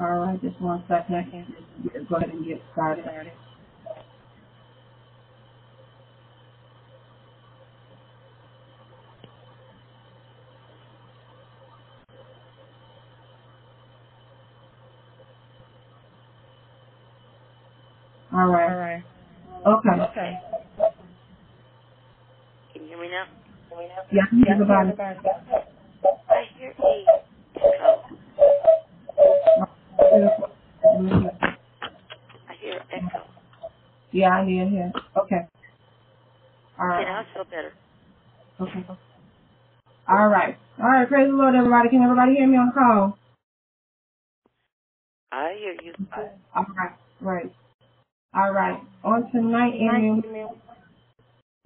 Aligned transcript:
All 0.00 0.18
right, 0.20 0.42
just 0.42 0.60
one 0.60 0.84
second. 0.88 1.16
I 1.16 1.24
can 1.30 1.46
just 1.94 2.08
go 2.10 2.16
ahead 2.16 2.30
and 2.30 2.46
get 2.46 2.62
started. 2.72 3.04
All 18.34 18.46
right. 18.48 18.70
All 18.70 18.78
right. 18.78 19.04
Okay. 19.66 20.02
Okay. 20.12 20.40
Can 22.74 22.82
you 22.84 22.88
hear 22.90 23.00
me 23.00 23.08
now? 23.10 23.24
Yeah, 24.12 24.22
I 24.24 24.30
can 24.30 24.38
hear 24.38 24.54
everybody. 24.54 24.92
I 26.30 26.44
hear 26.58 26.70
a 26.70 27.04
echo. 27.56 28.02
I 32.48 32.54
hear 32.60 32.80
echo. 32.92 33.20
Yeah, 34.16 34.40
I 34.40 34.46
hear 34.46 34.66
here. 34.66 34.92
Okay. 35.14 35.46
All 36.80 36.86
right. 36.86 37.06
I 37.06 37.24
feel 37.34 37.44
better. 37.44 37.74
Okay. 38.58 38.86
All 40.08 40.28
right. 40.28 40.56
All 40.82 40.88
right. 40.88 41.06
Praise 41.06 41.28
the 41.28 41.36
Lord, 41.36 41.54
everybody. 41.54 41.90
Can 41.90 42.00
everybody 42.02 42.32
hear 42.32 42.46
me 42.46 42.56
on 42.56 42.68
the 42.68 42.72
call? 42.72 43.18
I 45.32 45.54
hear 45.58 45.74
you. 45.84 45.92
All 46.16 46.64
right. 46.78 46.96
Right. 47.20 47.52
All 48.34 48.52
right. 48.52 48.80
On 49.04 49.30
tonight, 49.32 49.74
Amy, 49.74 50.22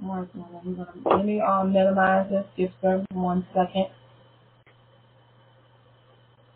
we're 0.02 0.24
gonna 0.24 0.86
let 1.04 1.24
me 1.24 1.40
um 1.40 1.72
minimize 1.72 2.30
this. 2.30 2.46
Just 2.58 2.74
for 2.80 3.04
one 3.12 3.46
second. 3.54 3.86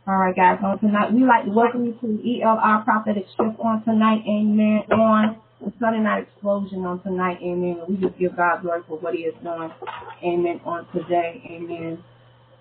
All 0.08 0.16
right, 0.16 0.34
guys. 0.34 0.58
On 0.64 0.76
tonight, 0.80 1.12
we 1.12 1.24
like 1.24 1.44
to 1.44 1.52
welcome 1.52 1.84
you 1.86 1.92
to 2.00 2.06
the 2.08 2.41
ELR 2.42 2.84
Prophetic 2.84 3.26
Shift 3.28 3.60
on 3.60 3.84
tonight. 3.84 4.22
Amen. 4.28 4.82
On 4.91 5.36
the 5.60 5.72
Sunday 5.80 6.00
night 6.00 6.24
explosion 6.28 6.84
on 6.84 7.02
tonight. 7.02 7.38
Amen. 7.42 7.80
We 7.88 7.97
just 7.97 8.19
give 8.19 8.36
God 8.36 8.62
glory 8.62 8.83
for 8.88 8.98
what 8.98 9.14
He 9.14 9.22
is 9.22 9.34
doing. 9.42 9.70
Amen. 10.24 10.60
On 10.64 10.86
today. 10.92 11.42
Amen. 11.50 12.02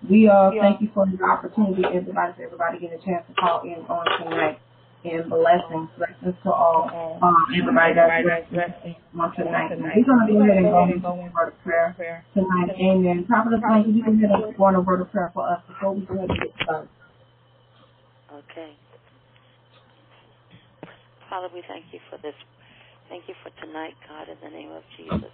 We 0.08 0.28
uh 0.28 0.50
thank 0.60 0.80
you 0.82 0.90
for 0.92 1.06
the 1.06 1.16
opportunity, 1.24 1.82
everybody, 1.84 2.32
for 2.36 2.44
everybody 2.44 2.78
getting 2.78 2.98
a 2.98 3.04
chance 3.04 3.24
to 3.28 3.34
call 3.34 3.62
in 3.64 3.80
on 3.88 4.04
tonight. 4.20 4.58
And 5.04 5.28
blessings, 5.28 5.88
blessings 6.00 6.34
to 6.44 6.50
all. 6.50 6.88
Um, 7.20 7.36
everybody 7.52 7.92
that's 7.92 8.48
blessing 8.48 8.96
on 9.18 9.36
tonight. 9.36 9.68
We're 9.76 10.04
gonna 10.04 10.32
go 10.32 10.40
ahead 10.40 10.64
and 10.64 10.72
go 10.72 10.84
into 10.84 11.08
a 11.08 11.14
word 11.14 11.48
of 11.52 11.62
prayer 11.62 12.24
tonight. 12.32 12.72
Amen. 12.80 13.24
Prophet 13.28 13.60
Blanket, 13.60 13.92
you 13.92 14.02
can 14.02 14.18
hit 14.18 14.30
us 14.30 14.54
for 14.56 14.74
a 14.74 14.80
word 14.80 15.00
of 15.02 15.12
prayer 15.12 15.30
for 15.34 15.48
us 15.48 15.60
before 15.68 15.92
we 15.92 16.06
go 16.06 16.14
ahead 16.14 16.30
and 16.30 16.40
get 16.40 16.52
started. 16.62 16.88
Okay. 18.32 18.72
Father, 21.28 21.48
we 21.52 21.62
thank 21.68 21.84
you 21.92 22.00
for 22.08 22.16
this. 22.22 22.34
Thank 23.08 23.28
you 23.28 23.36
for 23.44 23.52
tonight, 23.60 23.94
God, 24.08 24.32
in 24.32 24.38
the 24.40 24.52
name 24.52 24.72
of 24.72 24.84
Jesus. 24.96 25.32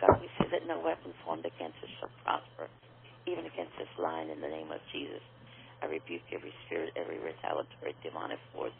God, 0.00 0.16
we 0.24 0.28
say 0.40 0.48
that 0.52 0.64
no 0.64 0.80
weapon 0.80 1.12
formed 1.24 1.44
against 1.44 1.76
us 1.84 1.92
shall 2.00 2.12
prosper, 2.24 2.66
even 3.28 3.44
against 3.44 3.76
this 3.76 3.90
line 4.00 4.32
in 4.32 4.40
the 4.40 4.48
name 4.48 4.72
of 4.72 4.80
Jesus. 4.92 5.20
I 5.84 5.86
rebuke 5.92 6.24
every 6.32 6.54
spirit, 6.66 6.96
every 6.96 7.20
retaliatory 7.20 7.92
demonic 8.00 8.40
force 8.56 8.76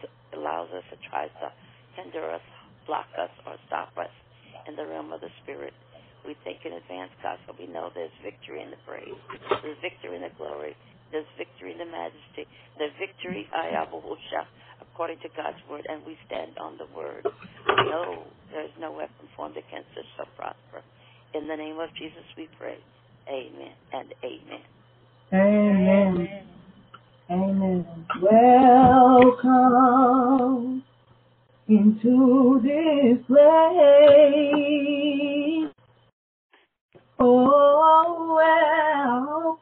that 0.00 0.10
allows 0.34 0.72
us 0.72 0.86
or 0.88 0.98
tries 1.12 1.30
to 1.44 1.52
hinder 2.00 2.32
us, 2.32 2.44
block 2.88 3.10
us, 3.20 3.32
or 3.44 3.60
stop 3.68 3.92
us 4.00 4.12
in 4.66 4.74
the 4.74 4.86
realm 4.86 5.12
of 5.12 5.20
the 5.20 5.30
spirit. 5.44 5.76
We 6.24 6.36
thank 6.44 6.64
in 6.64 6.74
advance, 6.74 7.12
God, 7.22 7.38
so 7.46 7.54
we 7.58 7.68
know 7.68 7.92
there's 7.92 8.14
victory 8.24 8.64
in 8.64 8.72
the 8.72 8.80
praise, 8.88 9.16
there's 9.62 9.80
victory 9.84 10.16
in 10.16 10.24
the 10.24 10.32
glory, 10.36 10.76
there's 11.12 11.28
victory 11.36 11.72
in 11.76 11.80
the 11.80 11.88
majesty, 11.88 12.48
there's 12.80 12.94
victory, 13.00 13.48
Ayabahusha, 13.52 14.48
according 15.00 15.18
to 15.20 15.28
God's 15.34 15.56
word, 15.70 15.86
and 15.88 16.04
we 16.04 16.14
stand 16.26 16.58
on 16.58 16.76
the 16.76 16.84
word. 16.94 17.26
No, 17.66 18.24
there's 18.52 18.68
no 18.78 18.92
weapon 18.92 19.28
formed 19.34 19.56
against 19.56 19.88
us 19.96 20.04
shall 20.14 20.26
prosper. 20.36 20.82
In 21.32 21.48
the 21.48 21.56
name 21.56 21.80
of 21.80 21.88
Jesus 21.94 22.22
we 22.36 22.50
pray. 22.58 22.76
Amen 23.26 23.72
and 23.94 24.12
amen. 24.22 24.60
Amen. 25.32 26.42
Amen. 27.30 27.86
Welcome 29.40 29.72
into 31.66 32.60
this 32.62 33.24
place. 33.26 33.48
Oh, 37.18 38.36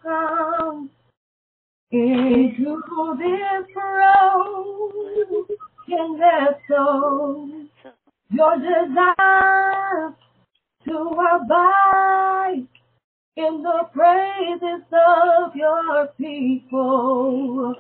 welcome 0.03 0.91
into 1.93 2.83
this 3.19 3.67
broken 5.89 6.19
vessel. 6.19 7.49
Your 8.31 8.57
desire 8.59 10.15
to 10.85 10.99
abide 11.35 12.67
in 13.37 13.63
the 13.63 13.89
praises 13.93 14.85
of 14.93 15.57
your 15.57 16.09
people. 16.19 17.75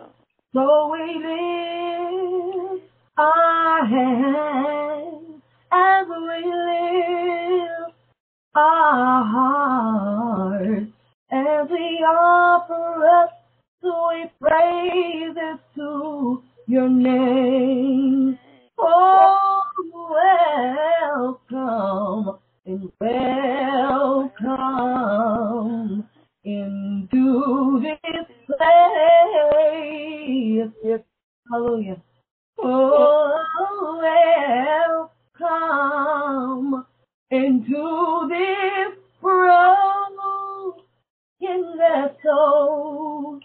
So 0.54 0.92
we 0.92 1.14
lift 1.16 2.84
our 3.18 3.86
hands 3.86 5.42
as 5.70 6.06
we 6.08 6.44
lift 6.46 7.94
our 8.54 9.24
hearts 9.24 10.92
as 11.30 11.68
we 11.70 12.02
offer 12.08 13.06
up 13.22 13.30
sweet 13.82 14.30
praises 14.40 15.58
to 15.76 16.42
your 16.68 16.88
name. 16.88 18.38
Oh, 18.78 19.62
welcome 21.50 22.38
and 22.66 22.92
welcome 23.00 24.38
into 26.44 27.80
this 27.82 28.26
place. 28.46 28.58
Yes, 30.84 31.00
hallelujah. 31.50 32.00
Oh, 32.58 33.40
welcome 35.40 36.84
into 37.30 38.28
this 38.28 38.98
broken 39.22 40.74
vessel. 41.78 43.40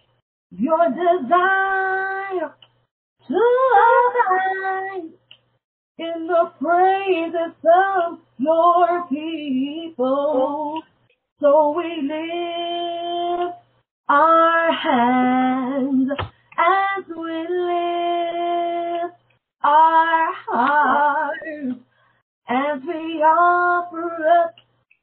Your 0.52 0.90
desire 0.90 2.54
to 3.28 5.14
in 5.98 6.28
the 6.28 6.52
praises 6.60 7.56
of 7.64 8.20
your 8.38 9.08
people. 9.10 10.82
So 11.40 11.74
we 11.78 12.02
lift 12.02 13.58
our 14.10 14.74
hands 14.74 16.10
as 16.58 17.06
we 17.08 17.48
lift 17.50 19.16
our 19.64 20.34
hearts. 20.48 21.80
As 22.50 22.82
we 22.86 23.24
offer 23.24 24.12
up 24.44 24.56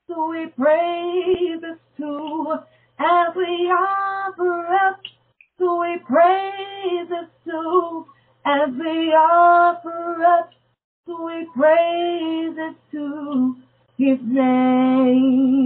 sweet 0.07 0.55
praises 0.57 1.79
to, 1.97 2.55
as 2.99 3.35
we 3.35 3.71
offer 3.73 4.67
up 4.87 5.01
sweet 5.61 6.03
praises 6.07 7.29
to, 7.45 8.07
as 8.47 8.71
we 8.73 9.13
offer 9.13 10.25
up 10.25 10.51
We 11.07 11.47
praise 11.55 12.57
praises 12.57 12.77
to 12.93 13.57
his 13.99 14.19
name. 14.23 15.59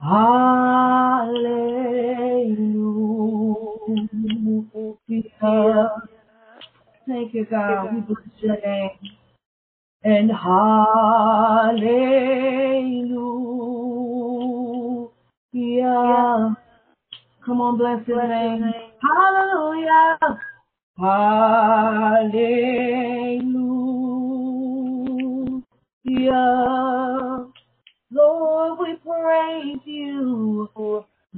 Hallelujah. 0.00 1.30
Thank 7.06 7.34
you, 7.34 7.46
God. 7.48 7.94
We 7.94 8.00
bless 8.00 8.18
your 8.40 8.56
name. 8.60 8.90
And 10.02 10.32
hallelujah. 10.32 11.76
Come 17.46 17.60
on, 17.60 17.78
bless 17.78 18.04
his 18.04 18.16
name. 18.16 18.72
Hallelujah. 19.00 20.18
Hallelujah. 20.98 22.60
Lord, 26.04 27.48
we 28.78 28.94
praise 29.04 29.80
you. 29.84 30.68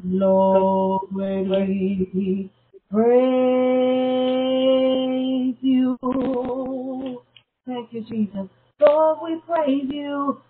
Lord, 0.04 1.08
we 1.12 2.50
praise 2.90 3.16
you. 5.60 5.98
Thank 7.66 7.92
you, 7.92 8.04
Jesus. 8.08 8.48
Lord, 8.80 9.18
we 9.24 9.40
praise 9.46 9.88
you. 9.90 10.40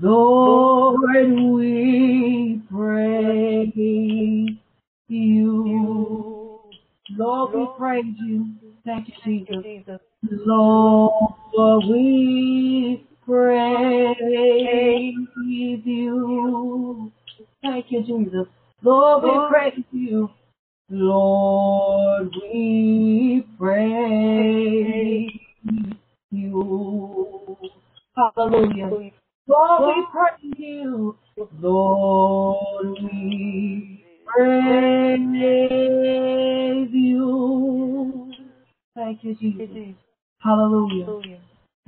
Lord, 0.00 1.00
we 1.00 2.62
praise 2.70 3.72
you. 5.08 6.60
Lord, 7.16 7.54
we 7.54 7.66
praise 7.78 8.04
you. 8.20 8.46
Thank 8.84 9.08
you, 9.08 9.14
Jesus. 9.24 10.00
Lord, 10.22 11.84
we 11.88 13.07
praise 13.28 15.14
you. 15.84 17.12
Thank 17.62 17.86
you, 17.90 18.02
Jesus. 18.02 18.46
Lord, 18.82 19.22
we 19.22 19.38
praise 19.50 19.84
you. 19.92 20.30
Lord, 20.88 22.34
we 22.50 23.44
praise 23.58 25.30
you. 26.30 27.56
Hallelujah. 28.16 29.12
Lord, 29.46 29.96
we 29.96 30.06
praise 30.10 30.54
you. 30.56 31.16
Lord, 31.60 32.98
we 33.02 34.04
praise 34.26 35.20
you. 36.92 38.32
Thank 38.94 39.22
you, 39.22 39.34
Jesus. 39.34 39.94
Hallelujah. 40.38 41.38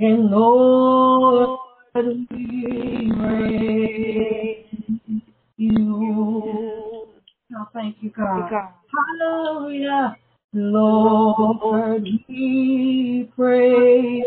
And 0.02 0.30
Lord, 0.30 1.58
we 1.94 3.12
praise 3.18 4.64
you. 5.58 7.06
Now, 7.50 7.68
thank 7.74 7.96
you, 8.00 8.08
God. 8.08 8.50
Hallelujah. 9.20 10.16
Lord, 10.54 12.08
we 12.30 13.30
praise 13.36 14.24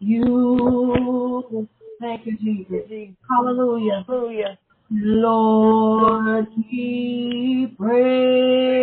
you. 0.00 1.68
Thank 2.00 2.26
you, 2.26 2.36
Jesus. 2.38 3.14
Hallelujah. 3.30 4.04
Hallelujah. 4.08 4.58
Lord, 4.90 6.48
we 6.56 7.72
praise 7.78 8.82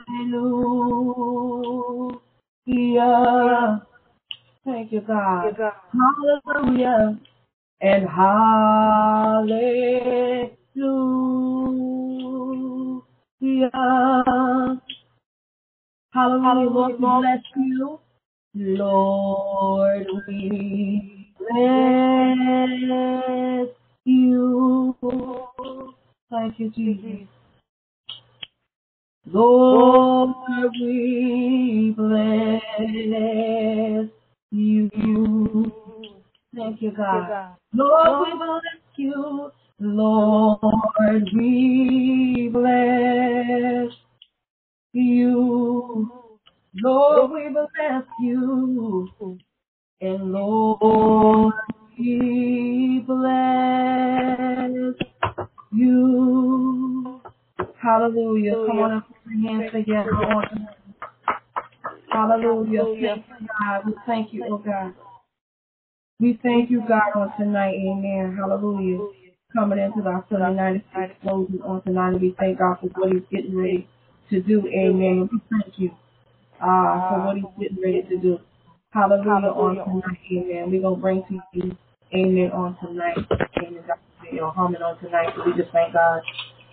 Thank 4.64 4.92
you, 4.92 5.00
God. 5.02 5.54
Hallelujah. 5.94 7.20
And 7.80 8.08
hallelujah. 8.08 9.50
Hallelujah. 16.12 16.14
Lord, 16.14 16.90
we 16.90 16.96
bless 16.98 17.42
you. 17.56 17.98
Lord, 18.54 20.06
we 20.28 21.32
bless 21.38 22.38
you. 24.04 24.96
Thank 26.30 26.58
you, 26.58 26.70
Jesus. 26.70 27.28
Lord, 29.28 30.36
we 30.80 31.92
bless 31.96 32.62
you. 34.52 35.72
Thank 36.54 36.80
you, 36.80 36.92
God. 36.92 37.56
Lord, 37.74 38.28
we 38.28 38.34
bless 38.38 38.62
you. 38.96 39.50
Lord, 39.80 40.60
we 41.34 42.50
bless 42.52 43.92
you. 44.92 46.10
Lord, 46.82 47.30
we 47.32 47.48
bless 47.48 48.04
you. 48.20 49.38
And 50.00 50.32
Lord, 50.32 51.52
we 51.98 53.02
bless 53.04 54.70
you. 55.72 57.20
Hallelujah. 57.82 58.52
Come 58.66 58.78
on 58.78 59.02
put 59.02 59.15
your 59.28 59.60
hands 59.60 59.72
together. 59.72 60.10
Hallelujah. 62.12 62.84
Thank 62.84 63.26
you, 63.40 63.48
God. 63.60 63.82
We 63.86 63.94
thank 64.06 64.32
you, 64.32 64.44
oh 64.50 64.58
God. 64.58 64.94
We 66.20 66.40
thank 66.42 66.70
you, 66.70 66.82
God, 66.88 67.12
on 67.16 67.32
tonight. 67.38 67.74
Amen. 67.74 68.36
Hallelujah. 68.38 68.98
Coming 69.54 69.78
into 69.80 70.08
our 70.08 70.24
Sunday 70.30 70.54
night 70.56 70.84
explosion 71.10 71.60
on 71.64 71.82
tonight. 71.82 72.10
And 72.12 72.22
we 72.22 72.36
thank 72.38 72.58
God 72.58 72.78
for 72.80 72.88
what 72.94 73.12
He's 73.12 73.22
getting 73.30 73.56
ready 73.56 73.88
to 74.30 74.42
do. 74.42 74.66
Amen. 74.68 75.28
We 75.32 75.40
thank 75.50 75.74
you 75.78 75.90
uh, 76.60 77.10
for 77.10 77.24
what 77.26 77.36
He's 77.36 77.44
getting 77.60 77.82
ready 77.82 78.02
to 78.10 78.18
do. 78.18 78.38
Hallelujah 78.92 79.50
on 79.52 79.76
tonight. 79.76 80.18
Amen. 80.32 80.70
We're 80.70 80.82
going 80.82 80.96
to 80.96 81.00
bring 81.02 81.24
to 81.28 81.40
you, 81.54 81.76
amen, 82.14 82.52
on 82.52 82.76
tonight. 82.80 83.18
Amen. 83.58 83.84
You 84.32 84.40
know, 84.40 84.50
humming 84.50 84.82
on 84.82 84.98
tonight. 85.00 85.34
We 85.44 85.52
just 85.60 85.72
thank 85.72 85.92
God 85.94 86.22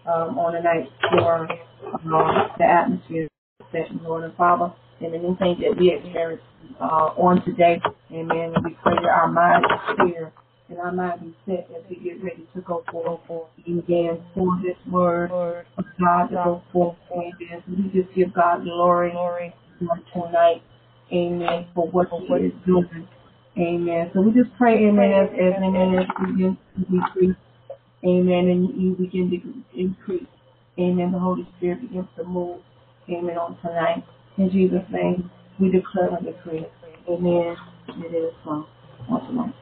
um, 0.07 0.37
on 0.39 0.53
tonight 0.53 0.89
for 1.11 1.47
uh, 1.51 2.57
the 2.57 2.63
atmosphere 2.63 3.27
that 3.73 3.91
Lord 4.03 4.23
and 4.25 4.35
Father 4.35 4.73
and 5.01 5.13
anything 5.15 5.57
that 5.61 5.77
we 5.79 5.93
experience 5.93 6.41
uh, 6.81 7.13
on 7.17 7.43
today. 7.45 7.81
Amen. 8.11 8.53
We 8.63 8.77
pray 8.83 8.95
that 8.95 9.09
our 9.09 9.27
mind 9.31 9.65
is 9.65 9.95
clear 9.97 10.33
and 10.69 10.79
our 10.79 10.91
mind 10.91 11.21
be 11.21 11.35
set 11.45 11.67
as 11.75 11.83
we 11.89 11.97
get 11.97 12.23
ready 12.23 12.47
to 12.55 12.61
go 12.61 12.83
forth 12.91 13.21
for 13.27 13.47
again 13.67 14.23
for 14.35 14.59
this 14.63 14.77
word 14.91 15.31
of 15.77 15.85
God 15.99 16.27
to 16.27 16.35
go 16.35 16.63
forth. 16.71 16.97
Amen. 17.11 17.63
We 17.67 18.01
just 18.01 18.13
give 18.15 18.33
God 18.33 18.63
glory 18.63 19.11
on 19.11 19.53
tonight. 20.13 20.63
Amen. 21.11 21.67
For 21.75 21.87
what 21.89 22.07
He 22.09 22.33
is 22.45 22.53
doing. 22.65 23.07
Amen. 23.57 24.11
So 24.13 24.21
we 24.21 24.31
just 24.31 24.55
pray, 24.57 24.77
amen, 24.87 25.11
as, 25.11 25.29
as 25.33 25.53
amen, 25.63 25.95
as 25.99 26.05
we 26.21 26.31
begin 26.33 26.57
to 26.75 26.81
decrease. 26.89 27.35
Amen. 28.05 28.49
And 28.49 28.81
you 28.81 28.91
begin 28.95 29.31
to 29.31 29.79
increase. 29.79 30.27
Amen. 30.79 31.11
The 31.11 31.19
Holy 31.19 31.47
Spirit 31.57 31.81
begins 31.81 32.07
to 32.17 32.23
move. 32.25 32.59
Amen. 33.09 33.37
On 33.37 33.57
tonight. 33.61 34.03
In 34.37 34.51
Jesus' 34.51 34.85
name, 34.91 35.29
we 35.59 35.71
declare 35.71 36.15
and 36.15 36.25
decree. 36.25 36.65
Amen. 37.09 37.55
It 37.89 38.15
is 38.15 38.33
so. 38.45 38.65
On 39.09 39.27
tonight. 39.27 39.53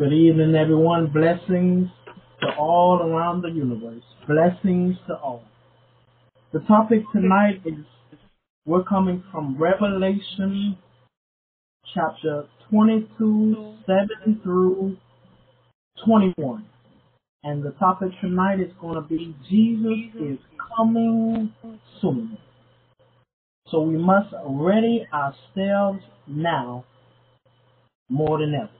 Good 0.00 0.14
evening, 0.14 0.54
everyone. 0.54 1.08
Blessings 1.08 1.90
to 2.40 2.46
all 2.58 3.02
around 3.02 3.42
the 3.42 3.50
universe. 3.50 4.02
Blessings 4.26 4.96
to 5.06 5.14
all. 5.16 5.44
The 6.54 6.60
topic 6.60 7.00
tonight 7.12 7.60
is 7.66 7.84
we're 8.64 8.82
coming 8.82 9.22
from 9.30 9.58
Revelation 9.60 10.78
chapter 11.92 12.46
22, 12.70 13.74
7 13.84 14.40
through 14.42 14.96
21. 16.06 16.64
And 17.44 17.62
the 17.62 17.72
topic 17.72 18.08
tonight 18.22 18.58
is 18.58 18.72
going 18.80 18.94
to 18.94 19.02
be 19.02 19.36
Jesus 19.50 20.18
is 20.18 20.38
coming 20.78 21.52
soon. 22.00 22.38
So 23.68 23.82
we 23.82 23.98
must 23.98 24.32
ready 24.46 25.06
ourselves 25.12 26.00
now 26.26 26.86
more 28.08 28.38
than 28.38 28.54
ever. 28.54 28.79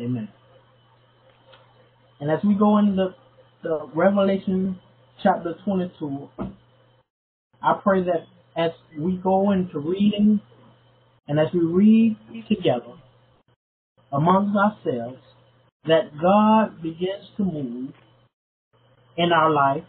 Amen. 0.00 0.28
And 2.20 2.30
as 2.30 2.38
we 2.44 2.54
go 2.54 2.78
into 2.78 2.92
the, 2.92 3.14
the 3.62 3.90
Revelation 3.94 4.78
chapter 5.22 5.54
22, 5.64 6.28
I 7.62 7.78
pray 7.82 8.02
that 8.04 8.26
as 8.56 8.70
we 8.98 9.16
go 9.16 9.52
into 9.52 9.78
reading 9.78 10.40
and 11.28 11.38
as 11.38 11.48
we 11.52 11.60
read 11.60 12.16
together 12.48 12.94
amongst 14.12 14.56
ourselves, 14.56 15.18
that 15.84 16.10
God 16.20 16.82
begins 16.82 17.26
to 17.36 17.44
move 17.44 17.92
in 19.16 19.32
our 19.32 19.50
life 19.50 19.84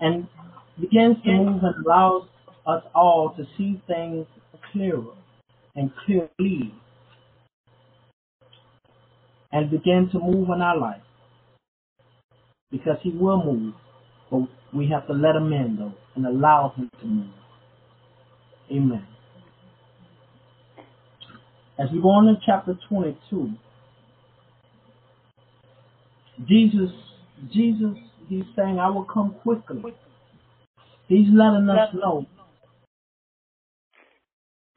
and 0.00 0.28
begins 0.80 1.16
to 1.24 1.32
move 1.32 1.62
and 1.62 1.86
allows 1.86 2.22
us 2.66 2.82
all 2.94 3.34
to 3.36 3.44
see 3.58 3.80
things 3.86 4.26
clearer 4.72 5.14
and 5.74 5.90
clearly 6.04 6.74
and 9.52 9.70
begin 9.70 10.08
to 10.12 10.18
move 10.18 10.48
in 10.54 10.62
our 10.62 10.78
life. 10.78 11.02
Because 12.70 12.96
he 13.02 13.10
will 13.10 13.42
move 13.44 13.74
but 14.32 14.48
we 14.72 14.88
have 14.88 15.06
to 15.06 15.12
let 15.12 15.36
him 15.36 15.52
in 15.52 15.76
though 15.78 15.92
and 16.16 16.26
allow 16.26 16.72
him 16.74 16.90
to 17.00 17.06
move. 17.06 17.34
Amen. 18.70 19.06
As 21.78 21.88
we 21.92 22.00
go 22.00 22.08
on 22.08 22.28
in 22.28 22.38
chapter 22.44 22.78
22 22.88 23.50
jesus 26.48 26.90
jesus 27.52 27.96
he's 28.28 28.44
saying 28.56 28.78
i 28.78 28.88
will 28.88 29.04
come 29.04 29.34
quickly. 29.42 29.82
He's 31.08 31.28
letting 31.30 31.68
us 31.68 31.94
know 31.94 32.26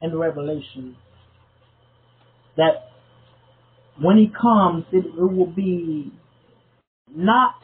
in 0.02 0.16
Revelation 0.16 0.96
that 2.56 2.95
when 4.00 4.16
he 4.18 4.30
comes, 4.40 4.84
it, 4.92 5.06
it 5.06 5.20
will 5.20 5.46
be 5.46 6.12
not 7.14 7.54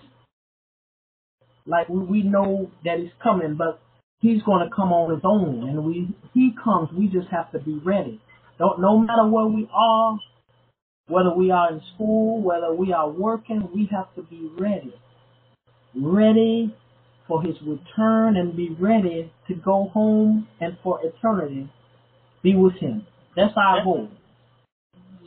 like 1.66 1.88
we, 1.88 2.22
know 2.22 2.70
that 2.84 2.98
he's 2.98 3.10
coming, 3.22 3.56
but 3.56 3.80
he's 4.20 4.42
going 4.42 4.68
to 4.68 4.74
come 4.74 4.92
on 4.92 5.14
his 5.14 5.22
own. 5.24 5.68
And 5.68 5.84
we 5.84 6.08
he 6.34 6.52
comes, 6.62 6.90
we 6.96 7.08
just 7.08 7.28
have 7.30 7.52
to 7.52 7.58
be 7.58 7.80
ready. 7.84 8.20
No, 8.58 8.74
no 8.78 8.98
matter 8.98 9.26
where 9.26 9.46
we 9.46 9.68
are, 9.72 10.18
whether 11.08 11.34
we 11.34 11.50
are 11.50 11.72
in 11.72 11.80
school, 11.94 12.42
whether 12.42 12.74
we 12.74 12.92
are 12.92 13.10
working, 13.10 13.68
we 13.74 13.88
have 13.92 14.14
to 14.16 14.22
be 14.22 14.50
ready. 14.58 14.94
Ready 15.94 16.74
for 17.28 17.42
his 17.42 17.56
return 17.62 18.36
and 18.36 18.56
be 18.56 18.76
ready 18.80 19.32
to 19.48 19.54
go 19.54 19.90
home 19.92 20.48
and 20.60 20.76
for 20.82 21.00
eternity 21.04 21.70
be 22.42 22.54
with 22.54 22.74
him. 22.74 23.06
That's 23.36 23.54
our 23.56 23.84
goal. 23.84 24.08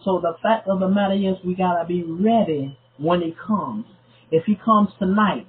So 0.05 0.19
the 0.21 0.35
fact 0.43 0.67
of 0.67 0.79
the 0.79 0.87
matter 0.87 1.15
is 1.15 1.43
we 1.43 1.55
gotta 1.55 1.85
be 1.85 2.03
ready 2.03 2.77
when 2.97 3.21
he 3.21 3.35
comes. 3.47 3.85
If 4.31 4.45
he 4.45 4.55
comes 4.63 4.89
tonight, 4.99 5.47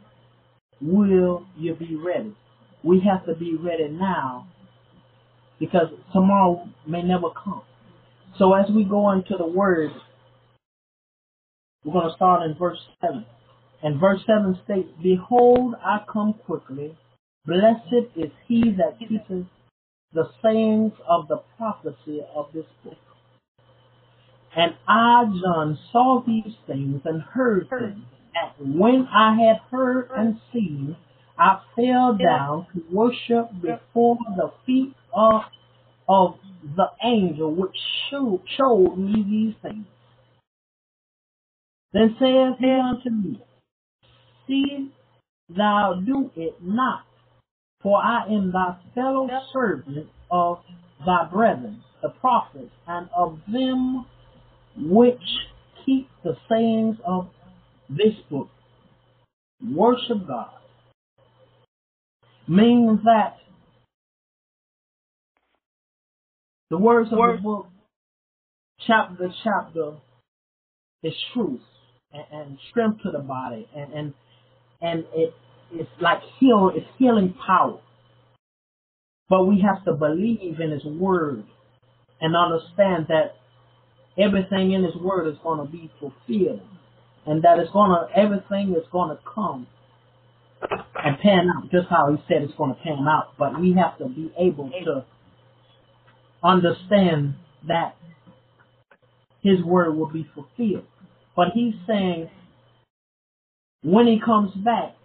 will 0.80 1.46
you 1.56 1.74
be 1.74 1.94
ready? 1.96 2.34
We 2.82 3.00
have 3.00 3.26
to 3.26 3.34
be 3.34 3.56
ready 3.56 3.88
now 3.88 4.48
because 5.60 5.88
tomorrow 6.12 6.68
may 6.86 7.02
never 7.02 7.28
come. 7.30 7.62
So 8.38 8.54
as 8.54 8.70
we 8.70 8.84
go 8.84 9.12
into 9.12 9.36
the 9.38 9.46
word, 9.46 9.90
we're 11.84 11.92
going 11.92 12.08
to 12.08 12.16
start 12.16 12.42
in 12.42 12.56
verse 12.58 12.78
7. 13.00 13.24
And 13.82 14.00
verse 14.00 14.20
7 14.26 14.58
states, 14.64 14.88
Behold, 15.02 15.74
I 15.84 16.00
come 16.12 16.34
quickly. 16.46 16.96
Blessed 17.46 18.10
is 18.16 18.30
he 18.48 18.62
that 18.78 18.98
keepeth 18.98 19.46
the 20.12 20.30
sayings 20.42 20.92
of 21.08 21.28
the 21.28 21.42
prophecy 21.56 22.20
of 22.34 22.46
this 22.52 22.66
book. 22.84 23.05
And 24.56 24.74
I, 24.88 25.24
John, 25.24 25.78
saw 25.92 26.22
these 26.26 26.54
things 26.66 27.02
and 27.04 27.20
heard 27.20 27.68
them. 27.70 28.06
And 28.34 28.80
when 28.80 29.06
I 29.14 29.34
had 29.34 29.60
heard 29.70 30.08
and 30.16 30.40
seen, 30.50 30.96
I 31.38 31.60
fell 31.74 32.16
down 32.16 32.66
to 32.72 32.82
worship 32.90 33.50
before 33.60 34.16
the 34.34 34.52
feet 34.64 34.94
of, 35.14 35.42
of 36.08 36.36
the 36.74 36.86
angel 37.04 37.54
which 37.54 37.76
showed, 38.10 38.40
showed 38.56 38.96
me 38.96 39.22
these 39.22 39.54
things. 39.62 39.86
Then 41.92 42.16
saith 42.18 42.58
he 42.58 42.70
unto 42.70 43.10
me, 43.10 43.42
See 44.46 44.90
thou 45.54 46.00
do 46.04 46.30
it 46.34 46.56
not, 46.62 47.04
for 47.82 48.02
I 48.02 48.26
am 48.26 48.52
thy 48.52 48.76
fellow 48.94 49.28
servant 49.52 50.08
of 50.30 50.60
thy 51.04 51.28
brethren, 51.30 51.82
the 52.02 52.08
prophets, 52.08 52.72
and 52.86 53.10
of 53.14 53.38
them 53.48 54.06
which 54.78 55.20
keep 55.84 56.08
the 56.22 56.36
sayings 56.48 56.96
of 57.06 57.28
this 57.88 58.14
book. 58.30 58.48
Worship 59.62 60.26
God. 60.26 60.50
Means 62.48 63.00
that 63.04 63.36
the 66.70 66.78
words 66.78 67.10
of 67.12 67.18
the 67.18 67.42
book, 67.42 67.66
chapter 68.86 69.28
to 69.28 69.34
chapter, 69.42 69.92
is 71.02 71.14
truth 71.32 71.60
and, 72.12 72.24
and 72.32 72.58
strength 72.70 73.02
to 73.02 73.10
the 73.10 73.18
body, 73.18 73.68
and 73.74 73.92
and 73.92 74.14
and 74.80 75.04
it 75.14 75.34
it's 75.72 75.90
like 76.00 76.20
heal, 76.38 76.70
it's 76.74 76.86
healing 76.98 77.34
power. 77.44 77.80
But 79.28 79.44
we 79.46 79.64
have 79.66 79.84
to 79.86 79.92
believe 79.92 80.60
in 80.60 80.70
His 80.70 80.84
Word 80.84 81.44
and 82.20 82.36
understand 82.36 83.06
that 83.08 83.34
everything 84.18 84.72
in 84.72 84.84
His 84.84 84.96
Word 84.96 85.28
is 85.28 85.38
going 85.42 85.64
to 85.64 85.70
be 85.70 85.90
fulfilled, 86.00 86.60
and 87.26 87.42
that 87.42 87.58
it's 87.58 87.70
going 87.72 87.90
to 87.90 88.08
everything 88.18 88.74
is 88.76 88.86
going 88.90 89.16
to 89.16 89.22
come 89.34 89.66
and 91.04 91.18
pan 91.18 91.48
out 91.56 91.70
just 91.70 91.88
how 91.88 92.10
He 92.10 92.22
said 92.28 92.42
it's 92.42 92.54
going 92.54 92.74
to 92.74 92.80
pan 92.82 93.06
out. 93.08 93.32
But 93.38 93.60
we 93.60 93.74
have 93.74 93.98
to 93.98 94.08
be 94.08 94.32
able 94.38 94.70
to 94.70 95.04
understand 96.42 97.34
that 97.68 97.96
His 99.42 99.62
Word 99.64 99.94
will 99.96 100.10
be 100.10 100.28
fulfilled. 100.34 100.86
But 101.34 101.48
He's 101.54 101.74
saying 101.86 102.30
when 103.82 104.06
He 104.06 104.20
comes 104.24 104.52
back, 104.54 104.96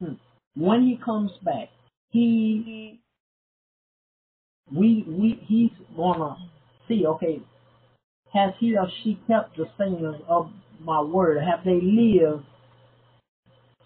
hmm, 0.00 0.14
when 0.56 0.82
He 0.82 0.98
comes 1.04 1.30
back, 1.44 1.68
He 2.10 3.00
we 4.72 5.04
we 5.06 5.42
He's 5.46 5.70
gonna 5.96 6.36
see, 6.90 7.06
okay, 7.06 7.40
has 8.34 8.52
he 8.58 8.76
or 8.76 8.88
she 9.02 9.18
kept 9.26 9.56
the 9.56 9.66
sayings 9.78 10.16
of 10.28 10.50
my 10.80 11.00
word? 11.00 11.38
Have 11.42 11.64
they 11.64 11.80
lived 11.82 12.44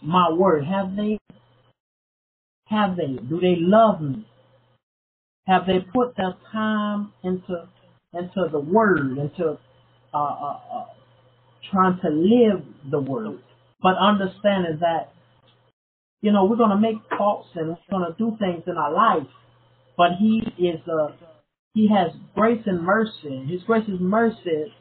my 0.02 0.30
word? 0.32 0.64
Have 0.64 0.96
they 0.96 1.18
have 2.66 2.96
they? 2.96 3.16
Do 3.28 3.40
they 3.40 3.56
love 3.58 4.00
me? 4.00 4.26
Have 5.46 5.66
they 5.66 5.80
put 5.94 6.16
their 6.16 6.34
time 6.50 7.12
into 7.22 7.68
into 8.12 8.48
the 8.50 8.60
word, 8.60 9.18
into 9.18 9.58
uh, 10.12 10.16
uh, 10.16 10.58
uh, 10.72 10.84
trying 11.70 11.98
to 12.02 12.08
live 12.08 12.64
the 12.90 13.00
word? 13.00 13.38
But 13.82 13.96
understanding 14.00 14.78
that, 14.80 15.12
you 16.22 16.32
know, 16.32 16.46
we're 16.46 16.56
going 16.56 16.70
to 16.70 16.78
make 16.78 16.96
faults 17.18 17.48
and 17.54 17.68
we're 17.68 17.98
going 17.98 18.10
to 18.10 18.16
do 18.16 18.36
things 18.38 18.62
in 18.66 18.78
our 18.78 18.92
life, 18.92 19.28
but 19.96 20.12
He 20.18 20.42
is 20.58 20.80
a 20.88 21.33
he 21.74 21.88
has 21.88 22.12
grace 22.34 22.62
and 22.66 22.82
mercy. 22.82 23.44
His 23.48 23.62
grace 23.64 23.84
and 23.88 24.00
mercy 24.00 24.72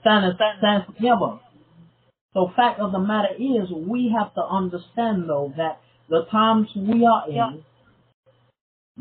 stands 0.00 0.36
stands 0.58 0.86
forever. 0.98 1.40
So 2.34 2.50
fact 2.56 2.80
of 2.80 2.92
the 2.92 2.98
matter 2.98 3.34
is 3.38 3.70
we 3.70 4.14
have 4.18 4.34
to 4.34 4.42
understand 4.42 5.28
though 5.28 5.52
that 5.56 5.80
the 6.08 6.24
times 6.30 6.68
we 6.76 7.06
are 7.06 7.28
in, 7.28 7.64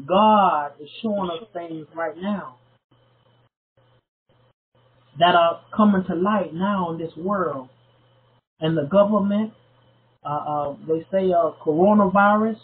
God 0.05 0.73
is 0.79 0.89
showing 1.01 1.29
us 1.31 1.47
things 1.53 1.87
right 1.95 2.15
now 2.17 2.57
that 5.19 5.35
are 5.35 5.61
coming 5.75 6.03
to 6.07 6.15
light 6.15 6.53
now 6.53 6.91
in 6.91 6.97
this 6.97 7.15
world. 7.17 7.69
And 8.59 8.77
the 8.77 8.83
government, 8.83 9.53
uh, 10.23 10.29
uh, 10.29 10.75
they 10.87 11.05
say 11.11 11.31
uh, 11.31 11.51
coronavirus, 11.65 12.57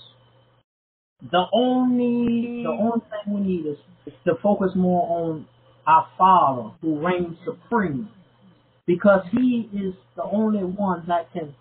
the 1.21 1.43
only 1.53 2.63
the 2.63 2.69
only 2.69 3.01
thing 3.09 3.33
we 3.33 3.41
need 3.41 3.65
is 3.65 3.77
to 4.25 4.33
focus 4.41 4.71
more 4.75 5.25
on 5.27 5.47
our 5.85 6.07
Father 6.17 6.71
who 6.81 6.99
reigns 7.05 7.37
supreme 7.43 8.09
because 8.85 9.23
he 9.31 9.69
is 9.73 9.93
the 10.15 10.23
only 10.23 10.63
one 10.63 11.03
that 11.07 11.31
can 11.33 11.55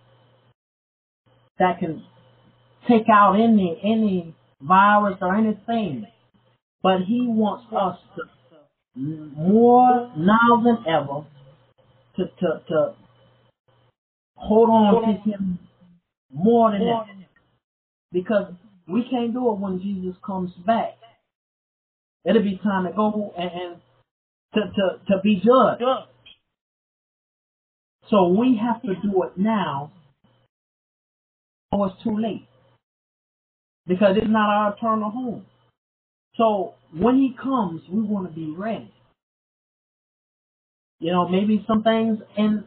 that 1.59 1.79
can 1.79 2.05
take 2.89 3.09
out 3.13 3.35
any 3.35 3.81
any 3.83 4.35
virus 4.61 5.17
or 5.21 5.35
anything. 5.35 6.07
But 6.83 7.01
he 7.07 7.27
wants 7.27 7.65
us 7.75 7.99
to 8.17 8.23
more 8.95 10.13
now 10.17 10.63
than 10.63 10.85
ever 10.87 11.27
to 12.17 12.25
to, 12.25 12.63
to 12.69 12.95
hold 14.37 14.71
on 14.71 15.03
to 15.03 15.31
him 15.31 15.59
more 16.33 16.73
than 16.73 16.83
ever. 16.83 17.05
Because 18.13 18.53
we 18.89 19.05
can't 19.11 19.33
do 19.33 19.51
it 19.51 19.59
when 19.59 19.81
Jesus 19.81 20.17
comes 20.25 20.53
back. 20.67 20.95
It'll 22.25 22.43
be 22.43 22.61
time 22.63 22.85
to 22.87 22.93
go 22.93 23.33
and, 23.37 23.51
and 23.51 23.77
to, 24.55 24.61
to, 24.61 24.99
to 25.09 25.23
be 25.23 25.37
judged. 25.37 25.83
So 28.11 28.29
we 28.29 28.61
have 28.63 28.83
to 28.83 28.95
do 29.03 29.23
it 29.25 29.37
now 29.37 29.93
or 31.73 31.89
it's 31.89 32.03
too 32.03 32.19
late. 32.19 32.47
Because 33.87 34.17
it's 34.17 34.27
not 34.29 34.49
our 34.49 34.75
eternal 34.75 35.11
home. 35.11 35.47
So 36.37 36.75
when 36.93 37.17
he 37.17 37.35
comes, 37.41 37.83
we 37.91 38.03
want 38.03 38.29
to 38.29 38.35
be 38.35 38.53
ready. 38.57 38.93
You 40.99 41.13
know, 41.13 41.29
maybe 41.29 41.65
some 41.69 41.83
things 41.83 42.19
and 42.37 42.65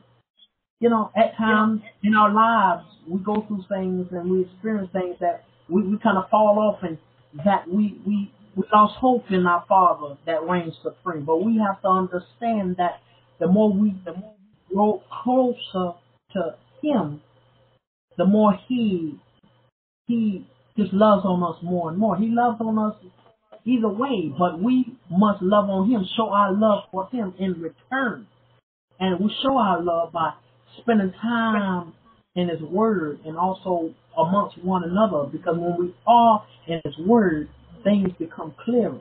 you 0.80 0.90
know, 0.90 1.12
at 1.16 1.36
times 1.38 1.82
in 2.04 2.16
our 2.16 2.34
lives 2.34 2.86
we 3.08 3.20
go 3.20 3.44
through 3.48 3.66
things 3.70 4.08
and 4.12 4.32
we 4.32 4.42
experience 4.44 4.90
things 4.94 5.18
that 5.20 5.44
we, 5.70 5.84
we 5.84 5.98
kind 6.00 6.18
of 6.18 6.30
fall 6.30 6.60
off 6.60 6.84
and 6.84 6.98
that 7.46 7.68
we, 7.68 8.00
we 8.06 8.32
we 8.56 8.64
lost 8.74 8.96
hope 8.98 9.26
in 9.30 9.46
our 9.46 9.64
Father 9.70 10.18
that 10.26 10.44
reigns 10.48 10.74
supreme. 10.84 11.26
But 11.26 11.44
we 11.44 11.62
have 11.66 11.82
to 11.82 11.88
understand 11.88 12.76
that 12.78 13.00
the 13.40 13.48
more 13.48 13.72
we 13.72 13.96
the 14.06 14.14
more 14.14 14.34
we 14.70 14.76
grow 14.76 15.04
closer 15.24 15.94
to 16.34 16.56
Him, 16.82 17.22
the 18.18 18.26
more 18.26 18.54
He 18.68 19.20
He 20.08 20.46
just 20.78 20.94
loves 20.94 21.26
on 21.26 21.44
us 21.44 21.62
more 21.64 21.90
and 21.90 21.98
more. 21.98 22.18
He 22.18 22.28
loves 22.28 22.60
on 22.60 22.78
us 22.80 22.96
either 23.66 23.90
way, 23.90 24.34
but 24.38 24.60
we 24.62 24.98
must 25.10 25.42
love 25.42 25.70
on 25.70 25.90
Him, 25.90 26.06
show 26.18 26.30
our 26.30 26.52
love 26.54 26.84
for 26.92 27.08
Him 27.12 27.34
in 27.40 27.62
return, 27.62 28.28
and 29.00 29.20
we 29.20 29.34
show 29.44 29.58
our 29.58 29.82
love 29.82 30.12
by 30.12 30.34
spending 30.82 31.14
time 31.22 31.94
in 32.36 32.50
His 32.50 32.62
Word 32.62 33.20
and 33.26 33.38
also 33.38 33.94
amongst 34.20 34.64
one 34.64 34.84
another. 34.84 35.30
Because 35.32 35.58
when 35.58 35.78
we 35.80 35.96
are 36.08 36.46
in 36.68 36.82
His 36.86 36.98
Word, 37.06 37.50
things 37.84 38.10
become 38.20 38.54
clearer. 38.64 39.00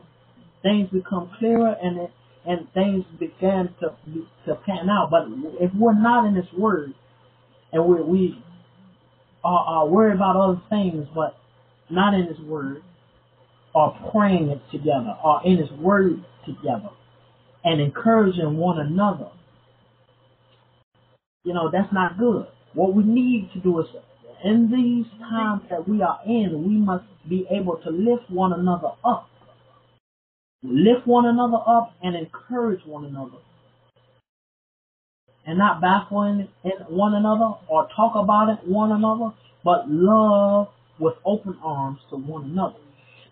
Things 0.63 0.89
become 0.91 1.31
clearer, 1.39 1.77
and 1.83 1.99
it, 1.99 2.11
and 2.47 2.69
things 2.75 3.05
began 3.19 3.75
to 3.81 3.95
to 4.47 4.55
pan 4.67 4.89
out. 4.91 5.11
But 5.11 5.25
if 5.61 5.73
we're 5.75 5.99
not 6.01 6.27
in 6.27 6.35
His 6.35 6.53
Word, 6.57 6.95
and 7.73 7.85
we 7.85 8.03
we 8.03 8.45
are, 9.45 9.65
are 9.67 9.89
worried 9.89 10.17
about 10.17 10.37
other 10.37 10.63
things, 10.71 11.07
but 11.15 11.37
not 11.91 12.15
in 12.15 12.27
His 12.27 12.41
Word, 12.41 12.83
or 13.75 13.97
praying 14.13 14.49
it 14.51 14.61
together, 14.73 15.17
or 15.25 15.41
in 15.45 15.59
His 15.59 15.71
Word 15.73 16.25
together, 16.47 16.91
and 17.65 17.81
encouraging 17.81 18.57
one 18.57 18.81
another, 18.81 19.31
you 21.45 21.55
know 21.55 21.71
that's 21.73 21.93
not 21.93 22.19
good. 22.19 22.47
What 22.75 22.95
we 22.95 23.05
need 23.05 23.51
to 23.55 23.61
do 23.61 23.81
is 23.81 23.87
in 24.45 24.71
these 24.71 25.07
times 25.21 25.63
that 25.71 25.89
we 25.89 26.03
are 26.03 26.21
in, 26.27 26.65
we 26.67 26.77
must 26.77 27.05
be 27.29 27.47
able 27.51 27.77
to 27.85 27.91
lift 27.91 28.31
one 28.31 28.53
another 28.53 28.89
up. 29.05 29.29
Lift 30.63 31.07
one 31.07 31.27
another 31.27 31.59
up 31.67 31.95
and 32.03 32.17
encourage 32.17 32.85
one 32.85 33.05
another. 33.05 33.39
And 35.47 35.59
not 35.59 35.83
in 35.83 36.49
one 36.89 37.15
another 37.15 37.55
or 37.69 37.89
talk 37.97 38.13
about 38.17 38.51
it 38.51 38.69
one 38.69 38.93
another, 38.93 39.33
but 39.65 39.89
love 39.89 40.69
with 40.99 41.15
open 41.25 41.57
arms 41.65 42.01
to 42.11 42.17
one 42.17 42.45
another. 42.45 42.77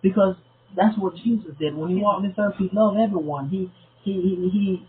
Because 0.03 0.37
that's 0.77 0.97
what 0.99 1.15
Jesus 1.17 1.51
did. 1.59 1.77
When 1.77 1.91
he 1.91 1.97
walked 1.97 2.23
this 2.23 2.33
earth, 2.39 2.55
he 2.59 2.71
loved 2.73 2.99
everyone. 2.99 3.49
He 3.49 3.71
he 4.03 4.13
he, 4.13 4.51
he 4.51 4.87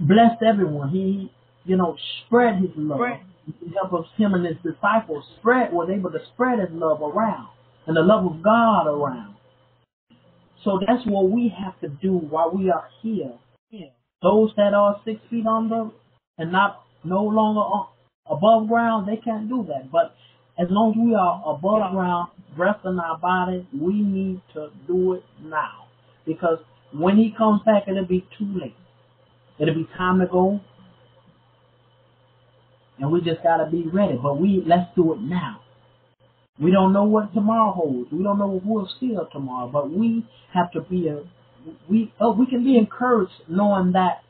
blessed 0.00 0.42
everyone. 0.42 0.90
He 0.90 1.30
you 1.64 1.76
know 1.76 1.96
spread 2.26 2.56
his 2.56 2.70
love 2.76 3.00
help 3.74 3.92
of 3.92 4.04
him 4.16 4.34
and 4.34 4.46
his 4.46 4.56
disciples 4.62 5.24
spread 5.38 5.72
was 5.72 5.88
able 5.90 6.10
to 6.10 6.18
spread 6.34 6.58
his 6.58 6.68
love 6.72 7.00
around 7.02 7.48
and 7.86 7.96
the 7.96 8.00
love 8.02 8.26
of 8.26 8.42
God 8.42 8.86
around. 8.86 9.36
So 10.64 10.80
that's 10.84 11.06
what 11.06 11.30
we 11.30 11.54
have 11.56 11.78
to 11.80 11.88
do 11.88 12.12
while 12.12 12.50
we 12.50 12.70
are 12.70 12.88
here. 13.02 13.32
Those 14.22 14.50
that 14.56 14.74
are 14.74 15.00
six 15.04 15.20
feet 15.30 15.46
under 15.46 15.90
and 16.38 16.50
not 16.50 16.82
no 17.04 17.22
longer 17.22 17.60
on, 17.60 17.88
above 18.28 18.66
ground, 18.66 19.06
they 19.08 19.16
can't 19.16 19.48
do 19.48 19.64
that. 19.68 19.92
But 19.92 20.14
as 20.58 20.66
long 20.70 20.92
as 20.92 20.98
we 20.98 21.14
are 21.14 21.42
above 21.46 21.92
ground, 21.92 22.30
breath 22.56 22.80
in 22.84 22.98
our 22.98 23.18
body, 23.18 23.68
we 23.78 24.00
need 24.02 24.40
to 24.54 24.70
do 24.88 25.12
it 25.12 25.22
now. 25.42 25.86
Because 26.26 26.58
when 26.92 27.16
he 27.16 27.32
comes 27.36 27.60
back, 27.64 27.84
it'll 27.86 28.06
be 28.06 28.26
too 28.36 28.58
late. 28.58 28.74
It'll 29.60 29.74
be 29.74 29.88
time 29.96 30.18
to 30.20 30.26
go 30.26 30.60
and 32.98 33.10
we 33.10 33.20
just 33.20 33.42
gotta 33.42 33.70
be 33.70 33.84
ready. 33.92 34.18
But 34.20 34.40
we 34.40 34.62
let's 34.66 34.88
do 34.94 35.12
it 35.14 35.20
now. 35.20 35.60
We 36.58 36.70
don't 36.70 36.92
know 36.92 37.04
what 37.04 37.34
tomorrow 37.34 37.72
holds. 37.72 38.10
We 38.10 38.22
don't 38.22 38.38
know 38.38 38.46
what 38.46 38.64
we'll 38.64 38.90
see 38.98 39.14
tomorrow. 39.32 39.68
But 39.68 39.90
we 39.90 40.26
have 40.54 40.70
to 40.72 40.80
be 40.80 41.08
a 41.08 41.22
we 41.88 42.12
oh, 42.20 42.32
we 42.32 42.46
can 42.46 42.64
be 42.64 42.78
encouraged 42.78 43.32
knowing 43.48 43.92
that 43.92 44.22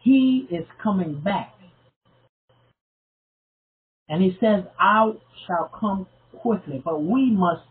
He 0.00 0.46
is 0.50 0.66
coming 0.82 1.20
back. 1.20 1.54
And 4.08 4.22
He 4.22 4.36
says, 4.40 4.64
"I 4.78 5.12
shall 5.46 5.70
come 5.78 6.06
quickly." 6.36 6.82
But 6.84 7.02
we 7.02 7.30
must 7.30 7.62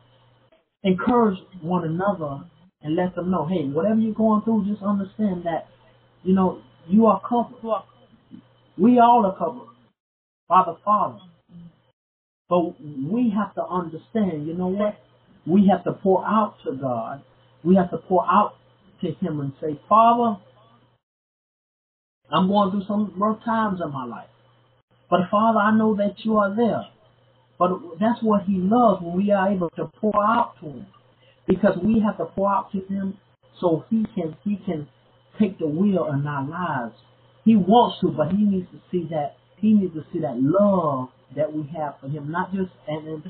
encourage 0.84 1.38
one 1.62 1.86
another 1.86 2.46
and 2.82 2.98
let 2.98 3.16
them 3.16 3.32
know, 3.32 3.46
hey, 3.46 3.64
whatever 3.64 4.00
you're 4.00 4.14
going 4.14 4.42
through, 4.42 4.66
just 4.70 4.84
understand 4.84 5.44
that 5.46 5.68
you 6.24 6.34
know 6.34 6.62
you 6.88 7.06
are 7.06 7.22
covered. 7.22 7.84
We 8.78 9.00
all 9.00 9.26
are 9.26 9.38
covered 9.38 9.73
by 10.54 10.62
the 10.68 10.78
Father. 10.86 11.18
But 12.48 12.80
we 12.80 13.34
have 13.36 13.56
to 13.56 13.66
understand, 13.66 14.46
you 14.46 14.54
know 14.54 14.68
what? 14.68 15.00
We 15.48 15.68
have 15.72 15.84
to 15.86 15.94
pour 15.94 16.24
out 16.24 16.58
to 16.64 16.74
God. 16.74 17.24
We 17.64 17.76
have 17.76 17.90
to 17.90 17.98
pour 17.98 18.24
out 18.24 18.54
to 19.02 19.08
Him 19.14 19.40
and 19.40 19.54
say, 19.60 19.80
Father, 19.90 20.40
I'm 22.32 22.48
going 22.48 22.70
through 22.70 22.86
some 22.88 23.16
rough 23.18 23.44
times 23.44 23.80
in 23.84 23.92
my 23.92 24.06
life. 24.06 24.30
But 25.10 25.22
Father, 25.32 25.58
I 25.58 25.76
know 25.76 25.96
that 25.96 26.18
you 26.24 26.38
are 26.38 26.56
there. 26.56 26.86
But 27.58 27.72
that's 28.00 28.22
what 28.22 28.44
He 28.44 28.58
loves 28.58 29.02
when 29.02 29.18
we 29.18 29.32
are 29.32 29.52
able 29.52 29.72
to 29.72 29.90
pour 30.00 30.24
out 30.24 30.54
to 30.60 30.68
Him. 30.68 30.86
Because 31.48 31.80
we 31.84 32.00
have 32.06 32.18
to 32.18 32.26
pour 32.26 32.48
out 32.48 32.72
to 32.74 32.80
Him 32.94 33.18
so 33.60 33.86
He 33.90 34.06
can 34.14 34.38
He 34.44 34.58
can 34.64 34.88
take 35.40 35.58
the 35.58 35.68
wheel 35.68 36.12
in 36.14 36.28
our 36.28 36.48
lives. 36.48 36.96
He 37.44 37.56
wants 37.56 38.02
to, 38.02 38.10
but 38.16 38.30
He 38.30 38.44
needs 38.44 38.68
to 38.70 38.80
see 38.92 39.08
that 39.10 39.38
he 39.64 39.74
needs 39.74 39.94
to 39.94 40.04
see 40.12 40.20
that 40.20 40.36
love 40.38 41.08
that 41.38 41.52
we 41.52 41.64
have 41.76 41.96
for 42.02 42.10
him, 42.10 42.30
not 42.30 42.54
just 42.54 42.70
and, 42.88 43.08
and 43.08 43.24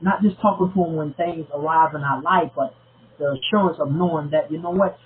not 0.00 0.20
just 0.22 0.36
talking 0.42 0.70
to 0.74 0.84
him 0.84 0.96
when 0.96 1.14
things 1.14 1.46
arrive 1.54 1.94
in 1.94 2.02
our 2.02 2.20
life, 2.20 2.50
but 2.54 2.74
the 3.18 3.38
assurance 3.38 3.78
of 3.80 3.90
knowing 3.90 4.30
that 4.30 4.50
you 4.50 4.60
know 4.60 4.70
what, 4.70 4.98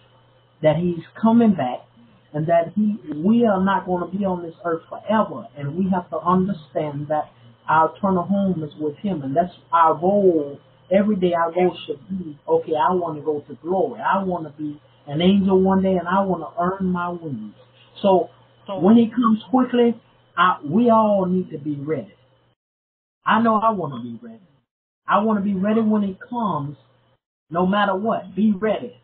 that 0.62 0.76
he's 0.76 1.04
coming 1.20 1.52
back, 1.52 1.84
and 2.32 2.46
that 2.46 2.72
he 2.74 2.96
we 3.14 3.44
are 3.44 3.62
not 3.62 3.84
going 3.84 4.10
to 4.10 4.16
be 4.16 4.24
on 4.24 4.42
this 4.42 4.54
earth 4.64 4.82
forever, 4.88 5.46
and 5.56 5.76
we 5.76 5.90
have 5.92 6.08
to 6.08 6.18
understand 6.18 7.06
that 7.08 7.30
our 7.68 7.94
eternal 7.94 8.24
home 8.24 8.64
is 8.64 8.72
with 8.80 8.96
him, 8.96 9.22
and 9.22 9.36
that's 9.36 9.52
our 9.72 9.94
goal. 9.94 10.58
Every 10.90 11.16
day 11.16 11.32
our 11.32 11.52
goal 11.52 11.76
should 11.86 12.00
be, 12.08 12.38
okay, 12.48 12.72
I 12.72 12.92
want 12.92 13.16
to 13.18 13.24
go 13.24 13.40
to 13.40 13.54
glory. 13.62 14.00
I 14.00 14.24
want 14.24 14.44
to 14.44 14.62
be 14.62 14.80
an 15.06 15.22
angel 15.22 15.60
one 15.60 15.82
day, 15.82 15.96
and 15.96 16.08
I 16.08 16.20
want 16.22 16.42
to 16.42 16.60
earn 16.60 16.90
my 16.90 17.08
wings. 17.10 17.54
So, 18.02 18.28
so 18.66 18.78
when 18.78 18.96
he 18.96 19.08
comes 19.08 19.40
quickly, 19.50 19.94
I, 20.36 20.58
we 20.64 20.90
all 20.90 21.26
need 21.26 21.50
to 21.50 21.58
be 21.58 21.76
ready. 21.76 22.14
I 23.24 23.40
know 23.42 23.56
I 23.56 23.70
want 23.70 23.94
to 23.94 24.02
be 24.02 24.18
ready. 24.22 24.42
I 25.06 25.22
want 25.22 25.38
to 25.38 25.44
be 25.44 25.54
ready 25.54 25.80
when 25.80 26.04
it 26.04 26.18
comes, 26.20 26.76
no 27.50 27.66
matter 27.66 27.94
what. 27.94 28.34
Be 28.34 28.52
ready. 28.52 28.94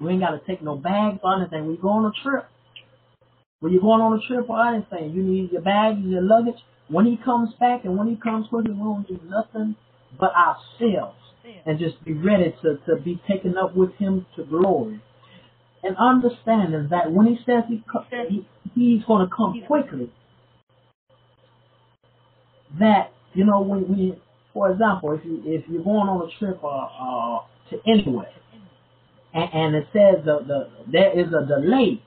We 0.00 0.12
ain't 0.12 0.20
got 0.20 0.30
to 0.30 0.40
take 0.46 0.62
no 0.62 0.76
bags 0.76 1.18
or 1.22 1.40
anything. 1.40 1.66
We 1.66 1.76
go 1.76 1.88
on 1.88 2.04
a 2.06 2.12
trip. 2.22 2.46
When 3.60 3.72
you're 3.72 3.82
going 3.82 4.02
on 4.02 4.18
a 4.18 4.26
trip 4.26 4.48
or 4.48 4.66
anything, 4.66 5.16
you 5.16 5.22
need 5.22 5.52
your 5.52 5.62
bags, 5.62 5.98
your 6.04 6.22
luggage. 6.22 6.60
When 6.88 7.06
he 7.06 7.18
comes 7.22 7.50
back 7.58 7.84
and 7.84 7.96
when 7.98 8.06
he 8.08 8.16
comes 8.16 8.46
quickly, 8.48 8.72
we 8.72 8.80
won't 8.80 9.08
do 9.08 9.18
nothing 9.24 9.76
but 10.18 10.32
ourselves 10.34 11.16
and 11.64 11.78
just 11.78 12.02
be 12.04 12.12
ready 12.12 12.54
to, 12.62 12.76
to 12.86 13.00
be 13.02 13.20
taken 13.28 13.56
up 13.56 13.74
with 13.74 13.94
him 13.96 14.26
to 14.36 14.44
glory. 14.44 15.00
And 15.82 15.96
understanding 15.96 16.88
that 16.90 17.12
when 17.12 17.26
he 17.26 17.36
says 17.46 17.64
he, 17.68 17.82
he 18.28 18.46
he's 18.74 19.04
going 19.04 19.26
to 19.28 19.34
come 19.34 19.62
quickly, 19.66 20.10
that 22.80 23.12
you 23.34 23.44
know 23.44 23.62
when 23.62 23.88
we, 23.88 24.18
for 24.54 24.70
example, 24.72 25.12
if 25.12 25.24
you 25.24 25.42
if 25.46 25.64
you're 25.68 25.84
going 25.84 26.08
on 26.08 26.28
a 26.28 26.38
trip 26.38 26.60
uh, 26.64 26.68
uh, 26.68 27.40
to 27.70 27.80
anywhere, 27.90 28.32
and, 29.34 29.50
and 29.54 29.76
it 29.76 29.88
says 29.92 30.24
the, 30.24 30.40
the 30.46 30.68
there 30.92 31.18
is 31.18 31.28
a 31.34 31.46
delay, 31.46 32.00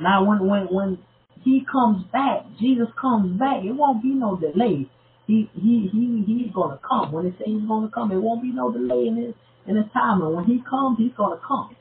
Now, 0.00 0.24
when 0.24 0.46
when 0.48 0.62
when 0.74 0.98
he 1.42 1.64
comes 1.70 2.04
back, 2.12 2.46
Jesus 2.60 2.88
comes 3.00 3.38
back, 3.38 3.64
it 3.64 3.72
won't 3.72 4.02
be 4.02 4.10
no 4.10 4.36
delay. 4.36 4.88
He 5.26 5.50
he 5.54 5.88
he 5.92 6.24
he's 6.26 6.52
gonna 6.54 6.80
come. 6.86 7.12
When 7.12 7.24
they 7.24 7.32
say 7.38 7.46
he's 7.46 7.68
gonna 7.68 7.90
come, 7.90 8.12
it 8.12 8.18
won't 8.18 8.42
be 8.42 8.52
no 8.52 8.72
delay 8.72 9.06
in 9.08 9.16
his 9.16 9.34
in 9.66 9.76
his 9.76 9.86
time. 9.92 10.22
And 10.22 10.34
when 10.34 10.44
he 10.46 10.62
comes, 10.68 10.98
he's 10.98 11.14
gonna 11.16 11.40
come, 11.46 11.76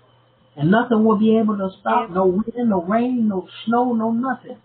and 0.58 0.72
nothing 0.72 1.04
will 1.06 1.18
be 1.20 1.38
able 1.38 1.58
to 1.58 1.70
stop. 1.82 2.12
No 2.12 2.26
wind, 2.28 2.70
no 2.70 2.84
rain, 2.84 3.28
no 3.30 3.48
snow, 3.66 3.94
no 3.94 4.12
nothing. 4.12 4.58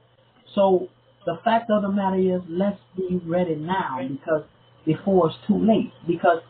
So 0.55 0.89
the 1.27 1.39
fact 1.45 1.71
of 1.71 1.83
the 1.83 1.91
matter 1.91 2.17
is, 2.17 2.41
let's 2.49 2.79
be 2.97 3.21
ready 3.27 3.55
now 3.55 3.99
because 4.09 4.45
before 4.87 5.29
it's 5.29 5.37
too 5.47 5.59
late. 5.59 5.93
Because 6.07 6.43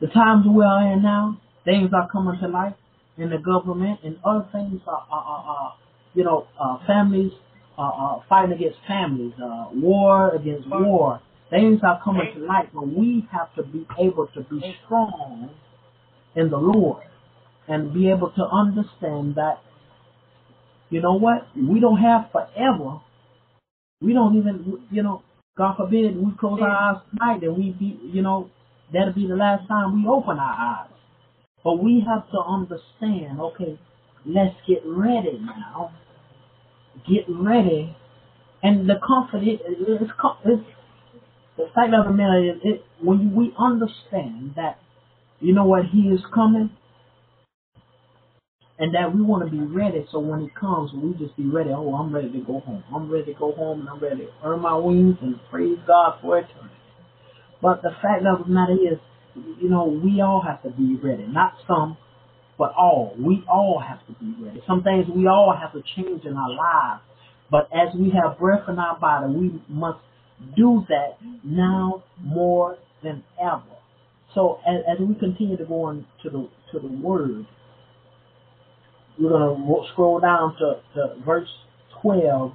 the 0.00 0.08
times 0.08 0.46
we 0.46 0.64
are 0.64 0.92
in 0.92 1.02
now, 1.02 1.40
things 1.64 1.90
are 1.94 2.08
coming 2.10 2.38
to 2.40 2.48
light 2.48 2.76
in 3.16 3.30
the 3.30 3.38
government, 3.38 4.00
and 4.04 4.16
other 4.24 4.46
things 4.52 4.80
are, 4.86 5.06
are, 5.10 5.24
are, 5.24 5.44
are 5.44 5.74
you 6.14 6.24
know, 6.24 6.46
uh, 6.60 6.78
families 6.86 7.32
are, 7.76 7.92
are 7.92 8.24
fighting 8.28 8.52
against 8.52 8.78
families, 8.86 9.32
uh, 9.42 9.66
war 9.72 10.34
against 10.34 10.68
war. 10.68 11.20
Things 11.50 11.80
are 11.82 12.00
coming 12.04 12.30
to 12.34 12.40
light, 12.40 12.68
but 12.74 12.86
we 12.86 13.26
have 13.32 13.54
to 13.54 13.62
be 13.62 13.86
able 13.98 14.26
to 14.34 14.42
be 14.42 14.76
strong 14.84 15.50
in 16.36 16.50
the 16.50 16.58
Lord 16.58 17.02
and 17.66 17.92
be 17.92 18.10
able 18.10 18.30
to 18.32 18.42
understand 18.44 19.34
that, 19.36 19.60
you 20.90 21.00
know 21.00 21.14
what, 21.14 21.46
we 21.56 21.80
don't 21.80 22.00
have 22.00 22.30
forever. 22.32 23.00
We 24.00 24.12
don't 24.12 24.36
even, 24.36 24.86
you 24.90 25.02
know, 25.02 25.22
God 25.56 25.76
forbid 25.76 26.16
we 26.16 26.32
close 26.38 26.60
our 26.62 26.70
eyes 26.70 27.02
tonight 27.10 27.42
and 27.42 27.56
we 27.56 27.70
be, 27.70 27.98
you 28.12 28.22
know, 28.22 28.48
that'll 28.92 29.12
be 29.12 29.26
the 29.26 29.34
last 29.34 29.66
time 29.66 30.02
we 30.02 30.08
open 30.08 30.38
our 30.38 30.84
eyes. 30.84 30.90
But 31.64 31.82
we 31.82 32.04
have 32.06 32.30
to 32.30 32.38
understand, 32.38 33.40
okay, 33.40 33.78
let's 34.24 34.54
get 34.68 34.82
ready 34.86 35.40
now. 35.44 35.92
Get 37.08 37.24
ready. 37.28 37.96
And 38.62 38.88
the 38.88 38.94
comfort 39.04 39.42
is, 39.42 39.58
it's, 39.66 40.12
it's 40.44 40.62
the 41.56 41.66
fact 41.74 41.92
of 41.92 42.06
the 42.06 42.12
matter 42.12 42.52
is, 42.52 42.60
it, 42.62 42.84
when 43.02 43.34
we 43.34 43.52
understand 43.58 44.52
that, 44.54 44.78
you 45.40 45.52
know 45.52 45.64
what, 45.64 45.86
He 45.86 46.02
is 46.02 46.20
coming, 46.32 46.70
and 48.78 48.94
that 48.94 49.14
we 49.14 49.22
want 49.22 49.44
to 49.44 49.50
be 49.50 49.60
ready. 49.62 50.06
So 50.12 50.18
when 50.20 50.40
He 50.40 50.48
comes, 50.58 50.92
we 50.94 51.14
just 51.14 51.36
be 51.36 51.46
ready. 51.46 51.70
Oh, 51.70 51.94
I'm 51.94 52.14
ready 52.14 52.30
to 52.32 52.40
go 52.40 52.60
home. 52.60 52.84
I'm 52.94 53.10
ready 53.10 53.32
to 53.32 53.38
go 53.38 53.52
home, 53.52 53.80
and 53.80 53.88
I'm 53.88 54.00
ready 54.00 54.26
to 54.26 54.28
earn 54.44 54.60
my 54.60 54.76
wings 54.76 55.16
and 55.22 55.36
praise 55.50 55.78
God 55.86 56.14
for 56.22 56.38
eternity. 56.38 56.74
But 57.62 57.82
the 57.82 57.90
fact 58.02 58.24
of 58.26 58.46
the 58.46 58.52
matter 58.52 58.74
is, 58.74 58.98
you 59.60 59.68
know, 59.68 59.84
we 59.86 60.20
all 60.20 60.42
have 60.46 60.62
to 60.62 60.70
be 60.70 60.96
ready. 61.02 61.26
Not 61.26 61.54
some, 61.68 61.96
but 62.58 62.72
all. 62.78 63.14
We 63.18 63.44
all 63.50 63.80
have 63.86 64.00
to 64.06 64.14
be 64.24 64.34
ready. 64.44 64.62
Some 64.66 64.82
things 64.82 65.06
we 65.14 65.26
all 65.26 65.54
have 65.58 65.72
to 65.72 65.82
change 65.96 66.24
in 66.24 66.36
our 66.36 66.50
lives. 66.50 67.02
But 67.50 67.68
as 67.72 67.94
we 67.94 68.12
have 68.22 68.38
breath 68.38 68.64
in 68.68 68.78
our 68.78 68.98
body, 68.98 69.32
we 69.32 69.62
must 69.68 69.98
do 70.56 70.84
that 70.88 71.18
now 71.44 72.02
more 72.22 72.78
than 73.02 73.22
ever. 73.40 73.62
So 74.34 74.58
as, 74.66 74.82
as 74.88 74.98
we 75.06 75.14
continue 75.16 75.56
to 75.56 75.64
go 75.64 75.84
on 75.84 76.06
to 76.24 76.30
the 76.30 76.48
to 76.72 76.80
the 76.80 76.88
word, 76.88 77.46
we're 79.18 79.30
going 79.30 79.56
to 79.56 79.92
scroll 79.92 80.20
down 80.20 80.56
to, 80.58 80.80
to 80.94 81.14
verse 81.24 81.48
12 82.02 82.52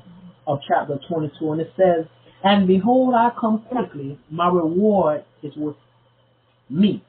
of 0.48 0.60
chapter 0.68 1.00
22, 1.08 1.52
and 1.52 1.62
it 1.62 1.72
says, 1.78 2.06
And 2.44 2.68
behold, 2.68 3.14
I 3.16 3.30
come 3.40 3.66
quickly, 3.70 4.20
my 4.30 4.48
reward 4.48 5.26
is 5.42 5.54
with 5.56 5.76
me, 6.70 7.04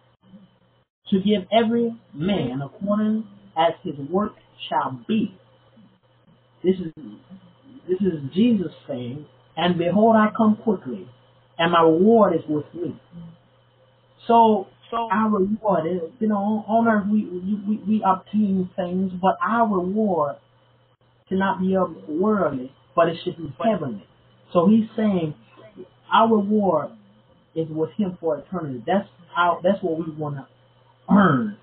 to 1.10 1.20
give 1.20 1.42
every 1.52 1.94
man 2.12 2.60
according 2.62 3.26
as 3.56 3.74
his 3.82 3.94
work 4.10 4.32
shall 4.68 5.00
be. 5.06 5.36
This 6.62 6.76
is 6.76 6.92
this 7.88 8.00
is 8.00 8.18
Jesus 8.34 8.72
saying, 8.88 9.26
and 9.56 9.76
behold, 9.76 10.16
I 10.16 10.28
come 10.34 10.56
quickly, 10.56 11.06
and 11.58 11.72
my 11.72 11.82
reward 11.82 12.34
is 12.34 12.42
with 12.48 12.64
me. 12.74 12.98
So, 14.26 14.68
so 14.94 15.08
our 15.10 15.28
reward 15.28 15.86
is, 15.86 16.10
you 16.20 16.28
know, 16.28 16.64
on 16.68 16.86
earth 16.86 17.06
we, 17.10 17.24
we, 17.24 17.76
we 17.86 18.02
obtain 18.06 18.70
things, 18.76 19.12
but 19.20 19.36
our 19.44 19.66
reward 19.66 20.36
cannot 21.28 21.60
be 21.60 21.74
of 21.76 21.96
worldly, 22.08 22.72
but 22.94 23.08
it 23.08 23.16
should 23.24 23.36
be 23.36 23.52
heavenly. 23.62 24.06
So 24.52 24.68
he's 24.68 24.88
saying 24.96 25.34
our 26.12 26.36
reward 26.36 26.90
is 27.56 27.68
with 27.68 27.90
him 27.96 28.16
for 28.20 28.38
eternity. 28.38 28.84
That's 28.86 29.08
how 29.34 29.60
that's 29.64 29.82
what 29.82 29.98
we 29.98 30.12
want 30.14 30.36
to 30.36 30.46
earn. 31.10 31.56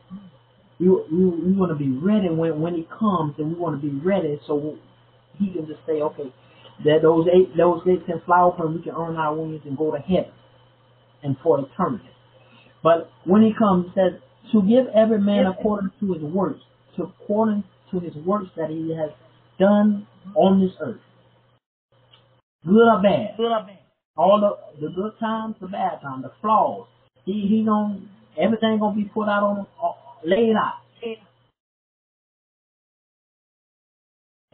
We, 0.79 0.89
we, 0.89 1.25
we 1.25 1.53
want 1.53 1.71
to 1.71 1.77
be 1.77 1.91
ready 1.91 2.29
when, 2.29 2.59
when 2.59 2.75
he 2.75 2.87
comes, 2.99 3.35
and 3.37 3.53
we 3.53 3.59
want 3.59 3.81
to 3.81 3.87
be 3.87 3.95
ready 4.03 4.41
so 4.45 4.77
he 5.37 5.53
can 5.53 5.67
just 5.67 5.79
say, 5.85 6.01
okay, 6.01 6.33
that 6.83 6.99
those 7.01 7.27
eight 7.33 7.55
those 7.55 7.83
gates 7.85 8.03
can 8.07 8.21
fly 8.25 8.41
open, 8.41 8.75
we 8.75 8.81
can 8.81 8.93
earn 8.93 9.15
our 9.15 9.33
wings 9.35 9.61
and 9.63 9.77
go 9.77 9.91
to 9.91 9.99
heaven 9.99 10.31
and 11.23 11.37
for 11.41 11.59
eternity. 11.59 12.09
But 12.83 13.11
when 13.25 13.41
he 13.43 13.53
comes, 13.57 13.87
he 13.87 14.01
says, 14.01 14.19
to 14.51 14.61
give 14.63 14.87
every 14.95 15.19
man 15.19 15.45
according 15.45 15.91
to 15.99 16.13
his 16.13 16.23
works, 16.23 16.59
to 16.97 17.03
according 17.03 17.63
to 17.91 17.99
his 17.99 18.15
works 18.25 18.49
that 18.57 18.69
he 18.69 18.95
has 18.95 19.11
done 19.59 20.07
on 20.35 20.59
this 20.61 20.71
earth. 20.81 20.99
Good 22.65 22.87
or 22.87 23.01
bad. 23.01 23.37
Good 23.37 23.51
or 23.51 23.63
bad. 23.63 23.79
All 24.17 24.39
the 24.39 24.81
the 24.87 24.93
good 24.93 25.13
times, 25.19 25.55
the 25.61 25.67
bad 25.67 26.01
times, 26.01 26.23
the 26.23 26.31
flaws. 26.41 26.87
He 27.25 27.47
he 27.49 27.63
gonna 27.65 28.01
everything 28.37 28.79
gonna 28.79 28.95
be 28.95 29.05
put 29.05 29.29
out 29.29 29.43
on 29.43 29.67
uh, 29.81 29.93
laid 30.25 30.55
out. 30.55 30.81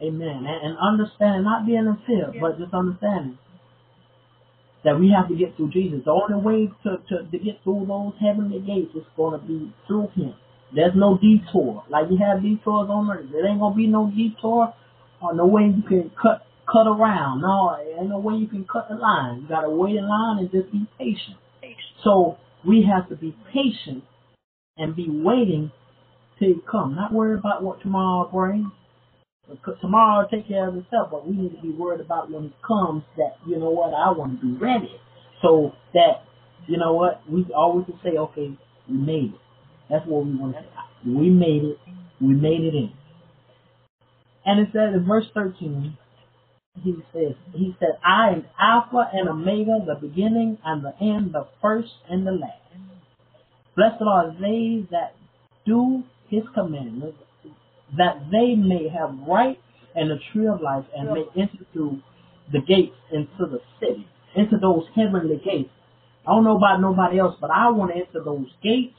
Amen. 0.00 0.46
And, 0.46 0.46
and 0.46 0.78
understanding, 0.78 1.42
not 1.42 1.66
being 1.66 1.78
in 1.78 1.98
fear, 2.06 2.32
but 2.40 2.56
just 2.58 2.72
understanding 2.72 3.36
that 4.84 4.98
we 4.98 5.12
have 5.16 5.28
to 5.28 5.36
get 5.36 5.56
through 5.56 5.70
Jesus. 5.70 6.00
The 6.04 6.12
only 6.12 6.38
way 6.42 6.70
to, 6.84 6.98
to, 7.08 7.30
to 7.30 7.38
get 7.38 7.62
through 7.64 7.86
those 7.88 8.12
heavenly 8.20 8.60
gates 8.60 8.94
is 8.94 9.04
going 9.16 9.38
to 9.38 9.46
be 9.46 9.72
through 9.86 10.08
Him. 10.14 10.34
There's 10.74 10.94
no 10.94 11.18
detour. 11.18 11.84
Like 11.88 12.06
you 12.10 12.18
have 12.18 12.42
detours 12.42 12.88
on 12.90 13.10
earth. 13.10 13.26
There 13.32 13.46
ain't 13.46 13.58
going 13.58 13.72
to 13.72 13.76
be 13.76 13.86
no 13.86 14.12
detour 14.14 14.74
or 15.22 15.34
no 15.34 15.46
way 15.46 15.62
you 15.74 15.82
can 15.82 16.10
cut 16.20 16.46
cut 16.70 16.86
around. 16.86 17.40
No, 17.40 17.76
ain't 17.98 18.10
no 18.10 18.18
way 18.18 18.34
you 18.34 18.46
can 18.46 18.66
cut 18.70 18.88
the 18.88 18.96
line. 18.96 19.42
You 19.42 19.48
got 19.48 19.62
to 19.62 19.70
wait 19.70 19.96
in 19.96 20.06
line 20.08 20.38
and 20.38 20.50
just 20.50 20.70
be 20.70 20.86
patient. 20.98 21.38
So 22.04 22.36
we 22.66 22.86
have 22.88 23.08
to 23.08 23.16
be 23.16 23.34
patient 23.52 24.04
and 24.76 24.94
be 24.94 25.06
waiting 25.08 25.72
till 26.38 26.48
He 26.48 26.60
come. 26.70 26.94
Not 26.94 27.12
worry 27.12 27.38
about 27.38 27.62
what 27.62 27.80
tomorrow 27.80 28.28
brings. 28.30 28.68
Tomorrow 29.80 30.22
will 30.22 30.28
take 30.28 30.48
care 30.48 30.68
of 30.68 30.76
itself, 30.76 31.08
but 31.10 31.26
we 31.26 31.34
need 31.36 31.56
to 31.56 31.62
be 31.62 31.70
worried 31.70 32.00
about 32.00 32.30
when 32.30 32.46
it 32.46 32.52
comes 32.66 33.02
that, 33.16 33.36
you 33.46 33.58
know 33.58 33.70
what, 33.70 33.94
I 33.94 34.10
want 34.12 34.40
to 34.40 34.46
be 34.46 34.58
ready. 34.58 34.94
So 35.42 35.72
that, 35.94 36.24
you 36.66 36.76
know 36.76 36.92
what, 36.94 37.22
we 37.30 37.46
always 37.56 37.86
say, 38.02 38.10
okay, 38.18 38.56
we 38.88 38.96
made 38.96 39.34
it. 39.34 39.40
That's 39.88 40.06
what 40.06 40.26
we 40.26 40.34
want 40.36 40.54
to 40.54 40.62
say. 40.62 41.10
We 41.10 41.30
made 41.30 41.64
it. 41.64 41.78
We 42.20 42.34
made 42.34 42.60
it 42.60 42.74
in. 42.74 42.92
And 44.44 44.60
it 44.60 44.68
says 44.72 44.94
in 44.94 45.06
verse 45.06 45.26
13, 45.34 45.96
he 46.82 46.94
says, 47.12 47.34
he 47.54 47.74
said, 47.80 47.98
I 48.04 48.30
am 48.30 48.44
Alpha 48.60 49.08
and 49.12 49.28
Omega, 49.28 49.78
the 49.86 49.94
beginning 50.00 50.58
and 50.64 50.84
the 50.84 50.94
end, 51.00 51.32
the 51.32 51.46
first 51.60 51.90
and 52.08 52.26
the 52.26 52.32
last. 52.32 52.52
Blessed 53.76 54.02
are 54.02 54.32
they 54.40 54.86
that 54.90 55.14
do 55.66 56.02
his 56.28 56.42
commandments, 56.54 57.18
that 57.96 58.26
they 58.30 58.54
may 58.54 58.88
have 58.88 59.16
right 59.26 59.58
and 59.94 60.10
the 60.10 60.18
tree 60.32 60.46
of 60.46 60.60
life 60.60 60.84
and 60.96 61.10
may 61.10 61.24
enter 61.36 61.64
through 61.72 62.00
the 62.52 62.60
gates 62.60 62.96
into 63.12 63.46
the 63.50 63.60
city, 63.80 64.06
into 64.36 64.58
those 64.58 64.84
heavenly 64.94 65.40
gates. 65.44 65.70
I 66.26 66.32
don't 66.32 66.44
know 66.44 66.56
about 66.56 66.80
nobody 66.80 67.18
else, 67.18 67.36
but 67.40 67.50
I 67.50 67.70
want 67.70 67.92
to 67.92 67.96
enter 67.96 68.22
those 68.24 68.46
gates 68.62 68.94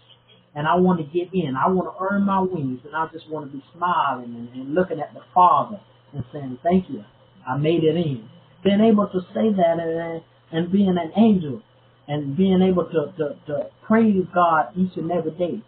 and 0.55 0.67
I 0.67 0.75
want 0.75 0.99
to 0.99 1.05
get 1.05 1.33
in. 1.33 1.55
I 1.55 1.67
want 1.69 1.93
to 1.93 2.03
earn 2.03 2.23
my 2.23 2.41
wings 2.41 2.79
and 2.85 2.95
I 2.95 3.07
just 3.13 3.29
want 3.29 3.51
to 3.51 3.57
be 3.57 3.63
smiling 3.75 4.35
and, 4.35 4.49
and 4.49 4.73
looking 4.73 4.99
at 4.99 5.13
the 5.13 5.21
Father 5.33 5.79
and 6.13 6.23
saying, 6.33 6.57
thank 6.63 6.89
you. 6.89 7.03
I 7.47 7.57
made 7.57 7.83
it 7.83 7.95
in. 7.95 8.27
Being 8.63 8.81
able 8.81 9.07
to 9.07 9.19
say 9.33 9.53
that 9.55 9.77
and, 9.79 10.21
and 10.51 10.71
being 10.71 10.97
an 10.97 11.11
angel 11.15 11.61
and 12.07 12.35
being 12.35 12.61
able 12.61 12.85
to, 12.85 13.13
to, 13.17 13.35
to 13.47 13.69
praise 13.85 14.25
God 14.33 14.69
each 14.75 14.97
and 14.97 15.11
every 15.11 15.31
day. 15.31 15.61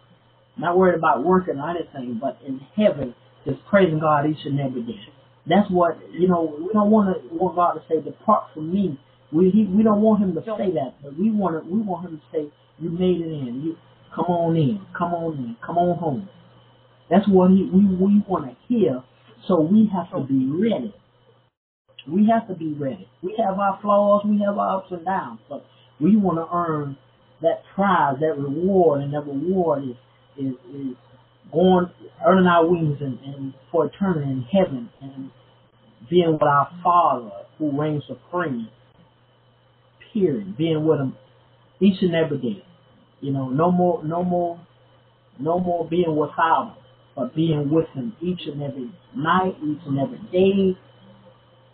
Not 0.58 0.76
worried 0.76 0.98
about 0.98 1.24
working 1.24 1.58
or 1.58 1.70
anything, 1.70 2.18
but 2.20 2.38
in 2.46 2.60
heaven, 2.76 3.14
just 3.46 3.58
praising 3.70 4.00
God 4.00 4.26
each 4.28 4.44
and 4.44 4.60
every 4.60 4.82
day. 4.82 5.00
That's 5.46 5.70
what 5.70 5.98
you 6.12 6.28
know. 6.28 6.56
We 6.60 6.72
don't 6.72 6.90
want 6.90 7.16
to 7.16 7.34
want 7.34 7.56
God 7.56 7.72
to 7.74 7.82
say, 7.88 8.00
"Depart 8.02 8.44
from 8.54 8.72
me." 8.72 8.98
We 9.32 9.50
he, 9.50 9.64
we 9.64 9.82
don't 9.82 10.02
want 10.02 10.22
Him 10.22 10.34
to 10.34 10.42
say 10.42 10.70
that, 10.74 10.94
but 11.02 11.18
we 11.18 11.30
want 11.30 11.62
to, 11.62 11.68
we 11.68 11.80
want 11.80 12.06
Him 12.06 12.20
to 12.20 12.24
say, 12.30 12.52
"You 12.78 12.90
made 12.90 13.20
it 13.20 13.32
in. 13.32 13.62
You 13.64 13.76
come 14.14 14.26
on 14.26 14.56
in. 14.56 14.80
Come 14.96 15.14
on 15.14 15.38
in. 15.38 15.56
Come 15.64 15.78
on 15.78 15.98
home." 15.98 16.28
That's 17.10 17.26
what 17.28 17.50
he, 17.50 17.64
we 17.72 17.84
we 17.86 18.22
want 18.28 18.46
to 18.46 18.56
hear. 18.68 19.02
So 19.48 19.60
we 19.60 19.90
have 19.92 20.10
to 20.12 20.26
be 20.26 20.46
ready. 20.46 20.94
We 22.08 22.28
have 22.32 22.48
to 22.48 22.54
be 22.54 22.74
ready. 22.74 23.08
We 23.22 23.34
have 23.44 23.58
our 23.58 23.78
flaws. 23.82 24.22
We 24.26 24.40
have 24.46 24.58
our 24.58 24.78
ups 24.78 24.92
and 24.92 25.04
downs, 25.04 25.40
but 25.48 25.64
we 26.00 26.16
want 26.16 26.38
to 26.38 26.54
earn 26.54 26.96
that 27.42 27.62
prize, 27.74 28.16
that 28.20 28.38
reward, 28.38 29.02
and 29.02 29.12
that 29.14 29.26
reward 29.26 29.84
is 29.84 29.96
is, 30.38 30.54
is 30.74 30.96
going, 31.52 31.90
earning 32.26 32.46
our 32.46 32.66
wings 32.66 32.98
and, 33.00 33.18
and 33.20 33.54
for 33.70 33.86
eternity 33.86 34.30
in 34.30 34.42
heaven 34.42 34.88
and 35.00 35.30
being 36.08 36.32
with 36.32 36.42
our 36.42 36.68
Father 36.82 37.30
who 37.58 37.78
reigns 37.78 38.02
supreme. 38.06 38.68
Period. 40.12 40.56
Being 40.56 40.86
with 40.86 41.00
Him 41.00 41.16
each 41.80 42.02
and 42.02 42.14
every 42.14 42.38
day. 42.38 42.64
You 43.20 43.32
know, 43.32 43.48
no 43.48 43.70
more, 43.70 44.04
no 44.04 44.22
more, 44.22 44.60
no 45.38 45.58
more 45.58 45.88
being 45.88 46.16
without 46.16 46.74
Him, 46.76 46.84
but 47.16 47.34
being 47.34 47.70
with 47.70 47.88
Him 47.94 48.14
each 48.20 48.40
and 48.46 48.62
every 48.62 48.90
night, 49.16 49.54
each 49.62 49.80
and 49.86 49.98
every 49.98 50.20
day. 50.32 50.78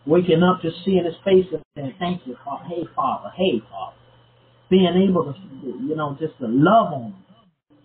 Waking 0.06 0.42
up 0.42 0.62
to 0.62 0.70
seeing 0.84 1.04
His 1.04 1.14
face 1.24 1.46
and 1.52 1.62
saying, 1.74 1.94
"Thank 1.98 2.26
you, 2.26 2.36
Father. 2.44 2.64
Hey, 2.68 2.84
Father. 2.94 3.30
Hey, 3.36 3.60
Father." 3.70 3.96
Being 4.70 5.08
able 5.08 5.32
to, 5.32 5.38
you 5.62 5.96
know, 5.96 6.16
just 6.20 6.38
to 6.40 6.46
love 6.46 6.92
on 6.92 7.12
Him, 7.12 7.14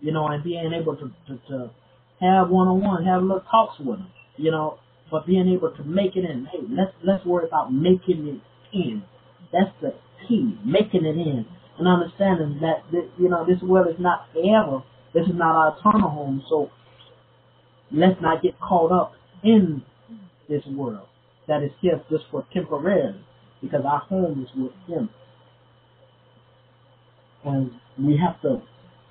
you 0.03 0.11
know, 0.11 0.27
and 0.27 0.43
being 0.43 0.71
able 0.73 0.95
to 0.97 1.09
to, 1.27 1.39
to 1.47 1.71
have 2.19 2.49
one 2.49 2.67
on 2.67 2.81
one, 2.81 3.05
have 3.05 3.23
little 3.23 3.43
talks 3.49 3.79
with 3.79 3.97
them, 3.97 4.11
you 4.35 4.51
know, 4.51 4.77
but 5.09 5.25
being 5.25 5.47
able 5.47 5.71
to 5.71 5.83
make 5.83 6.15
it 6.15 6.25
in. 6.25 6.45
Hey, 6.51 6.59
let's 6.69 6.91
let's 7.03 7.25
worry 7.25 7.47
about 7.47 7.73
making 7.73 8.27
it 8.27 8.77
in. 8.77 9.01
That's 9.53 9.71
the 9.81 9.95
key, 10.27 10.59
making 10.65 11.05
it 11.05 11.15
in, 11.15 11.45
and 11.79 11.87
understanding 11.87 12.59
that 12.61 12.83
you 13.17 13.29
know 13.29 13.45
this 13.47 13.61
world 13.63 13.87
is 13.87 13.99
not 13.99 14.27
forever. 14.33 14.83
This 15.13 15.23
is 15.23 15.35
not 15.35 15.55
our 15.55 15.77
eternal 15.79 16.09
home. 16.09 16.43
So 16.49 16.69
let's 17.89 18.19
not 18.21 18.43
get 18.43 18.59
caught 18.59 18.91
up 18.91 19.13
in 19.43 19.83
this 20.49 20.63
world 20.67 21.07
that 21.47 21.63
is 21.63 21.71
here 21.79 22.03
just 22.09 22.25
for 22.29 22.45
temporarily, 22.53 23.23
because 23.61 23.83
our 23.85 23.99
home 23.99 24.43
is 24.43 24.49
with 24.61 24.73
Him, 24.85 25.09
and 27.45 27.71
we 27.97 28.17
have 28.17 28.41
to 28.41 28.61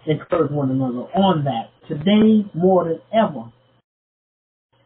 encourage 0.06 0.50
one 0.50 0.70
another 0.70 1.06
on 1.14 1.44
that 1.44 1.70
today 1.88 2.48
more 2.54 2.84
than 2.84 3.00
ever. 3.12 3.52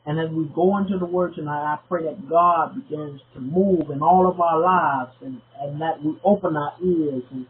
And 0.06 0.20
as 0.20 0.30
we 0.30 0.48
go 0.54 0.78
into 0.78 0.98
the 0.98 1.06
word 1.06 1.34
tonight, 1.34 1.74
I 1.74 1.78
pray 1.88 2.04
that 2.04 2.28
God 2.28 2.74
begins 2.76 3.20
to 3.34 3.40
move 3.40 3.90
in 3.90 4.02
all 4.02 4.30
of 4.30 4.40
our 4.40 4.60
lives 4.60 5.12
and, 5.20 5.40
and 5.60 5.80
that 5.80 6.02
we 6.04 6.16
open 6.24 6.56
our 6.56 6.74
ears 6.84 7.24
and, 7.32 7.46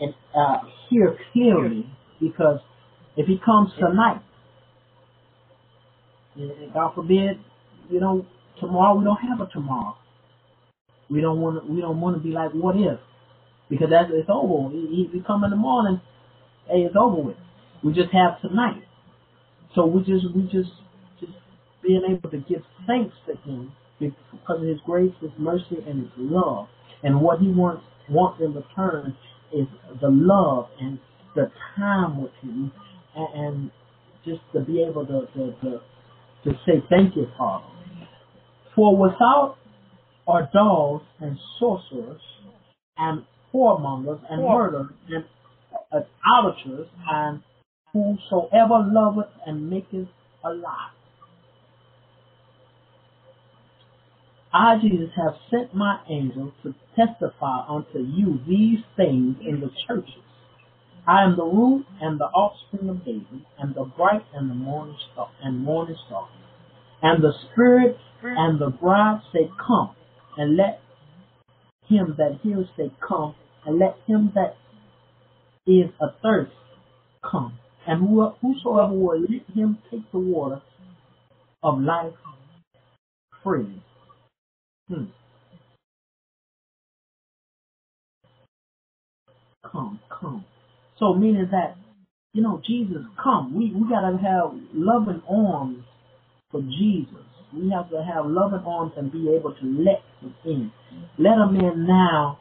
and 0.00 0.14
uh, 0.34 0.58
hear 0.88 1.18
clearly 1.32 1.86
because 2.18 2.58
if 3.16 3.26
he 3.26 3.38
comes 3.44 3.70
tonight, 3.78 4.22
God 6.72 6.94
forbid, 6.94 7.38
you 7.90 8.00
know, 8.00 8.24
tomorrow 8.60 8.94
we 8.96 9.04
don't 9.04 9.16
have 9.16 9.46
a 9.46 9.50
tomorrow. 9.52 9.96
We 11.10 11.20
don't 11.20 11.40
want 11.40 11.62
to, 11.62 11.70
we 11.70 11.80
don't 11.80 12.00
want 12.00 12.16
to 12.16 12.22
be 12.22 12.30
like, 12.30 12.52
what 12.52 12.76
if? 12.76 12.98
Because 13.68 13.88
that's, 13.90 14.10
it's 14.12 14.30
over. 14.32 14.70
He, 14.70 15.08
he 15.12 15.20
come 15.26 15.44
in 15.44 15.50
the 15.50 15.56
morning, 15.56 16.00
hey, 16.66 16.80
it's 16.80 16.96
over 16.98 17.20
with. 17.22 17.36
We 17.82 17.92
just 17.92 18.12
have 18.12 18.40
tonight. 18.40 18.82
So 19.74 19.86
we 19.86 20.00
just, 20.00 20.34
we 20.34 20.42
just, 20.44 20.70
just 21.20 21.32
being 21.82 22.02
able 22.08 22.30
to 22.30 22.38
give 22.38 22.62
thanks 22.86 23.14
to 23.26 23.36
Him 23.48 23.72
because 23.98 24.60
of 24.60 24.62
His 24.62 24.78
grace, 24.84 25.12
His 25.20 25.30
mercy, 25.38 25.76
and 25.86 26.02
His 26.02 26.12
love. 26.16 26.66
And 27.02 27.20
what 27.20 27.40
He 27.40 27.48
wants 27.48 27.84
wants 28.08 28.42
in 28.42 28.54
return 28.54 29.16
is 29.52 29.66
the 30.00 30.08
love 30.10 30.66
and 30.80 30.98
the 31.36 31.50
time 31.76 32.20
with 32.20 32.32
Him, 32.42 32.72
and, 33.14 33.44
and 33.46 33.70
just 34.24 34.40
to 34.52 34.60
be 34.60 34.82
able 34.82 35.06
to, 35.06 35.26
to 35.34 35.52
to 35.62 35.80
to 36.44 36.58
say 36.66 36.82
thank 36.88 37.16
you, 37.16 37.26
Father. 37.38 37.66
For 38.74 38.96
without 38.96 39.56
are 40.26 40.48
dogs 40.52 41.04
and 41.20 41.36
sorcerers 41.58 42.20
and 42.96 43.24
whoremongers 43.52 44.20
and 44.30 44.42
murderers 44.42 44.92
and 45.08 45.24
idolaters 45.92 46.88
and 47.10 47.42
whosoever 47.92 48.86
loveth 48.90 49.30
and 49.46 49.68
maketh 49.68 50.08
a 50.44 50.50
lie. 50.50 50.90
I, 54.52 54.78
Jesus, 54.82 55.10
have 55.16 55.34
sent 55.50 55.74
my 55.74 56.00
angel 56.08 56.52
to 56.64 56.74
testify 56.96 57.64
unto 57.68 57.98
you 57.98 58.40
these 58.48 58.80
things 58.96 59.36
in 59.46 59.60
the 59.60 59.70
churches. 59.86 60.24
I 61.06 61.22
am 61.24 61.36
the 61.36 61.44
root 61.44 61.86
and 62.00 62.20
the 62.20 62.26
offspring 62.26 62.88
of 62.88 63.04
David, 63.04 63.46
and 63.58 63.74
the 63.74 63.84
bright 63.84 64.24
and 64.34 64.50
the 64.50 64.54
morning 64.54 64.96
star, 65.12 65.30
and 65.42 65.60
morning 65.60 65.96
star. 66.06 66.28
And 67.02 67.22
the 67.22 67.32
Spirit 67.50 67.96
and 68.22 68.60
the 68.60 68.70
bride 68.70 69.20
say, 69.32 69.50
Come, 69.66 69.90
and 70.36 70.56
let 70.56 70.80
him 71.88 72.14
that 72.18 72.40
hears 72.42 72.66
say, 72.76 72.92
Come, 73.06 73.34
and 73.64 73.78
let 73.78 73.96
him 74.06 74.32
that 74.34 74.56
is 75.70 75.90
athirst 76.02 76.52
come. 77.24 77.58
And 77.86 78.00
whosoever 78.40 78.92
will 78.92 79.20
let 79.20 79.56
him 79.56 79.78
take 79.90 80.10
the 80.12 80.18
water 80.18 80.60
of 81.62 81.80
life 81.80 82.12
freely. 83.42 83.82
Hmm. 84.88 85.04
Come, 89.70 90.00
come. 90.10 90.44
So 90.98 91.14
meaning 91.14 91.48
that, 91.52 91.76
you 92.32 92.42
know, 92.42 92.60
Jesus, 92.66 93.02
come. 93.22 93.54
We 93.54 93.72
we 93.74 93.88
gotta 93.88 94.16
have 94.18 94.52
loving 94.74 95.22
arms 95.28 95.84
for 96.50 96.60
Jesus. 96.62 97.24
We 97.54 97.70
have 97.70 97.90
to 97.90 98.02
have 98.02 98.26
loving 98.26 98.64
arms 98.66 98.92
and 98.96 99.10
be 99.12 99.30
able 99.36 99.54
to 99.54 99.66
let 99.66 100.02
him 100.20 100.34
in. 100.44 100.72
Let 101.18 101.38
him 101.38 101.56
in 101.56 101.86
now. 101.86 102.40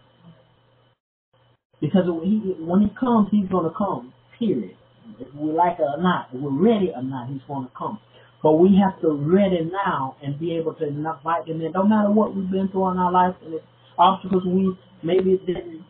Because 1.81 2.03
when 2.07 2.23
he, 2.23 2.63
when 2.63 2.81
he 2.81 2.89
comes, 2.99 3.29
he's 3.31 3.49
gonna 3.49 3.73
come. 3.75 4.13
Period. 4.37 4.75
If 5.19 5.33
we 5.35 5.51
like 5.51 5.79
it 5.79 5.83
or 5.83 6.01
not, 6.01 6.29
if 6.33 6.41
we're 6.41 6.51
ready 6.51 6.91
or 6.95 7.01
not, 7.01 7.29
he's 7.29 7.41
gonna 7.47 7.71
come. 7.77 7.99
But 8.43 8.53
we 8.53 8.79
have 8.79 8.99
to 9.01 9.11
ready 9.11 9.69
now 9.71 10.15
and 10.23 10.39
be 10.39 10.55
able 10.55 10.73
to 10.75 10.87
invite 10.87 11.47
them 11.47 11.61
in. 11.61 11.71
No 11.73 11.83
matter 11.83 12.09
what 12.09 12.35
we've 12.35 12.49
been 12.49 12.69
through 12.69 12.91
in 12.91 12.97
our 12.97 13.11
life 13.11 13.35
and 13.43 13.59
obstacles 13.97 14.43
we 14.45 14.77
maybe 15.03 15.41
didn't 15.45 15.83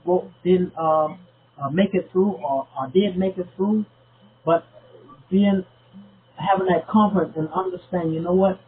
didn't 0.43 0.73
uh, 0.78 1.10
uh, 1.62 1.69
make 1.71 1.93
it 1.93 2.10
through 2.12 2.32
or, 2.34 2.67
or 2.78 2.88
did 2.93 3.17
make 3.17 3.38
it 3.38 3.47
through, 3.56 3.86
but 4.45 4.65
being 5.30 5.63
having 6.38 6.67
that 6.67 6.88
comfort 6.88 7.36
and 7.36 7.49
understanding, 7.54 8.13
you 8.13 8.21
know 8.21 8.34
what? 8.34 8.60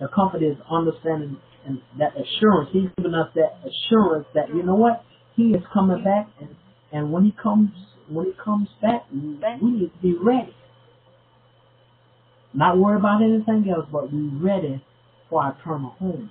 The 0.00 0.08
comfort 0.14 0.42
is 0.42 0.56
understanding 0.70 1.38
and 1.66 1.80
that 1.98 2.12
assurance. 2.12 2.70
He's 2.72 2.88
given 2.96 3.14
us 3.14 3.28
that 3.34 3.58
assurance 3.66 4.26
that 4.34 4.48
you 4.54 4.62
know 4.62 4.76
what? 4.76 5.04
He 5.38 5.54
is 5.54 5.62
coming 5.72 6.02
back, 6.02 6.28
and 6.40 6.50
and 6.90 7.12
when 7.12 7.24
he 7.24 7.32
comes, 7.40 7.70
when 8.10 8.26
he 8.26 8.32
comes 8.44 8.68
back, 8.82 9.04
we 9.12 9.70
need 9.70 9.92
to 9.92 10.02
be 10.02 10.16
ready. 10.20 10.52
Not 12.52 12.76
worry 12.76 12.98
about 12.98 13.22
anything 13.22 13.70
else, 13.70 13.86
but 13.92 14.10
be 14.10 14.30
ready 14.42 14.82
for 15.30 15.44
our 15.44 15.56
eternal 15.60 15.90
home. 15.90 16.30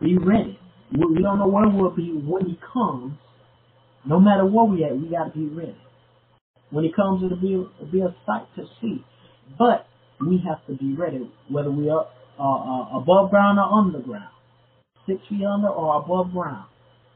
Be 0.00 0.16
ready. 0.16 0.60
We 0.92 1.22
don't 1.22 1.40
know 1.40 1.48
where 1.48 1.68
we'll 1.68 1.90
be 1.90 2.12
when 2.12 2.46
he 2.46 2.60
comes. 2.72 3.14
No 4.06 4.20
matter 4.20 4.46
where 4.46 4.64
we 4.64 4.84
at, 4.84 4.96
we 4.96 5.08
got 5.08 5.34
to 5.34 5.38
be 5.38 5.46
ready. 5.52 5.76
When 6.70 6.84
he 6.84 6.92
comes, 6.92 7.24
it'll 7.24 7.36
be, 7.36 7.54
it'll 7.54 7.90
be 7.90 8.00
a 8.02 8.14
sight 8.24 8.46
to 8.54 8.66
see. 8.80 9.04
But 9.58 9.88
we 10.20 10.40
have 10.46 10.64
to 10.68 10.74
be 10.74 10.94
ready, 10.94 11.28
whether 11.48 11.70
we 11.72 11.90
are 11.90 12.06
uh, 12.38 12.42
uh, 12.42 12.98
above 12.98 13.30
ground 13.30 13.58
or 13.58 13.64
underground, 13.64 14.30
six 15.06 15.20
feet 15.28 15.44
under 15.44 15.68
or 15.68 16.02
above 16.02 16.32
ground. 16.32 16.66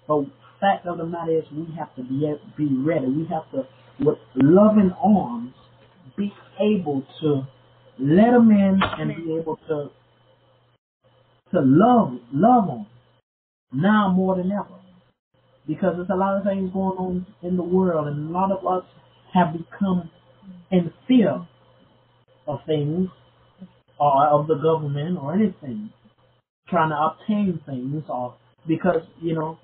But 0.07 0.25
fact 0.61 0.87
of 0.87 0.99
the 0.99 1.07
matter 1.07 1.39
is, 1.39 1.45
we 1.53 1.67
have 1.79 1.95
to 1.97 2.03
be 2.03 2.33
be 2.57 2.69
ready. 2.77 3.07
We 3.07 3.27
have 3.31 3.51
to, 3.53 3.67
with 3.99 4.19
loving 4.37 4.93
arms, 5.03 5.55
be 6.17 6.33
able 6.61 7.05
to 7.23 7.43
let 7.99 8.33
them 8.33 8.51
in 8.51 8.81
and 8.99 9.25
be 9.25 9.37
able 9.37 9.57
to 9.69 9.91
to 11.53 11.61
love 11.61 12.19
love 12.33 12.67
them 12.67 12.87
now 13.73 14.13
more 14.15 14.37
than 14.37 14.53
ever. 14.53 14.77
Because 15.67 15.95
there's 15.97 16.09
a 16.11 16.17
lot 16.17 16.37
of 16.37 16.45
things 16.45 16.73
going 16.73 16.99
on 16.99 17.27
in 17.43 17.57
the 17.57 17.63
world 17.63 18.09
and 18.09 18.29
a 18.29 18.33
lot 18.33 18.51
of 18.51 18.67
us 18.67 18.85
have 19.35 19.53
become 19.53 20.11
in 20.71 20.93
fear 21.07 21.47
of 22.47 22.59
things 22.67 23.09
or 23.99 24.27
of 24.29 24.47
the 24.47 24.57
government 24.57 25.19
or 25.21 25.35
anything. 25.35 25.91
Trying 26.71 26.91
to 26.91 26.97
obtain 26.97 27.61
things 27.67 28.05
or 28.09 28.37
because, 28.67 29.03
you 29.21 29.35
know, 29.35 29.59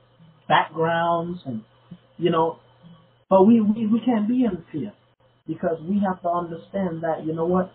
backgrounds 0.49 1.41
and 1.47 1.63
you 2.19 2.31
know 2.31 2.59
but 3.29 3.45
we, 3.45 3.61
we, 3.61 3.87
we 3.87 4.01
can't 4.01 4.29
be 4.29 4.45
in 4.45 4.65
fear 4.71 4.93
because 5.49 5.79
we 5.83 6.01
have 6.07 6.23
to 6.23 6.29
understand 6.29 7.03
that, 7.03 7.25
you 7.25 7.35
know 7.35 7.47
what? 7.47 7.73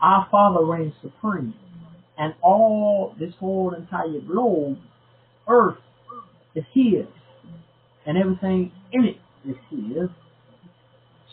Our 0.00 0.26
Father 0.30 0.64
reigns 0.64 0.94
supreme. 1.00 1.54
And 2.18 2.34
all 2.42 3.14
this 3.18 3.32
whole 3.38 3.74
entire 3.74 4.20
globe, 4.26 4.78
earth, 5.48 5.78
is 6.54 6.64
His. 6.74 7.06
And 8.06 8.18
everything 8.18 8.72
in 8.92 9.04
it 9.04 9.16
is 9.48 9.56
His. 9.70 10.08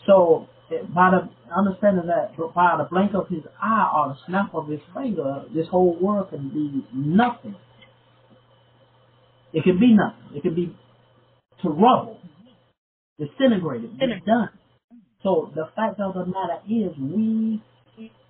So, 0.06 0.48
by 0.94 1.10
the 1.10 1.28
understanding 1.54 2.06
that 2.06 2.36
by 2.54 2.76
the 2.78 2.88
blink 2.90 3.12
of 3.14 3.28
His 3.28 3.42
eye 3.60 3.90
or 3.94 4.08
the 4.10 4.18
snap 4.26 4.54
of 4.54 4.68
His 4.68 4.80
finger, 4.94 5.44
this 5.54 5.66
whole 5.68 5.98
world 6.00 6.30
can 6.30 6.48
be 6.48 6.86
nothing. 6.94 7.56
It 9.52 9.64
can 9.64 9.80
be 9.80 9.94
nothing. 9.94 10.36
It 10.36 10.42
can 10.42 10.54
be 10.54 10.76
to 11.62 11.68
rubble, 11.68 12.18
disintegrated, 13.18 13.98
done. 13.98 14.50
So 15.22 15.52
the 15.54 15.68
fact 15.76 16.00
of 16.00 16.14
the 16.14 16.24
matter 16.24 16.60
is, 16.68 16.96
we 16.98 17.62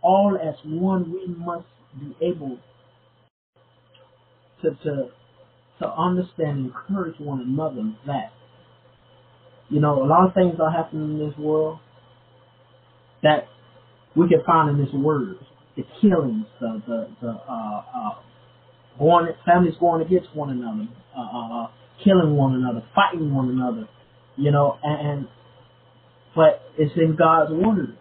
all 0.03 0.37
as 0.43 0.55
one, 0.65 1.13
we 1.13 1.27
must 1.33 1.67
be 1.99 2.17
able 2.25 2.59
to 4.63 4.71
to 4.71 5.11
to 5.81 5.89
understand 5.89 6.59
and 6.59 6.67
encourage 6.67 7.19
one 7.19 7.41
another 7.41 7.95
that 8.07 8.33
you 9.69 9.81
know 9.81 10.03
a 10.03 10.07
lot 10.07 10.27
of 10.27 10.35
things 10.35 10.55
are 10.61 10.71
happening 10.71 11.19
in 11.19 11.29
this 11.29 11.39
world 11.39 11.79
that 13.23 13.49
we 14.17 14.29
can 14.29 14.43
find 14.45 14.71
in 14.71 14.85
this 14.85 14.93
word. 14.95 15.37
The 15.77 15.85
killings, 16.01 16.47
the 16.61 16.83
the 16.87 17.09
the 17.21 17.29
uh, 17.29 17.83
uh, 17.95 18.11
going 18.99 19.29
families 19.47 19.75
going 19.81 20.03
against 20.03 20.35
one 20.35 20.51
another, 20.51 20.89
uh, 21.17 21.21
uh, 21.21 21.65
uh, 21.65 21.71
killing 22.05 22.37
one 22.37 22.55
another, 22.55 22.85
fighting 22.95 23.33
one 23.35 23.49
another, 23.49 23.89
you 24.37 24.51
know, 24.51 24.79
and, 24.83 25.09
and 25.09 25.29
but 26.35 26.63
it's 26.79 26.93
in 26.97 27.17
God's 27.17 27.53
word. 27.53 27.97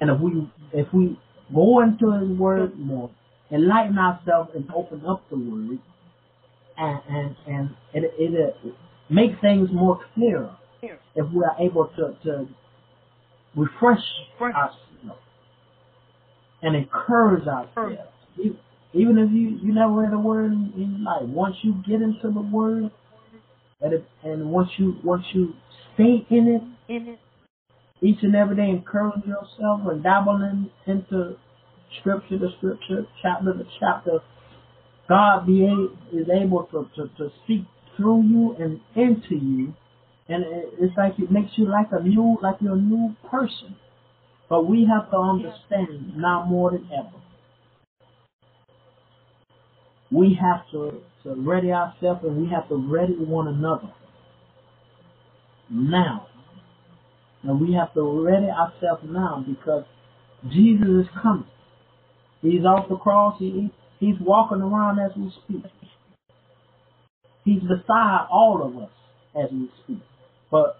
And 0.00 0.10
if 0.10 0.20
we 0.20 0.50
if 0.72 0.88
we 0.92 1.18
go 1.54 1.82
into 1.82 2.12
His 2.18 2.38
word 2.38 2.78
more, 2.78 3.10
enlighten 3.50 3.98
ourselves 3.98 4.50
and 4.54 4.68
open 4.74 5.02
up 5.06 5.22
the 5.30 5.36
word, 5.36 5.78
and 6.78 7.00
and 7.08 7.36
and 7.46 7.70
it 7.92 8.12
it, 8.18 8.56
it 8.64 8.74
make 9.10 9.40
things 9.40 9.68
more 9.72 10.00
clearer 10.14 10.56
if 11.14 11.26
we 11.32 11.44
are 11.44 11.56
able 11.60 11.88
to 11.96 12.16
to 12.24 12.48
refresh 13.56 14.02
ourselves 14.40 15.20
and 16.62 16.76
encourage 16.76 17.46
ourselves. 17.46 17.98
Even 18.94 19.18
if 19.18 19.30
you 19.32 19.58
you 19.62 19.74
never 19.74 19.92
read 19.92 20.12
a 20.12 20.18
word 20.18 20.52
in, 20.52 20.72
in 20.76 20.90
your 20.98 21.00
life, 21.00 21.28
once 21.28 21.56
you 21.62 21.74
get 21.86 22.02
into 22.02 22.30
the 22.30 22.40
word, 22.40 22.90
and 23.80 23.94
it, 23.94 24.04
and 24.22 24.50
once 24.50 24.68
you 24.76 24.96
once 25.02 25.24
you 25.32 25.54
stay 25.94 26.26
in 26.30 26.48
it, 26.48 26.92
in 26.92 27.08
it, 27.08 27.18
each 28.02 28.18
and 28.22 28.34
every 28.36 28.56
day, 28.56 28.68
encourage 28.68 29.24
yourself 29.24 29.80
and 29.90 30.02
dabble 30.02 30.36
in, 30.42 30.70
into 30.86 31.36
scripture 32.00 32.38
to 32.38 32.48
scripture, 32.58 33.06
chapter 33.22 33.52
to 33.52 33.64
chapter. 33.80 34.18
God 35.08 35.46
be 35.46 35.64
a, 35.64 36.16
is 36.16 36.28
able 36.30 36.64
to, 36.72 36.88
to 36.96 37.08
to 37.16 37.30
speak 37.44 37.64
through 37.96 38.22
you 38.22 38.56
and 38.58 38.80
into 38.94 39.36
you, 39.36 39.74
and 40.32 40.44
it's 40.80 40.96
like 40.96 41.14
it 41.18 41.30
makes 41.30 41.52
you 41.56 41.70
like 41.70 41.88
a 41.92 42.02
new 42.02 42.38
like 42.42 42.56
you're 42.60 42.74
a 42.74 42.80
new 42.80 43.16
person. 43.30 43.76
But 44.50 44.68
we 44.68 44.86
have 44.92 45.10
to 45.10 45.16
understand 45.18 46.16
now 46.16 46.44
more 46.48 46.72
than 46.72 46.88
ever 46.92 47.10
we 50.12 50.38
have 50.40 50.70
to, 50.72 51.00
to 51.24 51.34
ready 51.40 51.72
ourselves 51.72 52.20
and 52.24 52.42
we 52.42 52.50
have 52.50 52.68
to 52.68 52.76
ready 52.76 53.14
one 53.14 53.48
another 53.48 53.92
now. 55.70 56.28
And 57.42 57.60
we 57.60 57.74
have 57.74 57.94
to 57.94 58.24
ready 58.24 58.46
ourselves 58.46 59.02
now 59.06 59.44
because 59.48 59.84
Jesus 60.52 60.86
is 60.86 61.06
coming. 61.22 61.46
He's 62.42 62.64
off 62.64 62.88
the 62.88 62.96
cross. 62.96 63.36
He, 63.38 63.70
he's 64.00 64.16
walking 64.20 64.62
around 64.62 64.98
as 65.00 65.16
we 65.16 65.32
speak. 65.44 65.64
He's 67.44 67.62
beside 67.62 68.26
all 68.30 68.62
of 68.64 68.82
us 68.82 68.90
as 69.36 69.50
we 69.52 69.70
speak. 69.84 70.02
But 70.52 70.78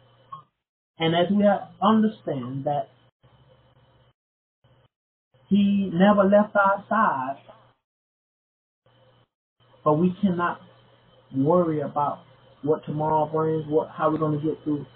and 0.98 1.16
as 1.16 1.32
we 1.32 1.44
understand 1.82 2.64
that 2.66 2.90
he 5.48 5.90
never 5.92 6.22
left 6.22 6.54
our 6.54 6.84
side 6.88 7.38
but 9.84 9.94
we 9.94 10.14
cannot 10.20 10.60
worry 11.34 11.80
about 11.80 12.20
what 12.62 12.84
tomorrow 12.84 13.26
brings, 13.26 13.64
what 13.66 13.88
how 13.90 14.10
we're 14.10 14.18
going 14.18 14.38
to 14.38 14.46
get 14.46 14.62
through 14.64 14.86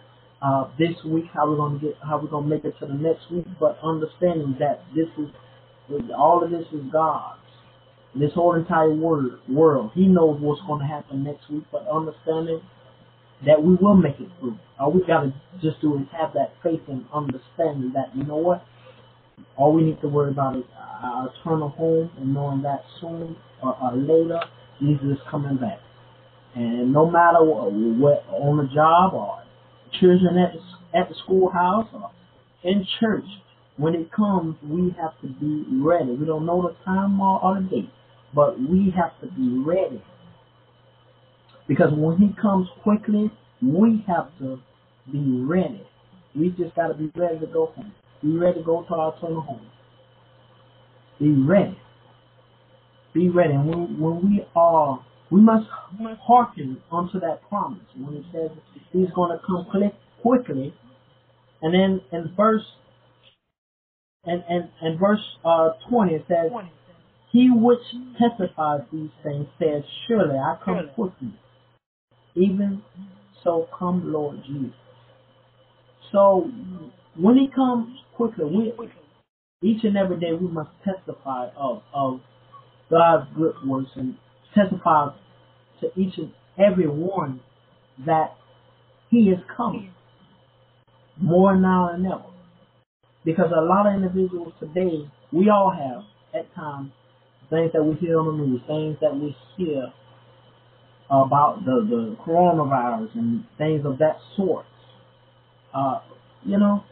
uh, 0.43 0.69
this 0.79 0.95
week, 1.05 1.25
how 1.35 1.49
we're 1.49 1.57
going 1.57 1.81
to 1.81 1.87
get, 1.87 1.95
how 2.07 2.21
we're 2.21 2.29
going 2.31 2.49
to 2.49 2.55
make 2.55 2.65
it 2.65 2.75
to 2.81 2.87
the 2.87 2.95
next 2.95 3.31
week. 3.31 3.47
But 3.59 3.79
understanding 3.83 4.57
that 4.61 4.83
this 4.95 5.09
is 5.19 5.31
all 6.17 6.43
of 6.45 6.51
this 6.51 6.67
is 6.73 6.83
God's. 6.93 7.41
This 8.15 8.33
whole 8.35 8.55
entire 8.55 8.95
word, 8.95 9.41
world, 9.49 9.91
He 9.95 10.07
knows 10.07 10.41
what's 10.41 10.63
going 10.67 10.81
to 10.81 10.87
happen 10.87 11.25
next 11.25 11.51
week. 11.51 11.65
But 11.73 11.87
understanding 11.93 12.61
that 13.45 13.63
we 13.63 13.75
will 13.75 13.95
make 13.95 14.19
it 14.19 14.29
through. 14.41 14.57
All 14.79 14.93
we 14.93 15.01
got 15.07 15.23
to 15.23 15.35
just 15.61 15.81
do 15.81 15.97
is 15.97 16.07
have 16.19 16.33
that 16.35 16.55
faith 16.63 16.81
and 16.89 17.05
understanding 17.13 17.93
that 17.95 18.15
you 18.15 18.25
know 18.25 18.37
what. 18.37 18.65
All 19.57 19.73
we 19.73 19.83
need 19.83 20.01
to 20.01 20.09
worry 20.09 20.31
about 20.31 20.57
is 20.57 20.65
our 21.03 21.29
eternal 21.29 21.69
home 21.69 22.11
and 22.19 22.33
knowing 22.33 22.63
that 22.63 22.83
soon 23.01 23.37
or, 23.63 23.77
or 23.83 23.97
later 23.97 24.41
Jesus 24.81 25.05
is 25.05 25.19
coming 25.31 25.57
back. 25.57 25.79
And 26.55 26.93
no 26.93 27.11
matter 27.11 27.45
what, 27.45 27.73
what 27.73 28.25
on 28.31 28.57
the 28.57 28.75
job 28.75 29.13
or 29.13 29.43
children 30.01 30.39
at 30.39 30.53
the, 30.55 30.99
at 30.99 31.09
the 31.09 31.15
schoolhouse 31.25 31.89
or 31.93 32.11
in 32.65 32.87
church, 32.99 33.25
when 33.77 33.95
it 33.95 34.11
comes, 34.11 34.57
we 34.65 34.95
have 35.01 35.21
to 35.21 35.29
be 35.29 35.65
ready. 35.79 36.13
We 36.13 36.25
don't 36.25 36.47
know 36.47 36.63
the 36.63 36.75
time 36.85 37.21
or, 37.21 37.43
or 37.43 37.61
the 37.61 37.69
date, 37.69 37.91
but 38.35 38.59
we 38.59 38.93
have 38.97 39.19
to 39.21 39.27
be 39.37 39.59
ready. 39.59 40.03
Because 41.69 41.93
when 41.95 42.19
he 42.19 42.29
comes 42.41 42.69
quickly, 42.83 43.31
we 43.63 44.05
have 44.07 44.29
to 44.39 44.61
be 45.11 45.43
ready. 45.45 45.83
We 46.35 46.51
just 46.51 46.75
got 46.77 46.89
to 46.89 46.95
be 46.95 47.11
ready 47.17 47.39
to 47.41 47.47
go 47.47 47.67
home. 47.75 47.93
Be 48.23 48.37
ready 48.37 48.61
to 48.61 48.65
go 48.65 48.85
to 48.89 48.95
our 48.95 49.17
eternal 49.17 49.41
home. 49.41 49.67
Be 51.19 51.31
ready. 51.31 51.79
Be 53.15 53.29
ready. 53.29 53.55
And 53.55 53.69
when, 53.69 54.01
when 54.01 54.31
we 54.31 54.45
are, 54.55 55.05
we 55.31 55.41
must 55.41 55.67
hearken 56.23 56.81
unto 56.93 57.19
that 57.21 57.41
promise. 57.49 57.83
When 57.97 58.17
it 58.17 58.25
says 58.33 58.51
he's 58.93 59.09
going 59.15 59.37
to 59.37 59.45
come 59.45 59.67
quickly. 60.23 60.75
And 61.63 61.75
then 61.75 62.01
in 62.13 62.35
verse, 62.37 62.63
and, 64.25 64.45
and, 64.49 64.69
and 64.83 65.01
verse 65.01 65.21
uh, 65.45 65.71
20 65.89 66.15
it 66.15 66.25
says, 66.29 66.51
He 67.33 67.49
which 67.51 67.81
testifies 68.19 68.81
these 68.93 69.11
things 69.23 69.47
says, 69.59 69.83
Surely 70.07 70.37
I 70.37 70.59
come 70.65 70.91
quickly. 70.95 71.33
Even 72.37 72.83
so 73.43 73.69
come 73.77 74.13
Lord 74.13 74.43
Jesus. 74.47 74.75
So 76.13 76.51
when 77.17 77.37
he 77.37 77.49
comes 77.55 77.97
quickly, 78.15 78.45
we, 78.45 78.73
each 79.63 79.85
and 79.85 79.97
every 79.97 80.19
day 80.21 80.33
we 80.39 80.49
must 80.49 80.71
testify 80.85 81.49
of, 81.57 81.83
of 81.95 82.21
God's 82.91 83.29
good 83.37 83.55
works 83.67 83.91
and 83.97 84.17
testify 84.55 85.09
to 85.81 85.87
each 86.01 86.15
and 86.19 86.33
every 86.59 86.89
one 86.89 87.41
that 88.05 88.35
He 89.11 89.31
is 89.31 89.39
coming 89.57 89.93
more 91.21 91.57
now 91.57 91.91
than 91.93 92.07
ever. 92.07 92.23
Because 93.25 93.51
a 93.57 93.61
lot 93.61 93.87
of 93.87 93.95
individuals 93.95 94.53
today, 94.61 95.11
we 95.33 95.49
all 95.51 95.71
have 95.71 96.05
at 96.35 96.55
times 96.55 96.93
things 97.51 97.71
that 97.73 97.83
we 97.83 97.95
hear 97.97 98.21
on 98.21 98.39
the 98.39 98.45
news, 98.45 98.61
things 98.67 98.97
that 99.01 99.15
we 99.15 99.35
hear 99.57 99.93
about 101.09 101.65
the, 101.65 101.87
the 101.89 102.17
coronavirus 102.27 103.15
and 103.15 103.45
things 103.59 103.85
of 103.85 103.99
that 103.99 104.17
sort. 104.37 104.67
Uh, 105.75 106.01
you 106.45 106.59
know, 106.59 106.83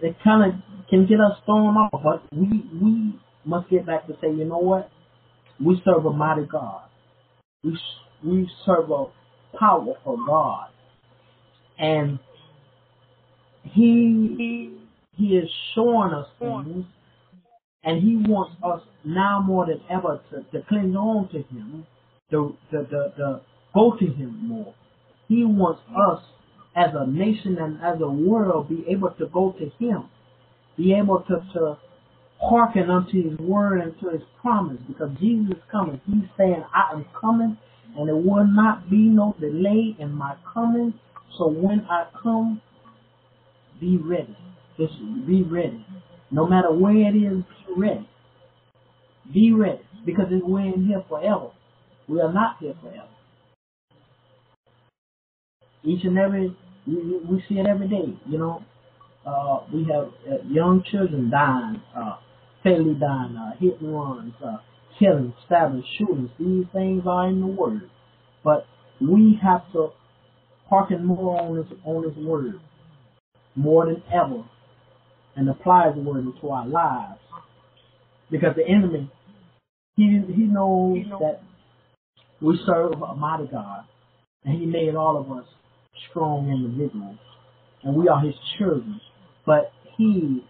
it 0.00 0.16
kind 0.22 0.52
of 0.52 0.60
can 0.88 1.06
get 1.06 1.20
us 1.20 1.38
thrown 1.44 1.76
off, 1.76 2.00
but 2.02 2.22
we 2.32 2.64
we 2.80 3.18
must 3.44 3.68
get 3.70 3.86
back 3.86 4.06
to 4.06 4.14
say, 4.20 4.28
you 4.28 4.44
know 4.44 4.58
what? 4.58 4.90
We 5.64 5.80
serve 5.84 6.04
a 6.04 6.12
mighty 6.12 6.44
God. 6.44 6.82
We 7.64 7.78
we 8.24 8.50
serve 8.64 8.90
a 8.90 9.06
powerful 9.58 10.22
God, 10.26 10.68
and 11.78 12.18
He 13.62 14.78
He 15.16 15.24
is 15.36 15.48
showing 15.74 16.12
us 16.12 16.26
things, 16.38 16.84
and 17.82 18.02
He 18.02 18.16
wants 18.30 18.54
us 18.62 18.80
now 19.04 19.40
more 19.40 19.66
than 19.66 19.80
ever 19.90 20.20
to, 20.30 20.42
to 20.58 20.64
cling 20.66 20.94
on 20.94 21.28
to 21.30 21.38
Him, 21.38 21.86
the, 22.30 22.54
the, 22.70 23.12
to 23.16 23.40
go 23.74 23.96
to 23.98 24.06
Him 24.06 24.48
more. 24.48 24.74
He 25.28 25.44
wants 25.44 25.80
us 25.90 26.22
as 26.74 26.90
a 26.94 27.06
nation 27.06 27.56
and 27.58 27.82
as 27.82 28.00
a 28.00 28.10
world 28.10 28.68
be 28.68 28.84
able 28.88 29.10
to 29.10 29.26
go 29.26 29.54
to 29.58 29.70
Him, 29.84 30.08
be 30.76 30.92
able 30.94 31.20
to, 31.28 31.46
to 31.54 31.78
hearken 32.40 32.90
unto 32.90 33.30
his 33.30 33.38
word 33.38 33.80
and 33.80 33.98
to 34.00 34.10
his 34.10 34.22
promise 34.40 34.78
because 34.86 35.10
Jesus 35.18 35.56
is 35.56 35.62
coming. 35.70 36.00
He's 36.06 36.28
saying, 36.36 36.62
I 36.74 36.92
am 36.92 37.06
coming 37.18 37.56
and 37.96 38.08
there 38.08 38.16
will 38.16 38.46
not 38.46 38.90
be 38.90 39.08
no 39.08 39.34
delay 39.40 39.96
in 39.98 40.12
my 40.12 40.36
coming. 40.52 40.94
So 41.38 41.48
when 41.48 41.86
I 41.90 42.06
come, 42.22 42.60
be 43.80 43.96
ready. 43.96 44.36
Just 44.78 44.94
be 45.26 45.42
ready. 45.42 45.84
No 46.30 46.46
matter 46.46 46.72
where 46.72 46.94
it 46.94 47.16
is, 47.16 47.42
be 47.66 47.74
ready. 47.74 48.08
Be 49.32 49.52
ready 49.52 49.80
because 50.04 50.26
we're 50.30 50.74
in 50.74 50.86
here 50.86 51.02
forever. 51.08 51.50
We 52.08 52.20
are 52.20 52.32
not 52.32 52.56
here 52.60 52.74
forever. 52.80 53.08
Each 55.84 56.04
and 56.04 56.18
every, 56.18 56.56
we, 56.86 57.44
see 57.48 57.56
it 57.56 57.66
every 57.66 57.88
day, 57.88 58.16
you 58.28 58.38
know. 58.38 58.64
Uh, 59.24 59.64
we 59.72 59.84
have 59.92 60.08
uh, 60.30 60.42
young 60.48 60.84
children 60.90 61.30
dying, 61.30 61.82
uh, 61.96 62.16
fatally 62.62 62.94
dying, 62.94 63.36
uh, 63.36 63.56
hit 63.58 63.80
and 63.80 63.92
runs, 63.92 64.34
uh, 64.44 64.58
killing, 64.98 65.34
stabbing, 65.46 65.84
shootings. 65.98 66.30
These 66.38 66.66
things 66.72 67.02
are 67.06 67.28
in 67.28 67.40
the 67.40 67.46
Word. 67.46 67.90
But 68.44 68.66
we 69.00 69.38
have 69.42 69.70
to 69.72 69.88
hearken 70.68 71.04
more 71.04 71.40
on 71.40 71.56
His, 71.56 71.66
on 71.84 72.04
His 72.04 72.24
Word 72.24 72.60
more 73.56 73.86
than 73.86 74.02
ever 74.12 74.44
and 75.34 75.48
apply 75.48 75.90
the 75.92 76.00
Word 76.00 76.24
into 76.24 76.48
our 76.48 76.66
lives. 76.66 77.18
Because 78.30 78.54
the 78.56 78.66
enemy 78.66 79.10
He 79.96 80.20
he 80.34 80.42
knows 80.42 80.98
that 81.20 81.42
we 82.40 82.58
serve 82.66 82.92
a 83.02 83.14
mighty 83.14 83.46
God, 83.46 83.84
and 84.44 84.58
He 84.58 84.66
made 84.66 84.94
all 84.94 85.16
of 85.16 85.30
us 85.36 85.46
strong 86.10 86.50
individuals, 86.50 87.18
and 87.82 87.94
we 87.96 88.08
are 88.08 88.20
His 88.20 88.34
children. 88.58 89.00
But 89.44 89.72
He, 89.96 90.44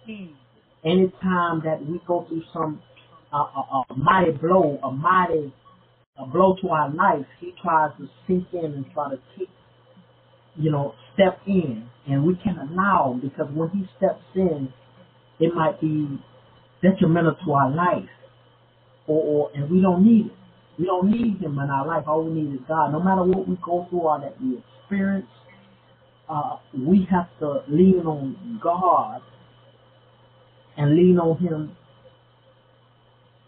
anytime 0.84 1.62
that 1.64 1.78
we 1.87 2.01
go 2.07 2.26
through 2.28 2.43
some 2.53 2.82
a, 3.32 3.37
a, 3.37 3.84
a 3.91 3.97
mighty 3.97 4.32
blow, 4.32 4.78
a 4.82 4.91
mighty 4.91 5.53
a 6.18 6.26
blow 6.26 6.57
to 6.62 6.68
our 6.68 6.91
life, 6.91 7.26
He 7.41 7.53
tries 7.62 7.91
to 7.99 8.09
sink 8.26 8.47
in 8.53 8.64
and 8.72 8.87
try 8.95 9.11
to 9.11 9.18
kick, 9.39 9.49
you 10.57 10.70
know, 10.70 10.95
step 11.14 11.41
in, 11.47 11.89
and 12.09 12.24
we 12.24 12.34
can't 12.43 12.59
allow 12.59 13.12
him 13.12 13.20
because 13.20 13.53
when 13.55 13.70
He 13.70 13.84
steps 13.97 14.24
in, 14.34 14.72
it 15.39 15.55
might 15.55 15.80
be 15.80 16.18
detrimental 16.82 17.37
to 17.45 17.53
our 17.53 17.70
life, 17.70 18.09
or, 19.07 19.22
or 19.22 19.51
and 19.55 19.70
we 19.70 19.80
don't 19.80 20.05
need 20.05 20.26
it. 20.26 20.32
We 20.78 20.86
don't 20.86 21.10
need 21.10 21.40
Him 21.40 21.58
in 21.58 21.70
our 21.70 21.86
life. 21.86 22.04
All 22.06 22.24
we 22.24 22.42
need 22.42 22.54
is 22.54 22.60
God. 22.68 22.92
No 22.92 23.00
matter 23.00 23.22
what 23.22 23.48
we 23.48 23.56
go 23.64 23.86
through 23.90 24.00
or 24.00 24.20
that 24.20 24.40
we 24.42 24.58
experience, 24.82 25.26
uh, 26.28 26.56
we 26.76 27.06
have 27.10 27.28
to 27.40 27.62
lean 27.68 28.04
on 28.06 28.60
God 28.62 29.22
and 30.76 30.96
lean 30.96 31.18
on 31.18 31.38
Him 31.38 31.76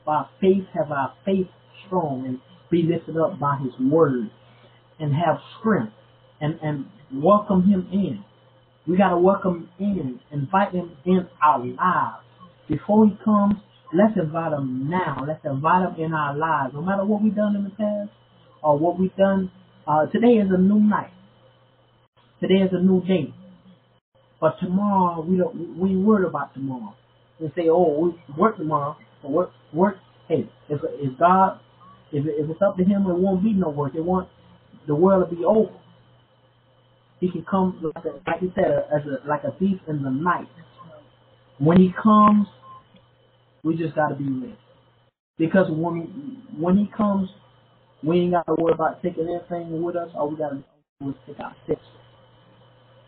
by 0.07 0.27
faith, 0.41 0.65
have 0.75 0.91
our 0.91 1.13
faith 1.25 1.49
strong 1.87 2.25
and 2.27 2.41
be 2.71 2.83
lifted 2.83 3.17
up 3.19 3.39
by 3.39 3.59
His 3.63 3.73
Word 3.91 4.31
and 4.99 5.13
have 5.15 5.37
strength 5.61 5.93
and, 6.41 6.59
and 6.63 6.87
welcome 7.13 7.63
Him 7.69 7.89
in. 7.93 8.25
We 8.87 8.97
got 8.97 9.11
to 9.11 9.19
welcome 9.19 9.69
in, 9.79 10.21
invite 10.33 10.73
Him 10.73 10.93
in 11.05 11.29
our 11.45 11.59
lives. 11.59 12.25
Before 12.69 13.07
He 13.07 13.13
comes, 13.25 13.57
let's 13.93 14.17
invite 14.17 14.53
Him 14.53 14.89
now. 14.91 15.25
Let's 15.27 15.45
invite 15.45 15.89
Him 15.89 16.05
in 16.05 16.13
our 16.15 16.37
lives. 16.37 16.75
No 16.75 16.83
matter 16.83 17.05
what 17.05 17.23
we've 17.23 17.35
done 17.35 17.57
in 17.57 17.65
the 17.65 17.71
past 17.71 18.11
or 18.63 18.79
what 18.79 18.99
we've 18.99 19.15
done, 19.17 19.51
uh, 19.87 20.07
today 20.07 20.35
is 20.39 20.49
a 20.51 20.59
new 20.59 20.81
night. 20.81 21.11
Today 22.41 22.63
is 22.63 22.71
a 22.73 22.81
new 22.81 23.03
day. 23.05 23.35
But 24.41 24.57
tomorrow, 24.61 25.23
we 25.23 25.37
don't, 25.39 25.79
we 25.79 25.97
worried 25.97 26.29
about 26.29 26.55
tomorrow. 26.55 26.95
We 27.41 27.49
say, 27.57 27.69
oh, 27.69 27.99
we 27.99 28.35
work 28.41 28.57
tomorrow. 28.57 28.97
Or 29.23 29.33
work, 29.33 29.51
work. 29.73 29.97
Hey, 30.29 30.49
if, 30.69 30.81
if 30.85 31.19
God, 31.19 31.59
if, 32.13 32.25
if 32.27 32.51
it's 32.51 32.63
up 32.63 32.77
to 32.77 32.85
Him, 32.85 33.03
it 33.03 33.19
won't 33.19 33.43
be 33.43 33.53
no 33.53 33.71
work. 33.71 33.95
It 33.95 34.05
won't, 34.05 34.29
the 34.87 34.95
world 34.95 35.29
will 35.29 35.37
be 35.37 35.45
over. 35.45 35.73
He 37.21 37.31
can 37.31 37.45
come, 37.51 37.81
like, 37.83 38.05
like 38.27 38.41
he 38.41 38.53
said, 38.55 38.85
as 38.95 39.03
a, 39.07 39.29
like 39.29 39.43
a 39.43 39.59
thief 39.59 39.81
in 39.89 40.03
the 40.03 40.11
night. 40.11 40.47
When 41.59 41.79
He 41.79 41.93
comes, 42.01 42.47
we 43.65 43.77
just 43.77 43.95
got 43.95 44.09
to 44.09 44.15
be 44.15 44.25
ready. 44.25 44.59
Because 45.39 45.67
when 45.71 46.43
when 46.59 46.79
He 46.79 46.91
comes, 46.97 47.29
we 48.03 48.21
ain't 48.21 48.33
got 48.33 48.47
to 48.47 48.55
worry 48.63 48.75
about 48.75 49.03
taking 49.03 49.29
anything 49.29 49.83
with 49.83 49.97
us. 49.97 50.11
All 50.15 50.31
we 50.31 50.37
got 50.37 50.51
to 50.51 50.65
do 51.01 51.11
is 51.11 51.17
take 51.27 51.41
our 51.41 51.55
steps. 51.65 51.81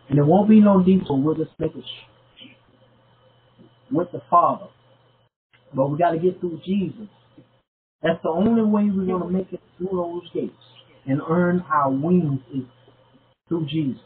And 0.09 0.19
there 0.19 0.25
won't 0.25 0.49
be 0.49 0.61
no 0.61 0.83
detour. 0.83 1.19
We'll 1.21 1.37
just 1.37 1.53
make 1.59 1.75
it 1.77 1.85
with 3.93 4.11
the 4.13 4.23
Father. 4.31 4.67
But 5.75 5.89
we 5.89 5.99
got 5.99 6.13
to 6.13 6.19
get 6.19 6.41
through 6.41 6.61
Jesus. 6.65 7.09
That's 8.03 8.23
the 8.23 8.31
only 8.31 8.63
way 8.63 8.85
we're 8.85 9.07
going 9.07 9.23
to 9.23 9.29
make 9.31 9.53
it 9.53 9.61
through 9.79 9.91
those 9.93 10.31
gates 10.33 10.55
and 11.07 11.21
earn 11.29 11.65
our 11.73 11.91
wings 11.91 12.41
is 12.55 12.63
through 13.49 13.67
Jesus. 13.67 14.03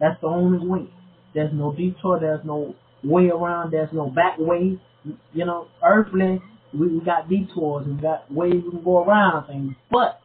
That's 0.00 0.20
the 0.20 0.28
only 0.28 0.66
way. 0.66 0.88
There's 1.34 1.52
no 1.52 1.72
detour. 1.72 2.20
There's 2.20 2.44
no 2.44 2.74
way 3.04 3.28
around. 3.28 3.72
There's 3.72 3.92
no 3.92 4.10
back 4.10 4.36
way. 4.38 4.80
You 5.04 5.44
know, 5.44 5.68
earthly, 5.82 6.40
we, 6.74 6.88
we 6.88 7.04
got 7.04 7.28
detours 7.28 7.86
and 7.86 7.96
we 7.96 8.02
got 8.02 8.30
ways 8.32 8.54
we 8.64 8.70
can 8.70 8.84
go 8.84 9.04
around 9.04 9.46
things. 9.46 9.74
But 9.90 10.20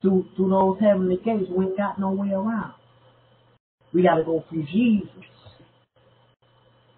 through 0.00 0.26
through 0.36 0.50
those 0.50 0.78
heavenly 0.80 1.16
gates, 1.16 1.50
we 1.50 1.66
ain't 1.66 1.76
got 1.76 1.98
no 1.98 2.10
way 2.10 2.30
around. 2.30 2.74
We 3.94 4.02
got 4.02 4.16
to 4.16 4.24
go 4.24 4.44
through 4.48 4.64
Jesus. 4.64 5.08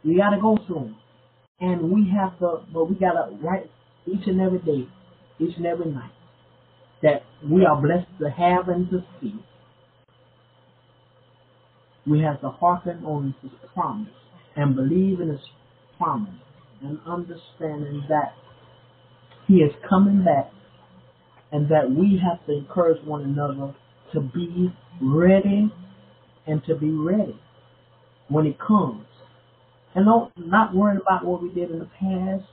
We 0.04 0.16
got 0.16 0.30
to 0.30 0.40
go 0.40 0.58
through 0.66 0.78
him. 0.78 0.96
And 1.60 1.90
we 1.90 2.10
have 2.10 2.38
to, 2.40 2.64
but 2.72 2.90
we 2.90 2.96
got 2.96 3.12
to, 3.12 3.36
right, 3.42 3.70
each 4.06 4.26
and 4.26 4.40
every 4.40 4.58
day, 4.58 4.88
each 5.38 5.56
and 5.56 5.66
every 5.66 5.86
night, 5.86 6.10
that 7.02 7.22
we 7.48 7.64
are 7.64 7.80
blessed 7.80 8.08
to 8.20 8.30
have 8.30 8.68
and 8.68 8.90
to 8.90 9.04
see. 9.20 9.34
We 12.06 12.20
have 12.20 12.40
to 12.42 12.50
hearken 12.50 13.04
on 13.04 13.34
his 13.40 13.52
promise 13.72 14.08
and 14.56 14.76
believe 14.76 15.20
in 15.20 15.30
his 15.30 15.40
promise 16.04 16.34
and 16.82 16.98
understanding 17.06 18.04
that 18.08 18.34
he 19.48 19.54
is 19.54 19.72
coming 19.88 20.24
back 20.24 20.50
and 21.50 21.68
that 21.70 21.90
we 21.90 22.20
have 22.22 22.44
to 22.46 22.52
encourage 22.52 23.02
one 23.04 23.22
another 23.22 23.74
to 24.12 24.20
be 24.20 24.72
ready 25.00 25.72
and 26.46 26.62
to 26.66 26.74
be 26.74 26.90
ready 26.90 27.38
when 28.28 28.46
it 28.46 28.56
comes. 28.58 29.04
And 29.94 30.06
don't 30.06 30.32
not 30.36 30.74
worrying 30.74 31.00
about 31.00 31.24
what 31.24 31.42
we 31.42 31.48
did 31.50 31.70
in 31.70 31.78
the 31.78 31.84
past. 31.86 32.48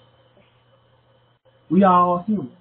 We 1.70 1.84
are 1.84 1.94
all 1.94 2.24
human. 2.26 2.52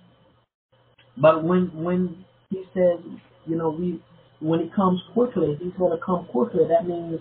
But 1.17 1.45
when 1.45 1.71
when 1.75 2.25
he 2.49 2.63
says, 2.73 3.01
you 3.47 3.57
know, 3.57 3.71
we 3.71 4.01
when 4.41 4.61
it 4.61 4.75
comes 4.75 5.01
quickly, 5.13 5.59
he's 5.61 5.73
gonna 5.79 5.99
come 6.05 6.27
quickly. 6.33 6.63
That 6.69 6.87
means 6.89 7.21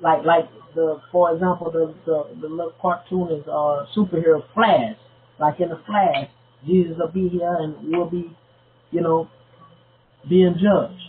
like 0.00 0.24
like 0.24 0.48
the 0.74 1.00
for 1.10 1.32
example 1.34 1.70
the 1.70 1.94
the, 2.04 2.40
the 2.40 2.48
little 2.48 2.74
cartoon 2.80 3.28
is 3.32 3.46
uh 3.48 3.86
superhero 3.96 4.42
Flash. 4.54 4.96
Like 5.38 5.60
in 5.60 5.68
the 5.68 5.80
Flash, 5.86 6.28
Jesus 6.66 6.96
will 6.98 7.08
be 7.08 7.28
here 7.28 7.54
and 7.58 7.74
we'll 7.82 8.08
be, 8.10 8.34
you 8.90 9.00
know, 9.02 9.28
being 10.28 10.54
judged. 10.54 11.00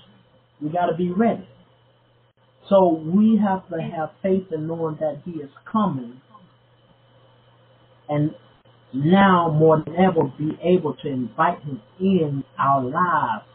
We 0.61 0.69
gotta 0.69 0.95
be 0.95 1.11
ready. 1.11 1.47
So 2.69 2.89
we 2.89 3.39
have 3.41 3.67
to 3.69 3.81
have 3.81 4.11
faith 4.21 4.51
in 4.51 4.67
knowing 4.67 4.97
that 4.99 5.21
He 5.23 5.31
is 5.39 5.49
coming, 5.71 6.19
and 8.09 8.31
now 8.93 9.49
more 9.49 9.81
than 9.85 9.95
ever 9.95 10.23
be 10.37 10.57
able 10.61 10.95
to 10.95 11.07
invite 11.07 11.61
Him 11.61 11.81
in 11.99 12.43
our 12.57 12.83
lives 12.83 13.45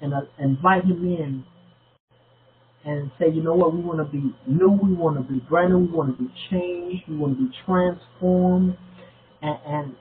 and 0.00 0.14
uh, 0.14 0.20
invite 0.38 0.84
Him 0.84 1.04
in 1.04 1.44
and 2.84 3.10
say, 3.18 3.26
you 3.32 3.42
know 3.42 3.54
what, 3.54 3.74
we 3.74 3.80
want 3.80 3.98
to 3.98 4.04
be 4.04 4.34
new, 4.46 4.70
we 4.70 4.94
want 4.94 5.16
to 5.16 5.32
be 5.32 5.40
brand 5.48 5.72
new, 5.72 5.78
we 5.80 5.92
want 5.92 6.16
to 6.16 6.22
be 6.24 6.30
changed, 6.50 7.02
we 7.08 7.16
want 7.16 7.36
to 7.36 7.44
be 7.44 7.50
transformed, 7.66 8.76
and, 9.42 9.58
and 9.66 9.96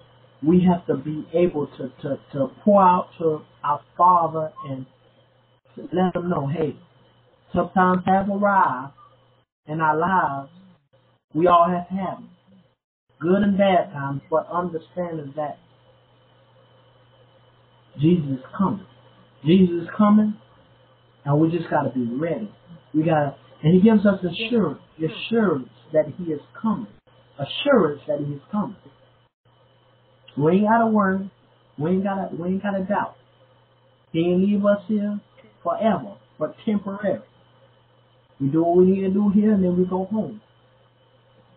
we 0.46 0.64
have 0.64 0.86
to 0.88 0.96
be 0.96 1.28
able 1.34 1.68
to, 1.78 1.92
to, 2.02 2.20
to 2.34 2.48
pour 2.64 2.82
out 2.82 3.10
to 3.18 3.42
our 3.64 3.82
Father 3.98 4.52
and 4.70 4.86
let 5.78 6.16
Him 6.16 6.30
know, 6.30 6.48
hey, 6.48 6.76
sometimes 7.54 8.04
have 8.06 8.30
arrived 8.30 8.94
in 9.68 9.82
our 9.82 9.98
lives. 9.98 10.52
We 11.34 11.48
all 11.48 11.68
have 11.70 11.88
had 11.90 12.18
them. 12.18 12.30
Good 13.20 13.42
and 13.42 13.58
bad 13.58 13.92
times, 13.94 14.22
but 14.30 14.48
understanding 14.54 15.34
that 15.36 15.58
Jesus 18.00 18.26
is 18.34 18.46
coming. 18.56 18.86
Jesus 19.46 19.84
is 19.84 19.90
coming, 19.98 20.36
and 21.26 21.40
we 21.40 21.50
just 21.50 21.70
got 21.70 21.84
to 21.84 21.90
be 21.90 22.06
ready. 22.16 22.52
We 22.98 23.04
got 23.04 23.14
to, 23.14 23.36
and 23.64 23.76
He 23.76 23.82
gives 23.82 24.08
us 24.08 24.20
assurance, 24.24 24.80
assurance 24.98 25.70
that 25.94 26.06
He 26.18 26.32
is 26.32 26.42
coming. 26.60 26.88
Assurance 27.38 28.02
that 28.08 28.18
He 28.26 28.34
is 28.34 28.42
coming. 28.52 28.76
We 30.36 30.54
ain't 30.54 30.68
got 30.68 30.80
to 30.80 30.88
worry. 30.88 31.30
We 31.78 31.92
ain't 31.92 32.04
got 32.04 32.16
to, 32.16 32.36
we 32.36 32.50
ain't 32.50 32.64
got 32.64 32.72
to 32.72 32.84
doubt. 32.84 33.16
He 34.12 34.22
ain't 34.22 34.42
leave 34.42 34.66
us 34.66 34.82
here 34.88 35.20
forever, 35.62 36.16
but 36.40 36.56
temporary. 36.66 37.22
We 38.40 38.48
do 38.48 38.64
what 38.64 38.78
we 38.78 38.86
need 38.86 39.02
to 39.02 39.12
do 39.12 39.30
here, 39.30 39.54
and 39.54 39.64
then 39.64 39.78
we 39.78 39.86
go 39.86 40.06
home. 40.06 40.42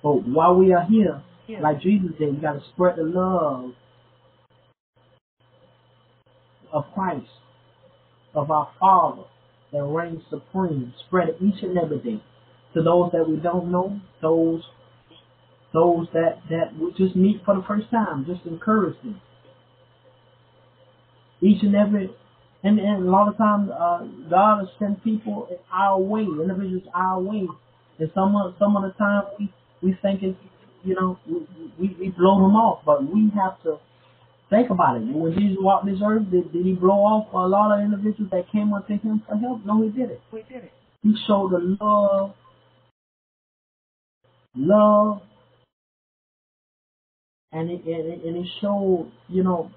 But 0.03 0.29
while 0.29 0.57
we 0.57 0.75
are 0.75 0.85
here, 0.85 1.23
like 1.63 1.81
Jesus 1.81 2.11
did, 2.19 2.35
we 2.35 2.41
got 2.41 2.53
to 2.53 2.63
spread 2.75 2.97
the 2.97 3.05
love 3.05 3.73
of 6.71 6.85
Christ, 6.95 7.27
of 8.35 8.51
our 8.51 8.71
Father 8.79 9.23
that 9.73 9.83
reigns 9.83 10.23
supreme. 10.31 10.93
Spread 11.07 11.29
it 11.29 11.37
each 11.41 11.63
and 11.63 11.79
every 11.79 11.99
day 11.99 12.23
to 12.75 12.83
those 12.83 13.11
that 13.13 13.29
we 13.29 13.37
don't 13.37 13.71
know, 13.71 14.01
those 14.23 14.63
those 15.73 16.09
that 16.13 16.41
that 16.51 16.77
we 16.79 16.93
just 16.97 17.17
meet 17.17 17.43
for 17.45 17.55
the 17.55 17.63
first 17.67 17.91
time. 17.91 18.27
Just 18.27 18.45
encourage 18.47 18.97
them. 19.03 19.21
Each 21.41 21.63
and 21.63 21.75
every 21.75 22.11
and, 22.63 22.79
and 22.79 23.07
a 23.07 23.11
lot 23.11 23.29
of 23.29 23.39
times, 23.39 23.71
uh, 23.71 24.05
God 24.29 24.61
will 24.61 24.71
send 24.79 25.03
people 25.03 25.49
our 25.73 25.99
way, 25.99 26.23
individuals 26.23 26.83
our 26.95 27.21
way. 27.21 27.47
And 27.99 28.11
some 28.15 28.37
of, 28.37 28.55
some 28.59 28.77
of 28.77 28.83
the 28.83 28.93
time 28.99 29.25
we, 29.39 29.53
we 29.83 29.99
think 30.03 30.23
it's, 30.23 30.37
you 30.85 30.95
know, 30.95 31.19
we, 31.27 31.47
we, 31.79 31.97
we 31.99 32.09
blow 32.11 32.41
them 32.41 32.57
off, 32.57 32.83
but 32.85 33.03
we 33.03 33.31
have 33.35 33.63
to 33.63 33.79
think 34.51 34.71
about 34.71 34.97
it. 34.97 35.03
When 35.03 35.33
Jesus 35.33 35.57
walked 35.61 35.87
this 35.87 36.01
earth, 36.05 36.31
did, 36.31 36.53
did 36.53 36.67
he 36.67 36.73
blow 36.73 36.99
off 36.99 37.33
a 37.33 37.39
lot 37.39 37.73
of 37.73 37.85
individuals 37.85 38.31
that 38.33 38.51
came 38.53 38.75
up 38.75 38.87
to 38.89 38.95
him 38.95 39.23
for 39.27 39.37
help? 39.37 39.65
No, 39.65 39.83
he 39.83 39.89
did 39.91 40.11
it. 40.11 40.21
We 40.33 40.43
did 40.43 40.65
it. 40.65 40.73
He 41.03 41.15
showed 41.27 41.53
the 41.53 41.77
love, 41.81 42.35
love, 44.55 45.23
and 47.53 47.71
it, 47.71 47.85
and, 47.87 48.23
and 48.23 48.37
it 48.37 48.47
showed, 48.61 49.11
you 49.29 49.43
know, 49.43 49.71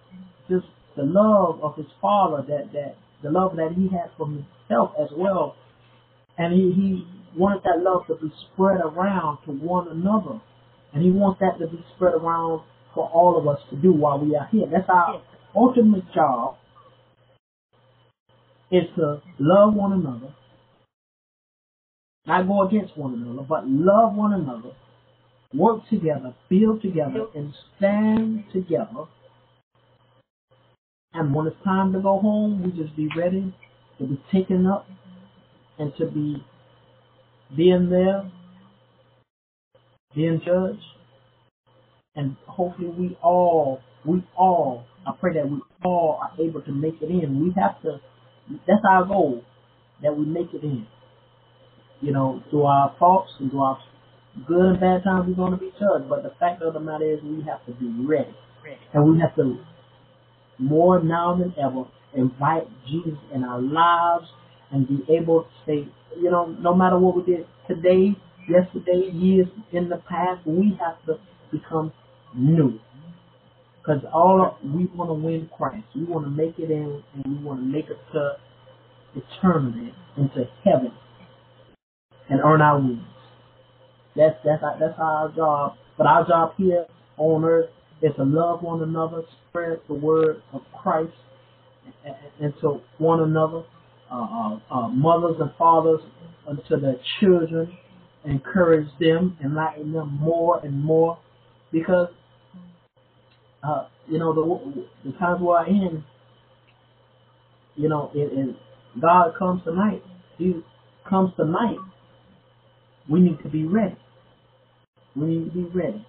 just 0.50 0.66
the 0.98 1.04
love 1.04 1.62
of 1.64 1.76
his 1.78 1.86
father 2.02 2.44
that 2.48 2.74
that 2.74 2.96
the 3.24 3.32
love 3.32 3.56
that 3.56 3.72
he 3.76 3.84
had 3.84 4.12
for 4.18 4.28
himself 4.28 4.92
as 5.02 5.08
well, 5.16 5.56
and 6.38 6.54
he 6.54 6.74
he 6.74 7.08
wanted 7.38 7.64
that 7.64 7.82
love 7.82 8.06
to 8.08 8.16
be 8.16 8.32
spread 8.52 8.82
around 8.82 9.38
to 9.46 9.52
one 9.52 9.88
another, 9.88 10.42
and 10.94 11.04
he 11.04 11.10
wants 11.10 11.40
that 11.40 11.58
to 11.60 11.72
be 11.72 11.84
spread 11.96 12.14
around 12.14 12.64
for 12.94 13.10
all 13.10 13.38
of 13.38 13.48
us 13.48 13.60
to 13.70 13.76
do 13.76 13.92
while 13.92 14.20
we 14.20 14.36
are 14.36 14.48
here. 14.52 14.66
That's 14.72 14.90
our 14.90 15.22
ultimate 15.56 16.04
job 16.14 16.56
is 18.72 18.84
to 18.96 19.22
love 19.40 19.76
one 19.76 19.94
another, 19.94 20.34
not 22.26 22.48
go 22.48 22.68
against 22.68 22.98
one 22.98 23.14
another, 23.14 23.46
but 23.48 23.68
love 23.68 24.16
one 24.16 24.34
another, 24.34 24.72
work 25.54 25.82
together, 25.90 26.34
build 26.50 26.82
together, 26.82 27.28
and 27.36 27.54
stand 27.78 28.46
together. 28.52 29.06
And 31.14 31.36
when 31.36 31.46
it's 31.46 31.64
time 31.64 31.94
to 31.94 32.00
go 32.00 32.20
home, 32.20 32.64
we 32.64 32.72
just 32.84 32.96
be 32.96 33.08
ready 33.16 33.54
to 34.00 34.08
be 34.08 34.20
taken 34.32 34.66
up 34.66 34.88
and 35.78 35.94
to 36.00 36.08
be 36.08 36.44
being 37.56 37.90
there, 37.92 38.32
being 40.16 40.42
judged, 40.44 40.82
and 42.16 42.36
hopefully 42.48 42.90
we 42.90 43.18
all, 43.22 43.80
we 44.06 44.24
all, 44.38 44.86
I 45.08 45.12
pray 45.20 45.34
that 45.34 45.50
we 45.50 45.60
all 45.84 46.20
are 46.22 46.32
able 46.44 46.62
to 46.62 46.72
make 46.72 47.02
it 47.02 47.10
in. 47.10 47.44
We 47.44 47.54
have 47.60 47.82
to, 47.82 48.00
that's 48.68 48.82
our 48.90 49.06
goal, 49.06 49.44
that 50.02 50.16
we 50.16 50.26
make 50.26 50.54
it 50.54 50.64
in. 50.64 50.86
You 52.02 52.12
know, 52.12 52.44
through 52.50 52.64
our 52.64 52.96
faults 53.00 53.32
and 53.40 53.50
through 53.50 53.62
our 53.62 53.80
good 54.48 54.62
and 54.62 54.80
bad 54.80 55.04
times, 55.04 55.26
we're 55.28 55.36
going 55.36 55.52
to 55.52 55.58
be 55.58 55.72
judged. 55.80 56.10
But 56.10 56.24
the 56.24 56.34
fact 56.40 56.62
of 56.62 56.74
the 56.74 56.80
matter 56.80 57.10
is, 57.10 57.20
we 57.24 57.44
have 57.46 57.66
to 57.66 57.72
be 57.72 57.90
ready. 58.06 58.36
And 58.94 59.12
we 59.12 59.20
have 59.20 59.36
to, 59.38 59.58
more 60.60 61.02
now 61.02 61.36
than 61.36 61.54
ever, 61.58 61.86
invite 62.16 62.68
Jesus 62.88 63.18
in 63.34 63.44
our 63.44 63.60
lives 63.62 64.26
and 64.72 64.88
be 64.88 65.04
able 65.14 65.44
to 65.44 65.50
say, 65.66 65.88
you 66.18 66.30
know, 66.30 66.46
no 66.60 66.76
matter 66.76 67.00
what 67.00 67.16
we 67.16 67.24
did 67.24 67.48
today, 67.68 68.16
yesterday, 68.48 69.10
years 69.12 69.48
in 69.72 69.90
the 69.90 69.98
past, 70.10 70.46
we 70.46 70.78
have 70.80 71.04
to 71.06 71.20
become 71.52 71.92
new. 72.36 72.80
Because 73.82 74.02
all 74.14 74.58
we 74.64 74.86
want 74.96 75.10
to 75.10 75.14
win 75.14 75.50
Christ. 75.56 75.84
We 75.96 76.06
want 76.06 76.26
to 76.26 76.32
make 76.32 76.58
it 76.58 76.72
in 76.72 77.04
and 77.14 77.26
we 77.26 77.44
want 77.44 77.60
to 77.60 77.66
make 77.66 77.86
it 77.86 77.98
to 78.14 78.38
eternity, 79.16 79.94
into 80.18 80.46
heaven, 80.64 80.92
and 82.30 82.40
earn 82.42 82.62
our 82.62 82.80
wings. 82.80 83.02
That's 84.16 84.36
that's 84.46 84.64
our, 84.64 84.78
that's 84.80 84.98
our 85.00 85.32
job. 85.36 85.74
But 85.98 86.08
our 86.08 86.28
job 86.28 86.54
here 86.58 86.86
on 87.18 87.44
earth 87.44 87.70
is 88.02 88.16
to 88.18 88.24
love 88.24 88.62
one 88.62 88.82
another, 88.82 89.24
spread 89.50 89.80
the 89.88 89.94
word 89.94 90.42
of 90.54 90.62
Christ, 90.82 91.14
and 92.40 92.54
one 92.98 93.22
another, 93.22 93.64
uh, 94.12 94.16
uh, 94.16 94.60
uh, 94.72 94.88
mothers 94.90 95.38
and 95.40 95.52
fathers, 95.58 96.02
unto 96.48 96.80
their 96.80 96.96
children, 97.20 97.78
encourage 98.26 98.88
them, 99.00 99.38
enlighten 99.44 99.94
them 99.94 100.18
more 100.20 100.60
and 100.64 100.84
more, 100.84 101.18
because 101.72 102.10
uh, 103.68 103.88
you 104.08 104.20
know 104.20 104.34
the 104.34 104.86
the 105.06 105.18
times 105.18 105.40
we're 105.42 105.66
in, 105.68 106.04
you 107.76 107.90
know, 107.90 108.12
it, 108.14 108.32
it, 108.34 108.56
God 109.02 109.34
comes 109.38 109.64
tonight. 109.64 110.04
He 110.38 110.62
comes 111.10 111.32
tonight. 111.38 111.78
We 113.10 113.20
need 113.20 113.40
to 113.44 113.50
be 113.50 113.66
ready. 113.66 113.98
We 115.16 115.28
need 115.28 115.46
to 115.46 115.52
be 115.52 115.64
ready. 115.78 116.06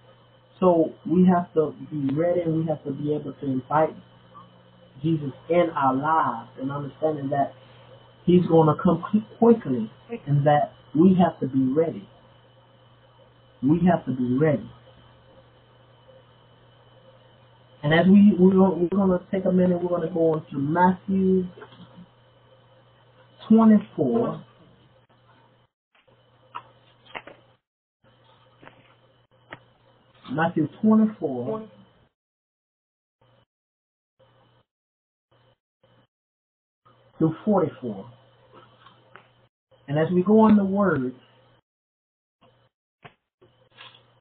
So 0.61 0.93
we 1.07 1.27
have 1.27 1.53
to 1.55 1.75
be 1.91 2.15
ready 2.15 2.43
and 2.43 2.57
we 2.57 2.67
have 2.69 2.83
to 2.85 2.93
be 2.93 3.15
able 3.15 3.33
to 3.33 3.47
invite 3.47 3.95
Jesus 5.03 5.33
in 5.51 5.67
our 5.77 5.95
lives 5.95 6.51
and 6.61 6.71
understanding 6.71 7.31
that 7.31 7.53
He's 8.25 8.47
going 8.47 8.75
to 8.75 8.83
come 8.83 9.05
quickly 9.39 9.91
and 10.27 10.47
that 10.47 10.73
we 10.95 11.17
have 11.23 11.39
to 11.41 11.47
be 11.47 11.73
ready. 11.73 12.09
We 13.63 13.81
have 13.91 14.05
to 14.07 14.13
be 14.13 14.39
ready. 14.39 14.71
And 17.85 17.93
as 17.93 18.07
we 18.07 18.33
we're 18.39 18.71
we're 18.71 18.89
going 18.89 19.11
to 19.11 19.21
take 19.31 19.45
a 19.45 19.53
minute, 19.53 19.79
we're 19.83 19.91
going 19.91 20.09
to 20.09 20.15
go 20.15 20.33
on 20.33 20.47
to 20.51 20.59
Matthew 20.59 21.47
24. 23.47 24.43
Matthew 30.33 30.67
24. 30.81 31.69
Through 37.19 37.37
44. 37.45 38.11
And 39.89 39.99
as 39.99 40.07
we 40.11 40.23
go 40.23 40.41
on 40.41 40.57
the 40.57 40.65
word, 40.65 41.15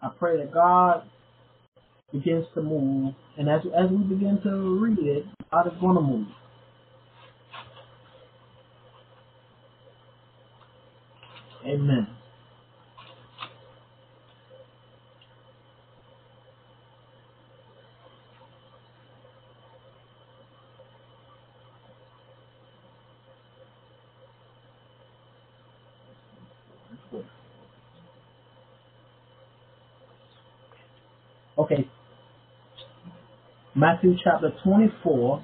I 0.01 0.09
pray 0.20 0.36
that 0.36 0.53
God 0.53 1.09
begins 2.14 2.45
to 2.55 2.64
move. 2.64 3.16
And 3.38 3.49
as, 3.49 3.61
as 3.78 3.91
we 3.91 3.97
begin 3.99 4.39
to 4.43 4.80
read 4.82 4.99
it, 4.99 5.26
God 5.51 5.68
is 5.68 5.74
going 5.82 5.95
to 5.97 6.01
move. 6.03 6.28
Amen. 11.66 12.07
Okay. 31.57 31.89
Matthew 33.84 34.15
chapter 34.23 34.49
24. 34.63 35.43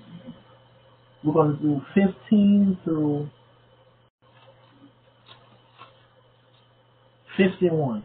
We're 1.26 1.34
going 1.34 1.58
to 1.58 1.62
do 1.62 1.82
15 1.94 2.78
through 2.86 3.30
51. 7.36 8.02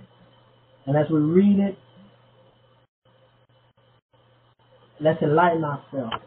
And 0.87 0.97
as 0.97 1.07
we 1.09 1.21
read 1.21 1.61
it, 1.61 1.79
let's 5.01 5.23
enlighten 5.23 5.63
ourselves 5.63 6.25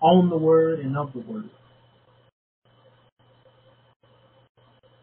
on 0.00 0.30
the 0.30 0.38
word 0.38 0.78
and 0.78 0.96
of 0.96 1.12
the 1.12 1.18
word. 1.28 1.50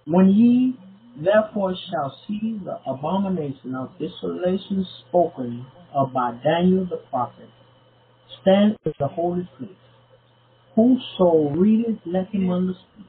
When 0.06 0.30
ye 0.30 0.80
therefore 1.22 1.76
shall 1.92 2.18
see 2.26 2.58
the 2.64 2.80
abomination 2.90 3.76
of 3.76 3.90
desolation 4.00 4.88
spoken 5.10 5.66
of 5.98 6.14
by 6.14 6.32
Daniel 6.44 6.86
the 6.86 6.98
prophet, 7.10 7.50
stand 8.42 8.78
in 8.86 8.94
the 9.00 9.08
holy 9.08 9.50
place. 9.58 9.72
Whoso 10.76 11.50
readeth, 11.56 12.00
let 12.06 12.30
him 12.30 12.52
understand. 12.52 13.08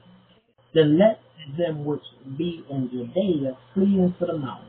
Then 0.73 0.97
let 0.97 1.21
them 1.57 1.85
which 1.85 2.01
be 2.37 2.63
in 2.69 2.89
Judea 2.89 3.55
flee 3.73 3.99
into 3.99 4.25
the 4.25 4.37
mountains. 4.37 4.65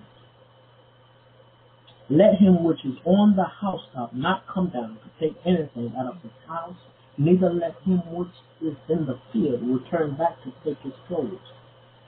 Let 2.11 2.35
him 2.41 2.64
which 2.64 2.85
is 2.85 2.97
on 3.05 3.37
the 3.37 3.45
housetop 3.45 4.14
not 4.14 4.45
come 4.53 4.71
down 4.71 4.99
to 4.99 5.11
take 5.21 5.37
anything 5.47 5.95
out 5.99 6.14
of 6.14 6.23
his 6.23 6.33
house, 6.47 6.77
neither 7.16 7.51
let 7.51 7.77
him 7.85 8.03
which 8.12 8.35
is 8.61 8.77
in 8.89 9.07
the 9.07 9.18
field 9.33 9.62
return 9.62 10.16
back 10.16 10.43
to 10.45 10.53
take 10.64 10.83
his 10.83 10.93
clothes. 11.09 11.39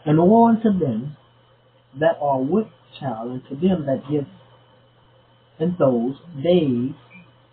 And 0.04 0.18
woe 0.18 0.48
unto 0.48 0.76
them 0.76 1.16
that 1.98 2.18
are 2.20 2.40
with 2.40 2.66
child, 2.98 3.30
and 3.30 3.42
to 3.48 3.54
them 3.54 3.86
that 3.86 4.02
give 4.10 4.26
in 5.62 5.76
those 5.78 6.16
days, 6.42 6.92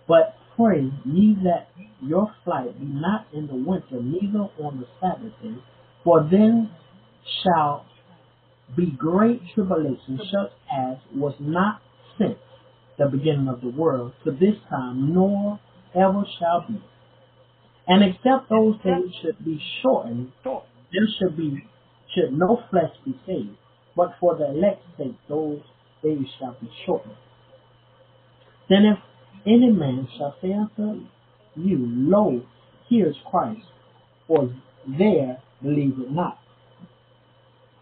but 0.07 0.35
pray 0.55 0.91
ye 1.05 1.35
that 1.43 1.69
your 2.01 2.33
flight 2.43 2.79
be 2.79 2.85
not 2.85 3.27
in 3.33 3.47
the 3.47 3.55
winter, 3.55 4.01
neither 4.01 4.49
on 4.61 4.79
the 4.79 4.87
Sabbath 4.99 5.33
day, 5.43 5.55
for 6.03 6.27
then 6.29 6.69
shall 7.43 7.85
be 8.75 8.91
great 8.97 9.41
tribulation, 9.53 10.19
such 10.19 10.51
as 10.71 10.97
was 11.15 11.35
not 11.39 11.81
since 12.17 12.37
the 12.97 13.05
beginning 13.07 13.47
of 13.47 13.61
the 13.61 13.69
world 13.69 14.13
to 14.23 14.31
this 14.31 14.55
time, 14.69 15.13
nor 15.13 15.59
ever 15.95 16.23
shall 16.39 16.65
be. 16.67 16.81
And 17.87 18.03
except 18.03 18.49
those 18.49 18.75
days 18.83 19.11
should 19.21 19.43
be 19.43 19.61
shortened, 19.81 20.31
there 20.43 21.07
should 21.19 21.37
be 21.37 21.63
should 22.15 22.33
no 22.33 22.59
flesh 22.71 22.91
be 23.05 23.15
saved, 23.25 23.55
but 23.95 24.15
for 24.19 24.35
the 24.35 24.49
elect's 24.49 24.85
sake 24.97 25.15
those 25.27 25.61
days 26.03 26.25
shall 26.39 26.55
be 26.59 26.69
shortened. 26.85 27.15
Then 28.69 28.85
if 28.85 28.99
any 29.45 29.71
man 29.71 30.07
shall 30.17 30.35
say 30.41 30.53
unto 30.53 31.05
you, 31.55 31.77
Lo, 31.81 32.41
here 32.87 33.09
is 33.09 33.15
Christ, 33.29 33.65
or 34.27 34.53
there 34.97 35.41
believe 35.61 35.99
it 35.99 36.11
not. 36.11 36.37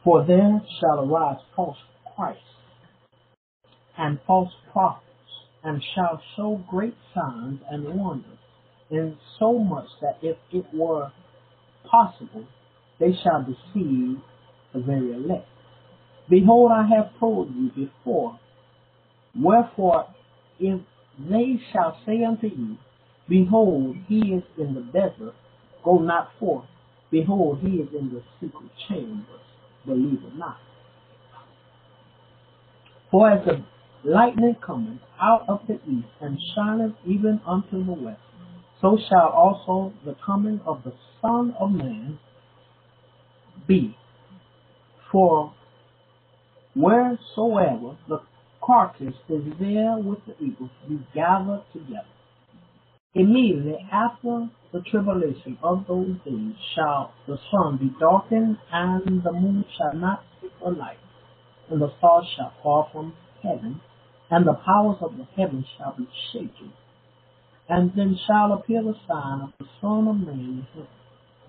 For 0.04 0.26
there 0.26 0.62
shall 0.80 1.04
arise 1.04 1.40
false 1.56 1.78
Christ 2.16 2.40
and 3.98 4.20
false 4.26 4.54
prophets, 4.72 5.04
and 5.64 5.84
shall 5.94 6.22
show 6.36 6.64
great 6.70 6.96
signs 7.14 7.60
and 7.70 8.00
wonders, 8.00 8.38
in 8.90 9.18
so 9.40 9.60
much 9.60 9.88
that 10.02 10.18
if 10.22 10.38
it 10.54 10.66
were 10.74 11.12
possible, 11.90 12.46
they 13.00 13.12
shall 13.24 13.44
deceive 13.44 14.18
the 14.74 14.80
very 14.80 15.12
elect. 15.14 15.48
Behold, 16.30 16.72
I 16.72 16.88
have 16.88 17.20
told 17.20 17.54
you 17.54 17.70
before. 17.76 18.40
Wherefore, 19.36 20.08
if 20.60 20.80
they 21.30 21.60
shall 21.72 21.98
say 22.06 22.24
unto 22.24 22.48
you, 22.48 22.78
Behold, 23.30 23.98
he 24.08 24.20
is 24.20 24.44
in 24.58 24.74
the 24.74 24.82
desert, 24.82 25.36
go 25.84 25.98
not 25.98 26.30
forth. 26.40 26.66
Behold, 27.12 27.60
he 27.62 27.78
is 27.78 27.90
in 27.98 28.10
the 28.14 28.22
secret 28.40 28.72
chambers, 28.88 29.42
believe 29.86 30.20
it 30.24 30.38
not. 30.38 30.58
For 33.12 33.32
as 33.32 33.46
the 33.46 33.64
lightning 34.04 34.56
cometh 34.66 35.00
out 35.22 35.46
of 35.48 35.62
the 35.68 35.76
east, 35.90 36.08
and 36.22 36.38
shineth 36.56 36.94
even 37.06 37.42
unto 37.46 37.84
the 37.86 37.94
west, 37.94 38.20
so 38.82 38.98
shall 39.10 39.30
also 39.30 39.94
the 40.06 40.16
coming 40.26 40.62
of 40.66 40.84
the 40.84 40.94
Son 41.22 41.56
of 41.60 41.72
Man 41.72 42.20
be. 43.68 43.98
For 45.12 45.54
wheresoever 46.76 47.98
the 48.08 48.22
carcass 48.68 49.16
is 49.30 49.44
there 49.62 49.98
with 49.98 50.20
the 50.28 50.36
eagles, 50.44 50.70
to 50.84 50.90
be 50.90 51.08
gathered 51.16 51.64
together. 51.72 52.04
Immediately 53.16 53.78
after 53.92 54.50
the 54.74 54.82
tribulation 54.92 55.58
of 55.64 55.86
those 55.88 56.18
days 56.26 56.54
shall 56.76 57.14
the 57.28 57.38
sun 57.50 57.78
be 57.78 57.90
darkened, 57.98 58.58
and 58.72 59.24
the 59.24 59.32
moon 59.32 59.64
shall 59.78 59.94
not 59.98 60.24
give 60.42 60.52
her 60.64 60.72
light, 60.72 61.00
and 61.72 61.82
the 61.82 61.92
stars 61.98 62.26
shall 62.36 62.54
fall 62.62 62.90
from 62.92 63.14
heaven, 63.42 63.80
and 64.30 64.46
the 64.46 64.60
powers 64.66 64.98
of 65.02 65.18
the 65.18 65.26
heavens 65.38 65.66
shall 65.78 65.96
be 65.98 66.08
shaken. 66.34 66.74
And 67.70 67.92
then 67.96 68.20
shall 68.28 68.54
appear 68.54 68.84
the 68.84 68.96
sign 69.08 69.42
of 69.42 69.50
the 69.60 69.66
Son 69.82 70.08
of 70.08 70.18
Man 70.18 70.40
in 70.40 70.68
heaven. 70.74 70.88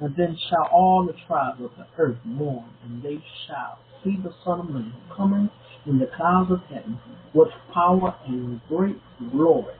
And 0.00 0.14
then 0.16 0.36
shall 0.48 0.68
all 0.72 1.04
the 1.04 1.14
tribes 1.26 1.60
of 1.60 1.70
the 1.76 1.86
earth 1.98 2.18
mourn, 2.24 2.70
and 2.84 3.02
they 3.02 3.22
shall 3.46 3.78
see 4.02 4.16
the 4.22 4.32
Son 4.44 4.60
of 4.60 4.70
Man 4.70 4.94
coming 5.16 5.50
in 5.88 5.98
the 5.98 6.06
clouds 6.16 6.50
of 6.52 6.60
heaven 6.68 7.00
with 7.34 7.48
power 7.72 8.14
and 8.26 8.60
great 8.68 8.98
glory. 9.32 9.74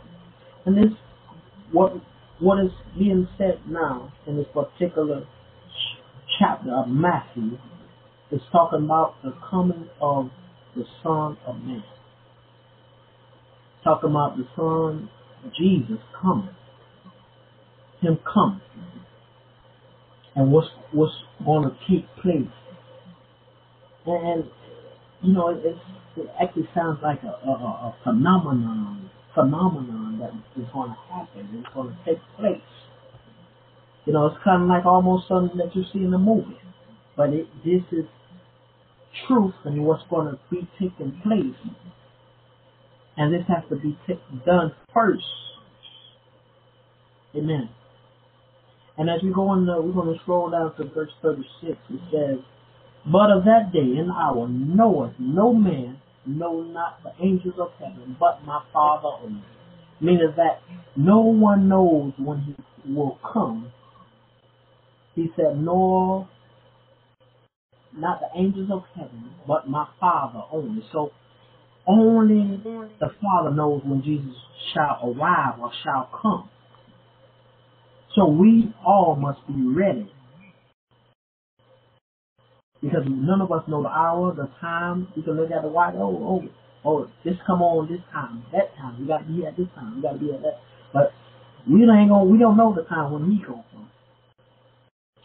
And 0.65 0.77
this 0.77 0.97
what 1.71 1.93
what 2.41 2.65
is 2.65 2.71
being 2.99 3.29
said 3.37 3.61
now 3.69 4.13
in 4.27 4.37
this 4.37 4.47
particular 4.53 5.21
ch- 5.23 6.01
chapter 6.39 6.73
of 6.73 6.89
Matthew 6.89 7.59
is 8.31 8.41
talking 8.53 8.85
about 8.85 9.15
the 9.23 9.35
coming 9.51 9.89
of 10.01 10.31
the 10.77 10.85
Son 11.03 11.37
of 11.47 11.57
Man. 11.57 11.83
Talking 13.85 14.11
about 14.11 14.37
the 14.37 14.47
Son 14.57 15.11
Jesus 15.59 15.99
coming. 16.21 16.55
Him 18.01 18.19
coming. 18.33 18.61
And 20.35 20.53
what's 20.53 20.69
what's 20.93 21.15
going 21.45 21.69
to 21.69 21.77
take 21.91 22.07
place. 22.23 22.53
And 24.07 24.45
you 25.23 25.33
know, 25.33 25.49
it, 25.51 25.77
it 26.16 26.27
actually 26.41 26.69
sounds 26.75 26.99
like 27.03 27.23
a, 27.23 27.49
a, 27.49 27.53
a 27.53 27.97
phenomenon 28.05 29.11
phenomenon 29.35 30.19
that 30.19 30.31
is 30.61 30.69
going 30.73 30.91
to 30.91 31.14
happen. 31.14 31.49
It's 31.55 31.75
going 31.75 31.91
to 31.91 31.97
take 32.05 32.21
place. 32.37 32.61
You 34.05 34.12
know, 34.12 34.27
it's 34.27 34.37
kind 34.43 34.62
of 34.62 34.69
like 34.69 34.87
almost 34.87 35.29
something 35.29 35.57
that 35.59 35.77
you 35.77 35.85
see 35.93 36.01
in 36.01 36.12
a 36.12 36.19
movie. 36.19 36.59
But 37.16 37.31
it, 37.31 37.47
this 37.64 37.83
is 37.93 38.07
truth 39.27 39.55
and 39.64 39.85
what's 39.85 40.03
going 40.11 40.27
to 40.33 40.39
be 40.51 40.69
taking 40.81 41.21
place. 41.23 41.75
And 43.16 43.35
this 43.35 43.43
has 43.49 43.64
to 43.71 43.77
be 43.77 43.99
t- 44.07 44.21
done 44.47 44.73
first. 44.95 45.25
Amen. 47.37 47.69
And 48.97 49.11
as 49.11 49.23
we 49.23 49.33
go 49.33 49.49
on, 49.49 49.66
the, 49.66 49.81
we're 49.81 49.93
going 49.93 50.14
to 50.14 50.21
scroll 50.23 50.51
down 50.51 50.75
to 50.77 50.85
verse 50.93 51.11
36. 51.23 51.77
It 51.91 52.01
says, 52.12 52.45
But 53.07 53.31
of 53.31 53.45
that 53.45 53.73
day 53.73 53.99
and 53.99 54.11
hour 54.11 54.49
knoweth 54.49 55.15
no 55.19 55.53
man, 55.53 55.99
no 56.27 56.63
not 56.63 57.03
the 57.03 57.13
angels 57.25 57.55
of 57.59 57.71
heaven, 57.79 58.17
but 58.19 58.45
my 58.45 58.63
Father 58.73 59.09
only. 59.23 59.45
Meaning 60.01 60.35
that 60.37 60.61
no 60.97 61.21
one 61.21 61.69
knows 61.69 62.13
when 62.19 62.41
he 62.85 62.93
will 62.93 63.19
come. 63.33 63.73
He 65.15 65.29
said, 65.37 65.59
nor 65.59 66.29
not 67.97 68.21
the 68.21 68.39
angels 68.39 68.71
of 68.71 68.85
heaven, 68.95 69.31
but 69.47 69.69
my 69.69 69.87
Father 69.99 70.43
only. 70.53 70.85
So 70.93 71.11
only 71.87 72.61
the 73.01 73.09
Father 73.21 73.51
knows 73.51 73.83
when 73.85 74.03
Jesus 74.03 74.35
shall 74.75 75.11
arrive 75.11 75.59
or 75.61 75.73
shall 75.83 76.09
come. 76.21 76.49
So 78.15 78.27
we 78.27 78.75
all 78.87 79.17
must 79.17 79.47
be 79.47 79.63
ready. 79.67 80.13
Because 82.83 83.03
none 83.09 83.41
of 83.41 83.51
us 83.51 83.64
know 83.66 83.83
the 83.83 83.89
hour, 83.89 84.35
the 84.35 84.49
time. 84.61 85.09
We 85.16 85.22
can 85.22 85.37
look 85.37 85.51
at 85.51 85.62
the 85.62 85.68
watch. 85.68 85.95
Oh, 85.97 86.43
oh, 86.45 86.49
oh, 86.85 87.11
this 87.24 87.35
come 87.47 87.62
on 87.62 87.91
this 87.91 88.01
time, 88.12 88.45
that 88.53 88.76
time. 88.76 89.01
We 89.01 89.07
got 89.07 89.26
to 89.26 89.33
be 89.33 89.45
at 89.47 89.57
this 89.57 89.66
time. 89.74 89.97
We 89.97 90.03
got 90.03 90.12
to 90.12 90.18
be 90.18 90.33
at 90.33 90.43
that. 90.43 90.61
But 90.93 91.12
we 91.68 91.83
ain't 91.83 92.11
gonna. 92.11 92.24
We 92.24 92.39
don't 92.39 92.57
know 92.57 92.74
the 92.74 92.83
time 92.85 93.12
when 93.12 93.31
he 93.31 93.45
comes 93.45 93.64
from. 93.72 93.91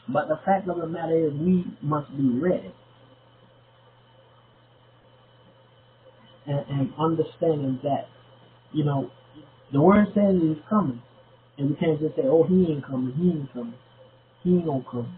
But 0.10 0.28
the 0.28 0.40
fact 0.46 0.68
of 0.68 0.78
the 0.78 0.88
matter 0.88 1.28
is, 1.28 1.34
we 1.34 1.66
must 1.82 2.10
be 2.18 2.28
ready. 2.40 2.74
And, 6.46 6.66
and 6.70 6.94
understanding 7.00 7.80
that, 7.84 8.08
you 8.74 8.84
know, 8.84 9.12
the 9.72 9.80
word 9.80 10.08
says 10.14 10.36
he's 10.42 10.58
coming. 10.70 11.02
And 11.58 11.70
we 11.70 11.76
can't 11.78 12.00
just 12.02 12.16
say, 12.16 12.24
oh, 12.26 12.44
he 12.44 12.66
ain't 12.70 12.86
coming, 12.86 13.14
he 13.16 13.30
ain't 13.30 13.54
coming. 13.54 13.76
He 14.44 14.56
ain't 14.56 14.66
gonna 14.66 14.84
come. 14.90 15.16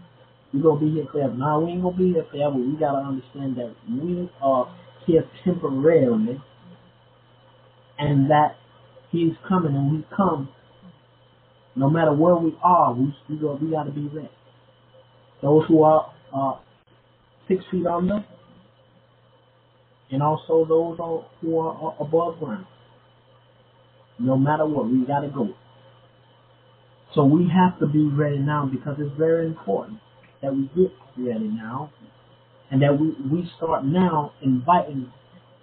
We're 0.56 0.62
gonna 0.62 0.80
be 0.80 0.92
here 0.92 1.06
forever. 1.12 1.34
Now 1.34 1.60
we 1.60 1.72
ain't 1.72 1.82
gonna 1.82 1.96
be 1.96 2.12
here 2.12 2.24
forever. 2.30 2.56
We 2.56 2.76
gotta 2.78 3.06
understand 3.06 3.56
that 3.56 3.74
we 3.90 4.30
are 4.40 4.74
here 5.06 5.28
temporarily 5.44 6.40
and 7.98 8.30
that 8.30 8.56
he's 9.10 9.32
coming 9.46 9.74
and 9.74 9.92
we 9.92 10.06
come 10.16 10.48
no 11.74 11.90
matter 11.90 12.12
where 12.14 12.36
we 12.36 12.56
are, 12.62 12.94
we 12.94 13.14
we, 13.28 13.36
go, 13.36 13.58
we 13.60 13.70
gotta 13.70 13.90
be 13.90 14.08
ready. 14.08 14.30
Those 15.42 15.64
who 15.68 15.82
are 15.82 16.10
uh, 16.34 16.54
six 17.48 17.62
feet 17.70 17.86
under 17.86 18.24
and 20.10 20.22
also 20.22 20.64
those 20.66 20.96
who 21.42 21.58
are 21.58 21.94
above 22.00 22.38
ground. 22.38 22.64
No 24.18 24.38
matter 24.38 24.64
what, 24.64 24.88
we 24.88 25.04
gotta 25.06 25.28
go. 25.28 25.50
So 27.14 27.24
we 27.24 27.46
have 27.54 27.78
to 27.80 27.86
be 27.86 28.08
ready 28.08 28.38
now 28.38 28.66
because 28.70 28.96
it's 28.98 29.14
very 29.18 29.44
important 29.46 29.98
that 30.46 30.54
we 30.54 30.70
get 30.76 30.92
ready 31.18 31.48
now 31.48 31.90
and 32.70 32.80
that 32.80 32.98
we, 32.98 33.08
we 33.30 33.50
start 33.56 33.84
now 33.84 34.32
inviting 34.42 35.12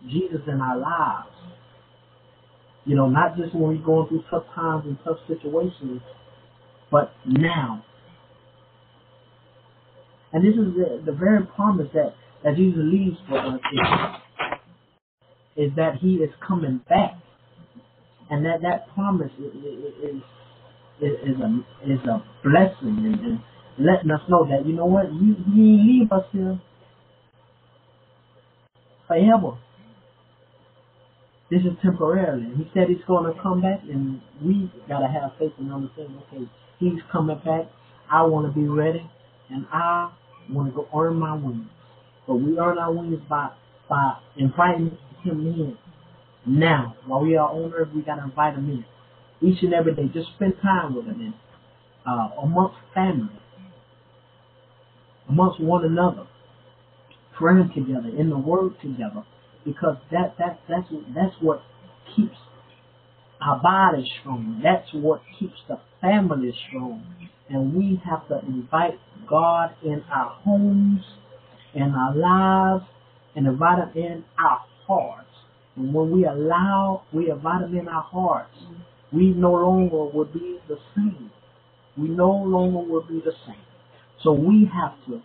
Jesus 0.09 0.41
in 0.45 0.59
our 0.59 0.77
lives. 0.77 1.29
You 2.86 2.97
know, 2.97 3.07
not 3.07 3.38
just 3.38 3.55
when 3.55 3.63
we're 3.63 3.86
going 3.86 4.09
through 4.09 4.23
tough 4.29 4.43
times 4.53 4.84
and 4.86 4.97
tough 5.05 5.17
situations, 5.27 6.01
but 6.91 7.13
now. 7.25 7.86
And 10.34 10.43
this 10.43 10.53
is 10.53 10.73
the, 10.75 11.01
the 11.05 11.17
very 11.17 11.45
promise 11.45 11.88
that, 11.93 12.13
that 12.43 12.57
Jesus 12.57 12.79
leaves 12.84 13.15
for 13.29 13.38
us 13.38 13.59
is, 15.55 15.67
is 15.67 15.71
that 15.77 15.95
he 16.01 16.15
is 16.15 16.29
coming 16.45 16.81
back. 16.89 17.17
And 18.29 18.45
that, 18.45 18.61
that 18.63 18.93
promise 18.93 19.31
is, 19.39 19.53
is, 19.63 20.23
is, 21.01 21.39
a, 21.39 21.89
is 21.89 21.99
a 22.05 22.23
blessing 22.43 22.97
and, 23.23 23.39
letting 23.80 24.11
us 24.11 24.21
know 24.30 24.45
that, 24.49 24.65
you 24.65 24.74
know 24.74 24.86
what, 24.86 25.11
you, 25.13 25.36
you 25.53 25.63
leave 25.63 26.11
us 26.11 26.26
here 26.32 26.59
forever. 29.07 29.57
This 31.49 31.61
is 31.61 31.78
temporarily. 31.84 32.47
He 32.57 32.69
said 32.74 32.88
he's 32.89 33.03
going 33.07 33.32
to 33.32 33.39
come 33.41 33.61
back, 33.61 33.82
and 33.84 34.21
we 34.43 34.71
got 34.88 34.99
to 34.99 35.07
have 35.07 35.32
faith 35.38 35.51
and 35.59 35.71
understand, 35.71 36.09
okay, 36.28 36.49
he's 36.80 36.99
coming 37.11 37.38
back. 37.45 37.69
I 38.11 38.24
want 38.24 38.51
to 38.51 38.59
be 38.59 38.67
ready, 38.67 39.07
and 39.49 39.65
I 39.71 40.11
want 40.49 40.69
to 40.69 40.76
go 40.76 40.88
earn 40.97 41.15
my 41.15 41.36
wings. 41.36 41.67
But 42.28 42.36
we 42.36 42.57
earn 42.57 42.78
our 42.78 42.91
wings 42.91 43.19
by, 43.30 43.49
by 43.89 44.17
inviting 44.38 44.97
him 45.24 45.45
in. 45.45 45.78
Now, 46.45 46.95
while 47.05 47.21
we 47.21 47.36
are 47.36 47.49
on 47.49 47.74
earth, 47.74 47.89
we 47.95 48.01
got 48.01 48.15
to 48.15 48.24
invite 48.24 48.55
him 48.55 48.69
in. 48.69 48.86
Each 49.47 49.61
and 49.61 49.74
every 49.74 49.93
day, 49.93 50.09
just 50.13 50.30
spend 50.36 50.53
time 50.61 50.95
with 50.95 51.05
him 51.05 51.21
and 51.21 51.34
uh, 52.07 52.30
amongst 52.41 52.78
family, 52.93 53.30
amongst 55.34 55.59
one 55.59 55.84
another, 55.84 56.27
praying 57.36 57.71
together, 57.75 58.09
in 58.15 58.29
the 58.29 58.38
Word 58.38 58.73
together, 58.81 59.25
because 59.65 59.97
that 60.11 60.36
that 60.38 60.59
that's 60.69 60.88
that's 61.15 61.36
what 61.41 61.61
keeps 62.15 62.38
our 63.41 63.59
bodies 63.61 64.07
strong. 64.19 64.61
That's 64.63 64.88
what 64.93 65.21
keeps 65.39 65.57
the 65.67 65.79
family 66.01 66.53
strong. 66.67 67.03
And 67.49 67.73
we 67.73 68.01
have 68.05 68.27
to 68.27 68.39
invite 68.47 68.99
God 69.27 69.71
in 69.84 70.03
our 70.11 70.29
homes, 70.43 71.01
in 71.73 71.93
our 71.93 72.15
lives, 72.15 72.86
and 73.36 73.47
invite 73.47 73.79
Him 73.79 74.03
in 74.03 74.23
our 74.38 74.61
hearts. 74.88 75.27
And 75.75 75.93
when 75.93 76.11
we 76.11 76.25
allow, 76.25 77.03
we 77.11 77.31
invite 77.31 77.63
Him 77.63 77.77
in 77.77 77.88
our 77.88 78.03
hearts, 78.03 78.55
we 79.11 79.29
no 79.31 79.51
longer 79.51 80.05
will 80.05 80.25
be 80.25 80.59
the 80.67 80.77
same. 80.95 81.31
We 81.97 82.09
no 82.09 82.31
longer 82.31 82.79
will 82.79 83.05
be 83.07 83.21
the 83.23 83.34
same. 83.47 83.72
So 84.24 84.32
we 84.32 84.69
have 84.74 84.93
to 85.07 85.21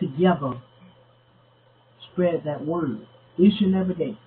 together 0.00 0.60
spread 2.12 2.42
that 2.44 2.64
word 2.64 3.06
each 3.38 3.60
and 3.60 3.74
every 3.74 3.94
day. 3.94 4.18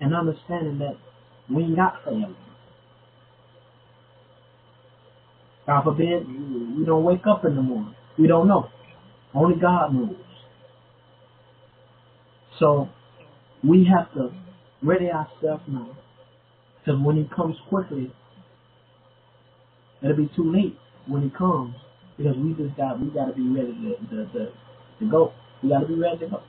And 0.00 0.14
understanding 0.14 0.78
that 0.78 0.96
we 1.52 1.64
ain't 1.64 1.76
got 1.76 2.04
family. 2.04 2.36
God 5.66 5.84
forbid, 5.84 6.28
we 6.28 6.84
don't 6.84 7.02
wake 7.02 7.26
up 7.28 7.44
in 7.44 7.56
the 7.56 7.62
morning. 7.62 7.94
We 8.18 8.28
don't 8.28 8.46
know. 8.46 8.68
Only 9.34 9.58
God 9.60 9.94
knows. 9.94 10.14
So 12.60 12.88
we 13.64 13.88
have 13.92 14.12
to 14.14 14.30
ready 14.82 15.10
ourselves 15.10 15.62
now. 15.66 15.96
Because 16.78 17.00
when 17.02 17.16
He 17.16 17.28
comes 17.34 17.56
quickly, 17.68 18.12
it'll 20.02 20.16
be 20.16 20.30
too 20.36 20.50
late 20.52 20.76
when 21.06 21.22
it 21.22 21.34
comes. 21.36 21.74
Because 22.16 22.36
we 22.36 22.54
just 22.54 22.76
got 22.76 22.98
we 23.00 23.08
got 23.08 23.26
to 23.26 23.32
be 23.34 23.46
ready 23.48 23.74
to, 23.74 24.16
to, 24.16 24.32
to, 24.32 24.52
to 25.00 25.10
go. 25.10 25.32
We 25.62 25.68
got 25.68 25.80
to 25.80 25.86
be 25.86 25.94
ready 25.94 26.18
to 26.20 26.26
go. 26.28 26.42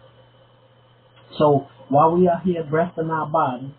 So 1.37 1.67
while 1.89 2.15
we 2.15 2.27
are 2.27 2.39
here, 2.43 2.63
breath 2.63 2.93
in 2.97 3.09
our 3.09 3.27
body, 3.27 3.75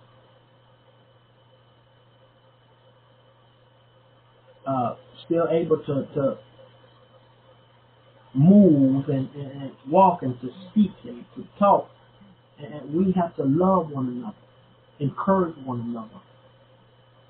uh, 4.67 4.97
still 5.25 5.49
able 5.51 5.79
to, 5.79 6.07
to 6.15 6.39
move 8.35 9.09
and, 9.09 9.29
and, 9.35 9.63
and 9.63 9.73
walk 9.89 10.23
and 10.23 10.39
to 10.41 10.49
speak 10.71 10.93
and 11.05 11.25
to 11.37 11.45
talk, 11.59 11.89
and 12.59 12.95
we 12.95 13.13
have 13.13 13.35
to 13.37 13.45
love 13.45 13.91
one 13.91 14.09
another, 14.09 14.37
encourage 15.01 15.57
one 15.65 15.81
another, 15.81 16.21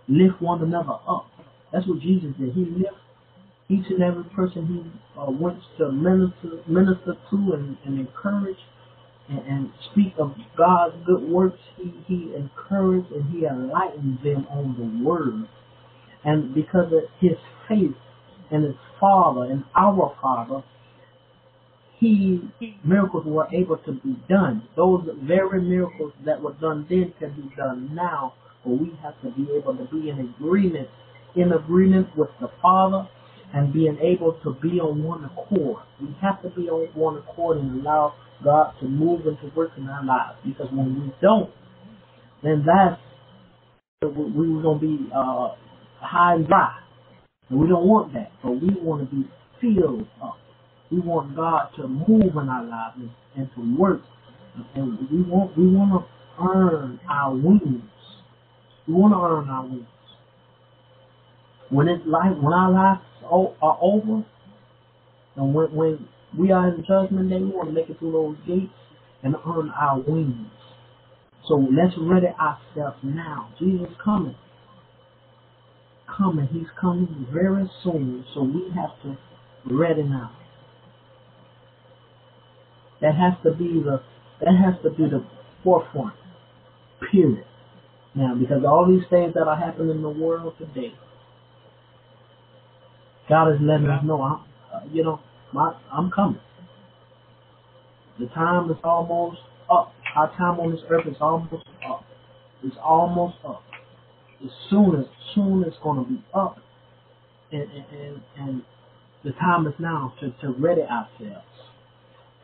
lift 0.08 0.40
one 0.42 0.62
another 0.62 0.94
up. 1.08 1.26
That's 1.72 1.86
what 1.86 2.00
Jesus 2.00 2.30
did. 2.38 2.52
He 2.54 2.64
lifted 2.64 2.94
each 3.68 3.84
and 3.90 4.02
every 4.02 4.24
person 4.34 4.66
he 4.66 5.20
uh, 5.20 5.30
went 5.30 5.58
to 5.76 5.92
minister, 5.92 6.62
minister 6.66 7.14
to 7.30 7.52
and, 7.52 7.76
and 7.84 8.00
encourage 8.00 8.56
and, 9.28 9.40
and 9.40 9.70
speak 9.92 10.14
of 10.18 10.32
God's 10.56 10.96
good 11.06 11.22
works. 11.22 11.58
He, 11.76 11.92
he 12.06 12.32
encouraged 12.34 13.12
and 13.12 13.30
he 13.30 13.44
enlightened 13.44 14.18
them 14.24 14.46
on 14.50 14.74
the 14.78 15.06
word. 15.06 15.48
And 16.24 16.54
because 16.54 16.92
of 16.92 17.02
his 17.20 17.36
faith 17.68 17.96
in 18.50 18.62
his 18.62 18.74
Father 18.98 19.50
and 19.50 19.64
our 19.76 20.16
Father, 20.22 20.64
he 21.98 22.40
miracles 22.84 23.24
were 23.26 23.48
able 23.52 23.76
to 23.78 23.92
be 23.92 24.16
done. 24.28 24.62
Those 24.76 25.06
very 25.22 25.60
miracles 25.60 26.12
that 26.24 26.40
were 26.40 26.54
done 26.54 26.86
then 26.88 27.12
can 27.18 27.34
be 27.34 27.54
done 27.56 27.94
now, 27.94 28.34
but 28.64 28.72
we 28.72 28.92
have 29.02 29.20
to 29.22 29.30
be 29.30 29.50
able 29.52 29.76
to 29.76 29.84
be 29.92 30.08
in 30.08 30.32
agreement, 30.38 30.88
in 31.36 31.52
agreement 31.52 32.08
with 32.16 32.30
the 32.40 32.48
Father 32.62 33.08
and 33.54 33.72
being 33.72 33.98
able 34.02 34.38
to 34.44 34.54
be 34.60 34.80
on 34.80 35.02
one 35.02 35.24
accord. 35.24 35.82
We 36.00 36.08
have 36.20 36.42
to 36.42 36.50
be 36.50 36.68
on 36.68 36.88
one 36.94 37.18
accord 37.18 37.58
and 37.58 37.80
allow 37.80 38.14
God 38.44 38.74
to 38.80 38.86
move 38.86 39.26
and 39.26 39.38
to 39.40 39.56
work 39.56 39.70
in 39.76 39.88
our 39.88 40.04
lives. 40.04 40.38
Because 40.44 40.68
when 40.72 41.00
we 41.00 41.12
don't, 41.20 41.50
then 42.42 42.64
that's 42.66 43.00
we 44.02 44.48
were 44.48 44.62
gonna 44.62 44.78
be 44.78 45.08
uh, 45.14 45.48
high 46.00 46.34
and 46.34 46.46
dry. 46.46 46.78
And 47.48 47.58
we 47.58 47.66
don't 47.68 47.86
want 47.86 48.12
that. 48.14 48.30
But 48.42 48.52
we 48.52 48.68
want 48.80 49.08
to 49.08 49.16
be 49.16 49.28
filled 49.60 50.06
up. 50.22 50.36
We 50.90 51.00
want 51.00 51.34
God 51.34 51.70
to 51.76 51.88
move 51.88 52.30
in 52.30 52.48
our 52.48 52.64
lives 52.64 52.96
and, 52.96 53.10
and 53.36 53.50
to 53.56 53.80
work. 53.80 54.02
And 54.74 54.98
we 55.10 55.22
want 55.22 55.56
we 55.58 55.66
want 55.66 56.04
to 56.04 56.44
earn 56.44 57.00
our 57.10 57.34
wings. 57.34 57.82
We 58.86 58.94
want 58.94 59.14
to 59.14 59.20
earn 59.20 59.50
our 59.50 59.66
wings. 59.66 59.86
When 61.70 61.88
it's 61.88 62.06
life, 62.06 62.36
when 62.40 62.52
our 62.52 62.70
lives 62.72 63.00
are 63.30 63.78
over, 63.80 64.24
and 65.36 65.54
when, 65.54 65.74
when 65.74 66.08
we 66.36 66.50
are 66.50 66.68
in 66.68 66.84
judgment 66.86 67.30
day, 67.30 67.38
we 67.38 67.50
want 67.50 67.68
to 67.68 67.74
make 67.74 67.88
it 67.88 67.98
through 67.98 68.12
those 68.12 68.36
gates 68.46 68.72
and 69.22 69.34
earn 69.46 69.70
our 69.78 70.00
wings. 70.00 70.50
So 71.46 71.54
let's 71.54 71.94
ready 71.98 72.26
ourselves 72.26 72.98
now. 73.02 73.50
Jesus 73.58 73.88
coming. 74.04 74.36
Coming. 76.16 76.48
He's 76.52 76.66
coming 76.80 77.26
very 77.32 77.70
soon. 77.82 78.24
So 78.34 78.42
we 78.42 78.70
have 78.74 79.00
to 79.02 79.16
ready 79.72 80.02
now. 80.02 80.32
That 83.00 83.14
has 83.14 83.34
to 83.44 83.56
be 83.56 83.82
the 83.82 84.02
that 84.40 84.54
has 84.54 84.74
to 84.82 84.90
be 84.90 85.04
the 85.04 85.24
forefront. 85.64 86.14
Period. 87.10 87.44
Now, 88.14 88.34
because 88.34 88.64
all 88.66 88.86
these 88.88 89.08
things 89.10 89.34
that 89.34 89.46
are 89.46 89.56
happening 89.56 89.90
in 89.90 90.02
the 90.02 90.08
world 90.08 90.54
today, 90.58 90.92
God 93.28 93.52
is 93.52 93.58
letting 93.60 93.88
us 93.88 94.02
know, 94.04 94.22
I'm, 94.22 94.40
uh, 94.72 94.80
you 94.90 95.04
know, 95.04 95.20
my, 95.52 95.74
I'm 95.92 96.10
coming. 96.10 96.40
The 98.18 98.26
time 98.26 98.70
is 98.70 98.76
almost 98.82 99.38
up. 99.70 99.92
Our 100.16 100.28
time 100.36 100.58
on 100.60 100.72
this 100.72 100.80
earth 100.90 101.06
is 101.06 101.16
almost 101.20 101.64
up. 101.88 102.04
It's 102.64 102.76
almost 102.82 103.36
up. 103.46 103.62
As 104.44 104.50
soon 104.70 104.96
as 104.96 105.06
soon 105.34 105.62
it's 105.64 105.76
going 105.82 106.04
to 106.04 106.10
be 106.10 106.24
up, 106.34 106.58
and 107.52 107.62
and, 107.62 107.84
and, 107.92 108.22
and 108.36 108.62
the 109.24 109.32
time 109.32 109.66
is 109.66 109.74
now 109.78 110.14
to, 110.20 110.30
to 110.40 110.54
ready 110.58 110.82
ourselves, 110.82 111.46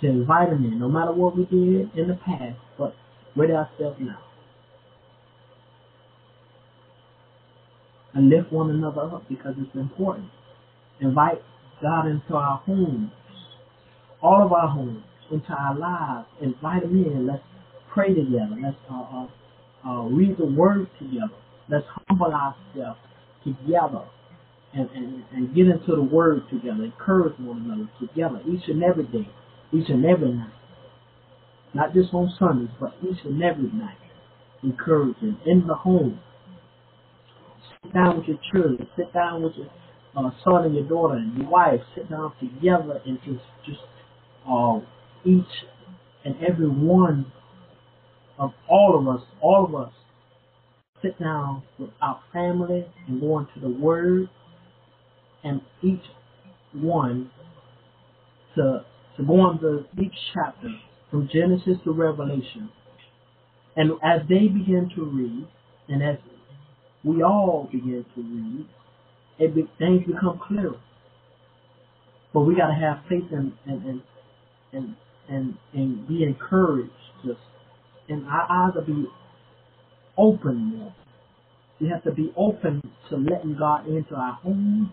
to 0.01 0.09
invite 0.09 0.49
Him 0.51 0.65
in, 0.65 0.79
no 0.79 0.89
matter 0.89 1.13
what 1.13 1.37
we 1.37 1.45
did 1.45 1.97
in 1.97 2.09
the 2.09 2.19
past, 2.25 2.59
but 2.79 2.95
ready 3.37 3.53
ourselves 3.53 3.97
now. 4.01 4.19
And 8.13 8.29
lift 8.29 8.53
one 8.53 8.71
another 8.71 9.03
up 9.03 9.29
because 9.29 9.55
it's 9.59 9.75
important. 9.75 10.29
Invite 11.01 11.43
God 11.83 12.07
into 12.07 12.35
our 12.35 12.59
homes, 12.59 13.11
all 14.23 14.45
of 14.45 14.53
our 14.53 14.69
homes, 14.69 15.03
into 15.31 15.53
our 15.53 15.77
lives. 15.77 16.27
Invite 16.41 16.85
Him 16.85 17.05
in. 17.05 17.27
Let's 17.27 17.43
pray 17.93 18.09
together. 18.09 18.57
Let's 18.63 18.77
uh, 18.91 18.95
uh, 18.95 19.27
uh, 19.89 20.03
read 20.05 20.37
the 20.39 20.47
Word 20.47 20.89
together. 20.99 21.35
Let's 21.69 21.87
humble 22.09 22.33
ourselves 22.33 22.99
together 23.43 24.05
and, 24.73 24.89
and, 24.91 25.25
and 25.33 25.55
get 25.55 25.67
into 25.67 25.95
the 25.97 26.03
Word 26.03 26.43
together. 26.51 26.85
Encourage 26.85 27.39
one 27.39 27.65
another 27.65 27.91
together 28.01 28.41
each 28.49 28.69
and 28.69 28.83
every 28.83 29.05
day, 29.05 29.29
each 29.73 29.89
and 29.89 30.05
every 30.05 30.33
night. 30.33 30.53
Not 31.75 31.93
just 31.93 32.15
on 32.15 32.33
Sundays, 32.39 32.75
but 32.81 32.95
each 33.03 33.19
and 33.25 33.43
every 33.43 33.71
night. 33.73 33.99
Encouraging 34.63 35.39
in 35.45 35.67
the 35.67 35.75
home. 35.75 36.21
Sit 37.83 37.93
down 37.93 38.19
with 38.19 38.27
your 38.29 38.39
children. 38.53 38.89
Sit 38.97 39.13
down 39.13 39.43
with 39.43 39.53
your 39.57 39.69
uh, 40.17 40.31
son 40.45 40.65
and 40.65 40.75
your 40.75 40.85
daughter 40.89 41.15
and 41.15 41.37
your 41.37 41.49
wife 41.49 41.81
sit 41.95 42.09
down 42.11 42.33
together 42.41 43.01
and 43.07 43.19
just 43.25 43.45
just 43.67 43.81
uh, 44.49 44.79
each 45.25 45.45
and 46.25 46.37
every 46.47 46.69
one 46.69 47.27
of 48.39 48.51
all 48.69 48.99
of 48.99 49.09
us, 49.09 49.27
all 49.41 49.65
of 49.65 49.75
us, 49.75 49.93
sit 51.03 51.19
down 51.19 51.63
with 51.79 51.91
our 52.03 52.21
family 52.33 52.87
and 53.07 53.21
go 53.21 53.39
into 53.39 53.61
the 53.61 53.69
Word, 53.69 54.29
and 55.43 55.61
each 55.83 56.03
one 56.73 57.31
to 58.57 58.85
to 59.17 59.23
go 59.23 59.51
into 59.51 59.85
each 60.01 60.15
chapter 60.33 60.69
from 61.11 61.29
Genesis 61.33 61.77
to 61.85 61.93
Revelation. 61.93 62.71
And 63.77 63.93
as 64.03 64.21
they 64.29 64.49
begin 64.49 64.91
to 64.97 65.05
read, 65.05 65.47
and 65.89 66.03
as 66.03 66.17
we 67.05 67.23
all 67.23 67.69
begin 67.71 68.05
to 68.15 68.23
read, 68.23 68.67
it 69.39 69.55
be, 69.55 69.69
things 69.79 70.07
become 70.07 70.41
clearer. 70.47 70.77
But 72.33 72.41
we 72.41 72.57
got 72.57 72.69
to 72.69 72.75
have 72.75 73.05
faith 73.09 73.31
and 73.31 73.53
and 73.67 73.85
and 73.87 74.03
and 74.73 74.97
and, 75.29 75.55
and 75.73 76.09
be 76.09 76.25
encouraged. 76.25 76.91
Just 77.25 77.39
and 78.09 78.27
our 78.27 78.47
eyes 78.51 78.75
will 78.75 78.85
be 78.85 79.07
open 80.19 80.57
more. 80.77 80.95
We 81.81 81.89
have 81.89 82.05
to 82.05 82.13
be 82.13 82.33
open 82.37 82.83
to 83.11 83.17
letting 83.17 83.57
God 83.59 83.87
into 83.87 84.15
our 84.15 84.35
home 84.35 84.93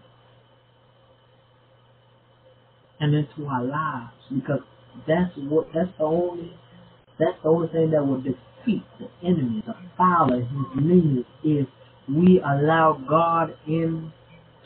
and 3.00 3.16
into 3.16 3.48
our 3.48 3.64
lives 3.64 4.14
because 4.34 4.62
that's 5.08 5.32
what 5.38 5.68
that's 5.74 5.90
the 5.98 6.04
only 6.04 6.54
that's 7.20 7.38
the 7.44 7.50
only 7.50 7.68
thing 7.70 7.92
that 7.92 8.06
will 8.06 8.22
defeat 8.22 8.84
the 9.00 9.08
enemy, 9.24 9.64
the 9.66 9.76
fowler, 9.98 10.42
his 10.42 10.50
minions, 10.76 11.26
is 11.44 11.66
we 12.08 12.40
allow 12.40 13.00
God 13.08 13.56
in 13.68 14.12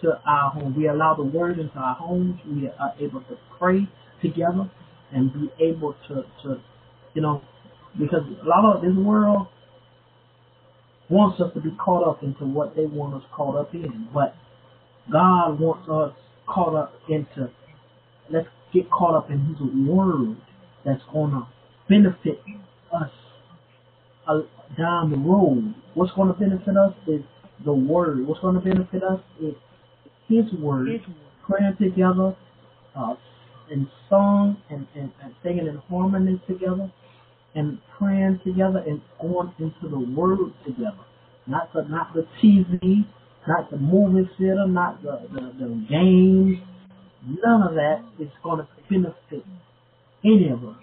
to 0.01 0.19
our 0.25 0.51
home. 0.51 0.75
We 0.77 0.87
allow 0.87 1.15
the 1.15 1.23
word 1.23 1.59
into 1.59 1.77
our 1.77 1.95
homes. 1.95 2.39
We 2.47 2.67
are 2.67 2.93
able 2.99 3.21
to 3.21 3.37
pray 3.59 3.87
together 4.21 4.69
and 5.11 5.33
be 5.33 5.49
able 5.63 5.95
to, 6.07 6.23
to 6.43 6.61
you 7.13 7.21
know, 7.21 7.41
because 7.99 8.23
a 8.43 8.47
lot 8.47 8.75
of 8.75 8.81
this 8.81 8.93
world 8.95 9.47
wants 11.09 11.39
us 11.41 11.53
to 11.53 11.61
be 11.61 11.71
caught 11.83 12.07
up 12.07 12.23
into 12.23 12.45
what 12.45 12.75
they 12.75 12.85
want 12.85 13.13
us 13.15 13.23
caught 13.35 13.55
up 13.55 13.73
in. 13.73 14.07
But 14.13 14.35
God 15.11 15.59
wants 15.59 15.87
us 15.89 16.13
caught 16.47 16.75
up 16.75 16.93
into, 17.09 17.49
let's 18.31 18.47
get 18.73 18.89
caught 18.89 19.15
up 19.15 19.29
in 19.29 19.39
His 19.45 19.59
word 19.87 20.37
that's 20.83 21.01
going 21.13 21.31
to 21.31 21.47
benefit 21.89 22.39
us 22.93 23.09
uh, 24.27 24.41
down 24.77 25.11
the 25.11 25.17
road. 25.17 25.75
What's 25.93 26.11
going 26.13 26.27
to 26.33 26.39
benefit 26.39 26.75
us 26.77 26.93
is 27.07 27.21
the 27.63 27.73
Word. 27.73 28.27
What's 28.27 28.41
going 28.41 28.55
to 28.55 28.61
benefit 28.61 29.03
us 29.03 29.19
is 29.41 29.53
His 30.27 30.45
Word. 30.59 30.87
Praying 31.47 31.77
together, 31.79 32.35
uh, 32.95 33.13
in 33.71 33.87
song 34.09 34.57
and, 34.69 34.87
and, 34.95 35.11
and 35.23 35.33
singing 35.43 35.67
in 35.67 35.77
harmony 35.89 36.41
together, 36.47 36.91
and 37.55 37.79
praying 37.97 38.39
together 38.45 38.83
and 38.85 39.01
going 39.21 39.53
into 39.59 39.89
the 39.89 39.99
Word 39.99 40.39
together. 40.65 40.97
Not 41.47 41.71
the 41.73 41.83
not 41.83 42.13
the 42.13 42.27
TV, 42.43 43.05
not 43.47 43.69
the 43.69 43.77
movie 43.77 44.29
theater, 44.37 44.67
not 44.67 45.01
the, 45.03 45.21
the, 45.31 45.41
the 45.59 45.85
games. 45.89 46.57
None 47.27 47.61
of 47.63 47.75
that 47.75 48.03
is 48.19 48.29
going 48.43 48.59
to 48.59 48.67
benefit 48.89 49.45
any 50.23 50.49
of 50.49 50.63
us. 50.63 50.75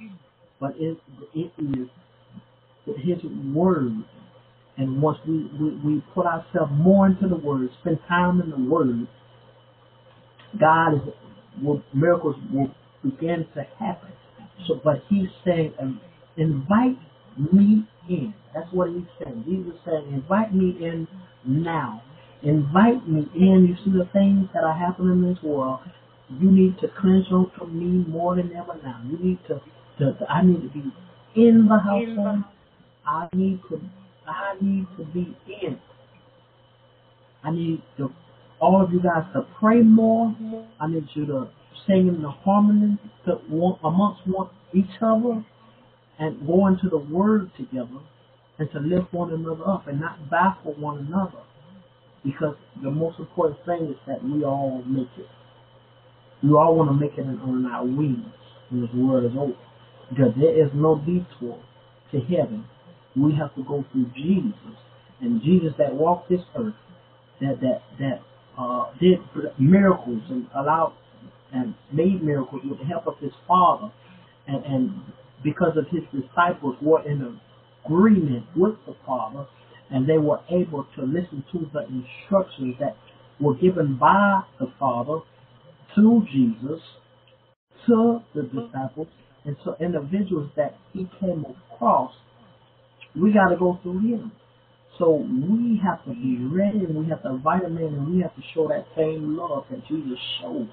But 0.61 0.75
it, 0.79 0.99
it 1.35 1.53
is 1.59 1.89
His 2.87 3.19
Word. 3.55 3.93
And 4.79 5.03
once 5.03 5.19
we, 5.27 5.51
we, 5.61 5.71
we 5.85 6.05
put 6.15 6.27
ourselves 6.27 6.73
more 6.73 7.07
into 7.07 7.29
the 7.29 7.37
Word, 7.37 7.69
spend 7.81 7.99
time 8.09 8.41
in 8.41 8.51
the 8.51 8.71
Word, 8.71 9.07
God 10.61 10.95
is, 10.95 11.15
will, 11.63 11.83
miracles 11.95 12.37
will 12.53 12.71
begin 13.05 13.47
to 13.55 13.65
happen. 13.79 14.13
So, 14.67 14.81
but 14.85 15.03
He's 15.09 15.29
saying, 15.45 15.75
um, 15.81 16.01
invite 16.37 16.99
me 17.39 17.87
in. 18.09 18.35
That's 18.55 18.73
what 18.73 18.91
He's 18.91 19.05
saying. 19.23 19.45
Jesus 19.47 19.79
said, 19.85 20.05
invite 20.13 20.55
me 20.55 20.77
in 20.81 21.09
now. 21.47 22.03
Invite 22.43 23.09
me 23.09 23.27
in. 23.35 23.67
You 23.69 23.77
see 23.85 23.97
the 23.99 24.09
things 24.13 24.49
that 24.55 24.65
are 24.65 24.77
happening 24.79 25.25
in 25.25 25.35
this 25.35 25.43
world. 25.43 25.81
You 26.41 26.51
need 26.51 26.79
to 26.81 26.89
cleanse 27.01 27.27
from 27.29 27.79
me 27.79 28.09
more 28.11 28.37
than 28.37 28.53
ever 28.57 28.79
now. 28.83 29.03
You 29.07 29.19
need 29.19 29.39
to, 29.49 29.61
to, 29.99 30.19
to 30.19 30.31
I 30.31 30.43
need 30.45 30.63
to 30.63 30.69
be 30.69 30.83
in 31.37 31.69
the 31.69 31.79
household. 31.79 32.45
I 33.07 33.29
need 33.35 33.61
to 33.71 33.81
I 34.27 34.55
need 34.61 34.87
to 34.99 35.05
be 35.07 35.37
in. 35.63 35.79
I 37.45 37.51
need 37.53 37.83
to, 37.99 38.13
all 38.63 38.81
of 38.83 38.93
you 38.93 39.03
guys 39.03 39.25
to 39.35 39.45
pray 39.59 39.81
more. 39.81 40.35
I 40.81 40.87
need 40.87 41.09
you 41.15 41.27
to 41.27 41.49
sing 41.87 42.07
in 42.07 42.23
the 42.23 42.31
harmony 42.31 42.97
to 43.27 43.33
one, 43.49 43.79
amongst 43.83 44.27
one 44.27 44.49
each 44.73 45.03
other 45.03 45.45
and 46.19 46.47
go 46.47 46.69
into 46.69 46.89
the 46.89 46.99
word 46.99 47.51
together 47.57 48.01
and 48.59 48.71
to 48.71 48.79
lift 48.79 49.13
one 49.13 49.33
another 49.33 49.69
up 49.69 49.89
and 49.89 50.01
not 50.01 50.31
baffle 50.31 50.75
one 50.75 50.99
another. 50.99 51.43
Because 52.25 52.55
the 52.83 52.91
most 52.91 53.19
important 53.19 53.59
thing 53.67 53.91
is 53.91 53.97
that 54.07 54.23
we 54.23 54.45
all 54.45 54.83
make 54.87 55.09
it. 55.19 55.27
We 56.43 56.51
all 56.51 56.77
want 56.77 56.89
to 56.91 56.95
make 56.95 57.19
it 57.19 57.27
on 57.27 57.67
our 57.67 57.85
wings 57.85 58.33
when 58.71 58.83
this 58.83 58.91
world 58.95 59.25
is 59.25 59.37
over. 59.37 59.59
Because 60.09 60.33
there 60.39 60.65
is 60.65 60.71
no 60.73 60.99
detour 60.99 61.59
to 62.13 62.21
heaven 62.21 62.65
we 63.17 63.35
have 63.35 63.55
to 63.57 63.65
go 63.65 63.85
through 63.93 64.07
Jesus. 64.17 64.55
And 65.21 65.43
Jesus 65.43 65.73
that 65.79 65.95
walked 65.95 66.29
this 66.29 66.41
earth, 66.57 66.75
that 67.41 67.61
that 67.61 67.83
that 67.99 68.21
uh, 68.59 68.87
did 69.01 69.19
miracles 69.59 70.23
and 70.31 70.47
allowed 70.55 70.95
and 71.53 71.75
made 71.93 72.23
miracles 72.23 72.63
with 72.69 72.79
the 72.79 72.85
help 72.85 73.07
of 73.07 73.15
his 73.21 73.33
Father, 73.47 73.93
and, 74.47 74.65
and 74.65 75.03
because 75.45 75.77
of 75.77 75.85
his 75.91 76.03
disciples 76.13 76.77
were 76.81 77.07
in 77.07 77.39
agreement 77.85 78.47
with 78.57 78.75
the 78.87 78.95
Father, 79.07 79.47
and 79.91 80.09
they 80.09 80.19
were 80.19 80.41
able 80.51 80.87
to 80.97 81.03
listen 81.03 81.45
to 81.53 81.67
the 81.75 81.81
instructions 81.89 82.75
that 82.81 82.97
were 83.41 83.55
given 83.55 83.99
by 83.99 84.43
the 84.59 84.73
Father 84.79 85.21
to 85.95 86.23
Jesus, 86.33 86.81
to 87.87 88.21
the 88.35 88.43
disciples, 88.45 89.09
and 89.45 89.57
to 89.65 89.75
individuals 89.85 90.51
that 90.57 90.77
he 90.93 91.07
came 91.21 91.45
across 91.73 92.13
we 93.15 93.33
got 93.33 93.49
to 93.49 93.57
go 93.57 93.79
through 93.83 94.01
him. 94.01 94.33
So 94.99 95.11
we 95.11 95.81
have 95.85 96.05
to 96.05 96.11
be 96.11 96.39
ready 96.41 96.85
and 96.85 96.97
we 96.97 97.09
have 97.11 97.23
to 97.23 97.31
invite 97.31 97.63
him 97.65 97.79
in 97.79 97.95
and 97.95 98.15
we 98.15 98.23
have 98.23 98.35
to 98.37 98.43
show 98.55 98.69
that 98.69 98.87
same 98.97 99.37
love 99.37 99.65
that 99.71 99.87
Jesus 99.89 100.19
showed. 100.41 100.71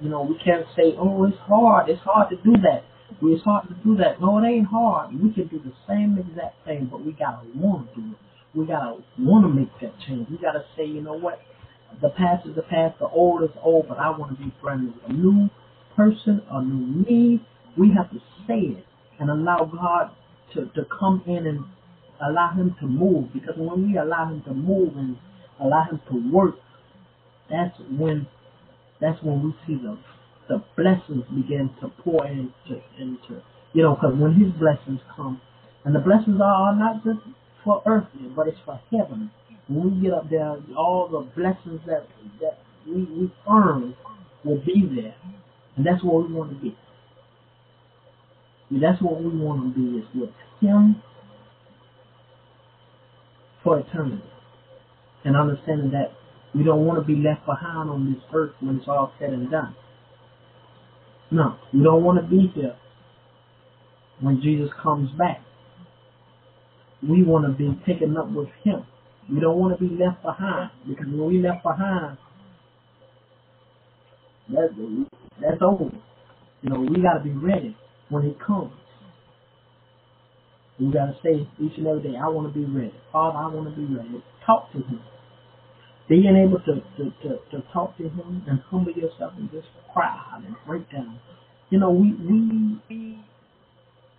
You 0.00 0.08
know, 0.08 0.22
we 0.22 0.36
can't 0.44 0.66
say, 0.76 0.94
oh, 0.98 1.24
it's 1.24 1.36
hard. 1.46 1.88
It's 1.88 2.02
hard 2.02 2.30
to 2.30 2.36
do 2.36 2.52
that. 2.62 2.84
It's 3.22 3.44
hard 3.44 3.68
to 3.68 3.74
do 3.84 3.96
that. 3.96 4.20
No, 4.20 4.38
it 4.38 4.48
ain't 4.48 4.66
hard. 4.66 5.12
We 5.14 5.32
can 5.32 5.48
do 5.48 5.58
the 5.58 5.72
same 5.88 6.18
exact 6.18 6.64
thing, 6.64 6.88
but 6.90 7.04
we 7.04 7.12
got 7.12 7.42
to 7.42 7.48
want 7.58 7.94
to 7.94 8.00
do 8.00 8.12
it. 8.12 8.18
We 8.58 8.66
got 8.66 8.80
to 8.80 9.02
want 9.18 9.44
to 9.44 9.48
make 9.48 9.70
that 9.80 9.98
change. 10.06 10.28
We 10.30 10.38
got 10.38 10.52
to 10.52 10.64
say, 10.76 10.84
you 10.86 11.02
know 11.02 11.14
what? 11.18 11.40
The 12.02 12.10
past 12.10 12.46
is 12.48 12.56
the 12.56 12.62
past. 12.62 12.98
The 12.98 13.08
old 13.08 13.42
is 13.44 13.50
old, 13.62 13.88
but 13.88 13.98
I 13.98 14.10
want 14.10 14.36
to 14.36 14.44
be 14.44 14.52
friendly 14.62 14.88
with 14.88 15.10
a 15.10 15.12
new 15.12 15.48
person, 15.96 16.42
a 16.50 16.62
new 16.62 17.04
me. 17.04 17.42
We 17.78 17.92
have 17.96 18.10
to 18.10 18.18
say 18.46 18.78
it 18.78 18.84
and 19.20 19.30
allow 19.30 19.64
God 19.64 20.10
to, 20.54 20.66
to 20.74 20.86
come 20.98 21.22
in 21.26 21.46
and 21.46 21.64
allow 22.20 22.52
him 22.52 22.76
to 22.80 22.86
move 22.86 23.32
because 23.32 23.54
when 23.56 23.88
we 23.90 23.98
allow 23.98 24.28
him 24.28 24.42
to 24.42 24.54
move 24.54 24.96
and 24.96 25.16
allow 25.60 25.84
him 25.84 26.00
to 26.10 26.32
work, 26.32 26.56
that's 27.50 27.76
when 27.90 28.26
that's 29.00 29.22
when 29.22 29.42
we 29.42 29.54
see 29.66 29.80
the 29.80 29.98
the 30.48 30.62
blessings 30.76 31.24
begin 31.34 31.70
to 31.80 31.88
pour 32.02 32.26
into 32.26 32.80
into 32.98 33.42
you 33.72 33.82
know 33.82 33.94
because 33.94 34.14
when 34.16 34.34
his 34.34 34.52
blessings 34.52 35.00
come 35.14 35.40
and 35.84 35.94
the 35.94 36.00
blessings 36.00 36.40
are 36.42 36.74
not 36.74 37.04
just 37.04 37.20
for 37.64 37.82
earthly 37.86 38.28
but 38.34 38.48
it's 38.48 38.58
for 38.64 38.80
heaven. 38.90 39.30
When 39.68 39.96
we 39.96 40.02
get 40.02 40.12
up 40.14 40.30
there, 40.30 40.56
all 40.76 41.08
the 41.08 41.26
blessings 41.34 41.80
that 41.86 42.06
that 42.40 42.58
we 42.86 43.04
we 43.04 43.32
earn 43.50 43.94
will 44.44 44.60
be 44.64 44.88
there, 44.94 45.14
and 45.76 45.84
that's 45.84 46.02
what 46.04 46.28
we 46.28 46.34
want 46.34 46.50
to 46.50 46.56
be. 46.56 46.76
That's 48.70 49.00
what 49.02 49.22
we 49.22 49.28
want 49.28 49.74
to 49.74 49.80
be 49.80 49.98
is 49.98 50.06
with 50.14 50.30
Him 50.60 51.02
for 53.66 53.80
eternity. 53.80 54.22
And 55.24 55.36
understanding 55.36 55.90
that 55.90 56.12
we 56.54 56.62
don't 56.62 56.86
want 56.86 57.00
to 57.00 57.04
be 57.04 57.20
left 57.20 57.44
behind 57.44 57.90
on 57.90 58.12
this 58.12 58.22
earth 58.32 58.52
when 58.60 58.76
it's 58.76 58.86
all 58.86 59.12
said 59.18 59.30
and 59.30 59.50
done. 59.50 59.74
No, 61.32 61.56
we 61.74 61.82
don't 61.82 62.04
want 62.04 62.22
to 62.22 62.26
be 62.26 62.52
here 62.54 62.76
when 64.20 64.40
Jesus 64.40 64.70
comes 64.80 65.10
back. 65.18 65.42
We 67.02 67.24
want 67.24 67.44
to 67.46 67.52
be 67.52 67.76
taken 67.84 68.16
up 68.16 68.30
with 68.30 68.48
Him. 68.62 68.86
We 69.30 69.40
don't 69.40 69.58
want 69.58 69.76
to 69.76 69.84
be 69.84 69.92
left 69.92 70.22
behind 70.22 70.70
because 70.88 71.06
when 71.06 71.26
we 71.26 71.42
left 71.42 71.64
behind, 71.64 72.18
that's, 74.48 74.72
that's 75.42 75.60
over. 75.60 75.90
You 76.62 76.70
know, 76.70 76.80
we 76.80 77.02
got 77.02 77.18
to 77.18 77.24
be 77.24 77.32
ready 77.32 77.76
when 78.08 78.22
he 78.22 78.36
comes. 78.46 78.72
You 80.78 80.92
got 80.92 81.06
to 81.06 81.16
say 81.22 81.48
each 81.60 81.78
and 81.78 81.86
every 81.86 82.02
day, 82.02 82.16
I 82.16 82.28
want 82.28 82.52
to 82.52 82.58
be 82.58 82.64
ready. 82.66 82.92
Father, 83.12 83.38
I 83.38 83.46
want 83.48 83.74
to 83.74 83.80
be 83.80 83.94
ready. 83.94 84.22
Talk 84.44 84.70
to 84.72 84.78
him. 84.78 85.00
Being 86.08 86.36
able 86.36 86.60
to, 86.60 86.82
to, 86.98 87.10
to, 87.22 87.38
to 87.50 87.64
talk 87.72 87.96
to 87.98 88.04
him 88.04 88.42
and 88.46 88.60
humble 88.70 88.92
yourself 88.92 89.32
and 89.38 89.50
just 89.50 89.66
cry 89.92 90.18
and 90.36 90.54
break 90.66 90.90
down. 90.92 91.18
You 91.70 91.80
know, 91.80 91.90
we, 91.90 92.12
we 92.88 93.18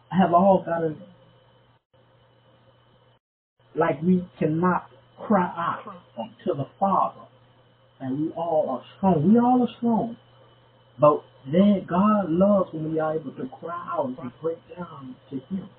have 0.10 0.34
all 0.34 0.64
got 0.66 0.80
to, 0.80 0.96
like 3.76 4.02
we 4.02 4.28
cannot 4.40 4.90
cry 5.20 5.46
out 5.46 5.84
to 6.46 6.54
the 6.54 6.66
Father. 6.80 7.22
And 8.00 8.20
we 8.20 8.30
all 8.32 8.70
are 8.70 8.84
strong. 8.98 9.32
We 9.32 9.40
all 9.40 9.62
are 9.64 9.74
strong. 9.78 10.18
But 11.00 11.24
then 11.52 11.86
God 11.88 12.30
loves 12.30 12.74
when 12.74 12.92
we 12.92 13.00
are 13.00 13.16
able 13.16 13.32
to 13.34 13.48
cry 13.60 13.88
out 13.92 14.16
and 14.22 14.32
break 14.42 14.58
down 14.76 15.16
to 15.30 15.36
Him. 15.56 15.70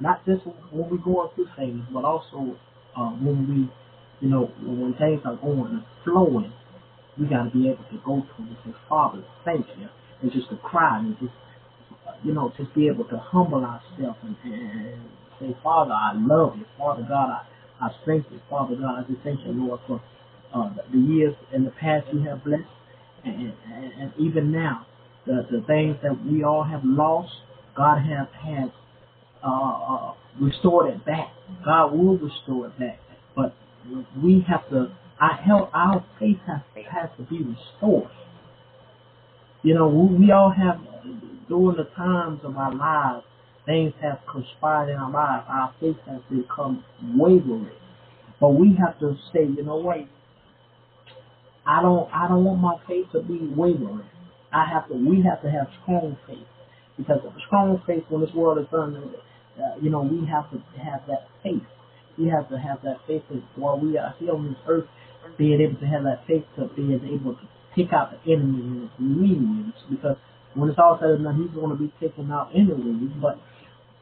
Not 0.00 0.24
just 0.26 0.44
when 0.46 0.90
we're 0.90 0.98
going 0.98 1.28
through 1.34 1.48
things, 1.56 1.82
but 1.92 2.04
also 2.04 2.56
uh, 2.96 3.10
when 3.20 3.48
we, 3.48 4.26
you 4.26 4.32
know, 4.32 4.50
when 4.62 4.94
things 4.98 5.20
are 5.24 5.36
going 5.36 5.72
and 5.72 5.84
flowing, 6.04 6.52
we 7.18 7.26
got 7.26 7.44
to 7.44 7.50
be 7.50 7.68
able 7.68 7.84
to 7.90 7.98
go 8.04 8.22
to 8.22 8.42
Him 8.42 8.48
and 8.48 8.56
say, 8.64 8.72
Father, 8.88 9.24
thank 9.44 9.66
you. 9.78 9.88
And 10.22 10.32
just 10.32 10.50
to 10.50 10.56
cry 10.58 10.98
and 11.00 11.16
just, 11.20 11.32
you 12.24 12.34
know, 12.34 12.52
just 12.56 12.74
be 12.74 12.88
able 12.88 13.04
to 13.04 13.18
humble 13.18 13.64
ourselves 13.64 14.18
and, 14.22 14.36
and 14.44 15.02
say, 15.40 15.56
Father, 15.62 15.92
I 15.92 16.12
love 16.16 16.56
you. 16.58 16.64
Father 16.78 17.04
God, 17.08 17.30
I, 17.80 17.86
I 17.86 17.90
thank 18.06 18.26
you. 18.30 18.40
Father 18.50 18.76
God, 18.76 19.04
I 19.04 19.10
just 19.10 19.22
thank 19.24 19.40
you, 19.46 19.52
Lord, 19.52 19.80
for 19.86 20.02
uh, 20.54 20.70
the 20.92 20.98
years 20.98 21.34
in 21.54 21.64
the 21.64 21.70
past 21.72 22.06
you 22.12 22.20
have 22.22 22.44
blessed. 22.44 22.64
And, 23.24 23.52
and, 23.72 23.92
and 24.00 24.12
even 24.18 24.52
now, 24.52 24.86
the, 25.26 25.46
the 25.50 25.62
things 25.66 25.96
that 26.02 26.16
we 26.24 26.44
all 26.44 26.64
have 26.64 26.82
lost, 26.84 27.32
God 27.76 27.98
has 28.00 28.28
had 28.42 28.72
uh, 29.44 29.48
uh, 29.48 30.14
restored 30.40 30.92
it 30.94 31.04
back. 31.04 31.28
God 31.64 31.92
will 31.92 32.18
restore 32.18 32.66
it 32.66 32.78
back. 32.78 32.98
But 33.34 33.54
we 34.22 34.44
have 34.48 34.68
to, 34.70 34.94
our 35.20 35.34
help, 35.34 35.70
our 35.74 36.04
faith 36.18 36.38
has, 36.46 36.60
has 36.90 37.10
to 37.16 37.22
be 37.24 37.38
restored. 37.38 38.10
You 39.62 39.74
know, 39.74 39.88
we, 39.88 40.30
all 40.32 40.50
have, 40.50 40.80
during 41.48 41.76
the 41.76 41.88
times 41.96 42.40
of 42.44 42.56
our 42.56 42.74
lives, 42.74 43.24
things 43.66 43.92
have 44.02 44.20
conspired 44.30 44.88
in 44.90 44.96
our 44.96 45.10
lives. 45.10 45.44
Our 45.48 45.74
faith 45.80 45.96
has 46.06 46.20
become 46.30 46.84
wavering. 47.16 47.70
But 48.40 48.50
we 48.50 48.76
have 48.84 48.98
to 49.00 49.16
say, 49.32 49.40
you 49.44 49.62
know 49.62 49.76
what? 49.76 49.98
I 51.66 51.82
don't, 51.82 52.08
I 52.12 52.26
don't 52.26 52.44
want 52.44 52.60
my 52.60 52.76
faith 52.88 53.06
to 53.12 53.20
be 53.20 53.38
wavering. 53.54 54.02
I 54.52 54.66
have 54.66 54.88
to, 54.88 54.94
we 54.94 55.22
have 55.22 55.42
to 55.42 55.50
have 55.50 55.68
strong 55.82 56.16
faith. 56.26 56.38
Because 56.96 57.20
strong 57.46 57.82
faith 57.86 58.04
when 58.08 58.22
this 58.22 58.34
world 58.34 58.58
is 58.58 58.66
done, 58.70 59.14
uh, 59.60 59.76
you 59.80 59.90
know, 59.90 60.00
we 60.00 60.26
have 60.26 60.50
to 60.50 60.58
have 60.80 61.06
that 61.06 61.28
faith. 61.42 61.62
We 62.18 62.28
have 62.28 62.48
to 62.50 62.58
have 62.58 62.82
that 62.82 62.98
faith 63.06 63.22
that 63.30 63.42
while 63.56 63.78
we 63.78 63.98
are 63.98 64.14
here 64.18 64.32
on 64.32 64.48
this 64.48 64.58
earth, 64.66 64.86
being 65.38 65.60
able 65.60 65.78
to 65.80 65.86
have 65.86 66.04
that 66.04 66.24
faith 66.26 66.44
to 66.56 66.68
being 66.74 67.00
able 67.04 67.34
to 67.34 67.48
pick 67.74 67.92
out 67.92 68.10
the 68.10 68.32
enemy 68.32 68.62
and 68.62 68.84
its 68.84 68.94
minions. 68.98 69.74
Because 69.90 70.16
when 70.54 70.70
it's 70.70 70.78
all 70.78 70.98
said 71.00 71.10
and 71.10 71.24
done, 71.24 71.40
he's 71.40 71.54
going 71.54 71.70
to 71.70 71.76
be 71.80 71.92
taken 72.00 72.30
out 72.30 72.50
anyway. 72.54 73.08
But 73.20 73.38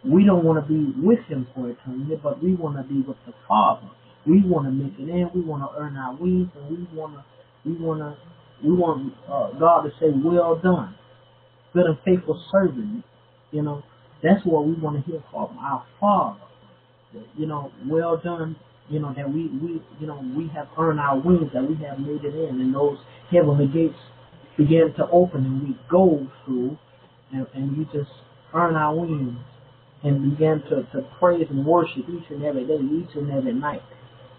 we 0.05 0.25
don't 0.25 0.45
want 0.45 0.65
to 0.65 0.67
be 0.67 0.93
with 0.97 1.21
him 1.29 1.47
for 1.55 1.69
eternity, 1.69 2.15
but 2.23 2.43
we 2.43 2.55
want 2.55 2.77
to 2.77 2.83
be 2.83 3.01
with 3.03 3.17
the 3.27 3.33
Father. 3.47 3.89
We 4.27 4.43
want 4.45 4.67
to 4.67 4.73
make 4.73 4.95
it 4.99 5.09
in. 5.09 5.31
We 5.35 5.41
want 5.41 5.63
to 5.63 5.79
earn 5.79 5.97
our 5.97 6.15
wings, 6.15 6.51
and 6.57 6.71
we 6.71 6.97
want 6.97 7.15
to, 7.15 7.25
we 7.65 7.77
want 7.77 8.01
to, 8.01 8.17
we 8.67 8.75
want 8.75 9.15
uh, 9.27 9.59
God 9.59 9.83
to 9.83 9.91
say, 10.01 10.07
"Well 10.13 10.61
done, 10.63 10.95
good 11.73 11.87
and 11.87 11.99
faithful 12.05 12.43
servant." 12.53 13.05
You 13.51 13.63
know, 13.63 13.83
that's 14.23 14.45
what 14.45 14.67
we 14.67 14.75
want 14.75 15.05
to 15.05 15.11
hear 15.11 15.23
from 15.31 15.57
our 15.59 15.85
Father. 16.01 16.41
You 17.37 17.47
know, 17.47 17.73
well 17.87 18.21
done. 18.23 18.57
You 18.89 19.01
know 19.01 19.13
that 19.17 19.29
we, 19.29 19.49
we, 19.49 19.83
you 20.01 20.07
know, 20.07 20.21
we 20.37 20.49
have 20.55 20.69
earned 20.79 20.99
our 20.99 21.19
wings, 21.21 21.51
that 21.53 21.63
we 21.63 21.77
have 21.85 21.99
made 21.99 22.25
it 22.25 22.35
in, 22.35 22.61
and 22.61 22.75
those 22.75 22.97
heavenly 23.31 23.67
gates 23.67 23.99
begin 24.57 24.95
to 24.97 25.07
open, 25.13 25.45
and 25.45 25.63
we 25.63 25.79
go 25.91 26.27
through, 26.45 26.79
and, 27.33 27.47
and 27.55 27.77
we 27.77 27.85
just 27.85 28.11
earn 28.55 28.75
our 28.77 28.97
wings 28.97 29.37
and 30.03 30.31
begin 30.31 30.63
to, 30.71 30.83
to 30.93 31.07
praise 31.19 31.47
and 31.51 31.67
worship 31.67 32.05
each 32.09 32.31
and 32.31 32.43
every 32.45 32.67
day, 32.67 32.79
each 32.81 33.15
and 33.15 33.31
every 33.31 33.53
night, 33.53 33.83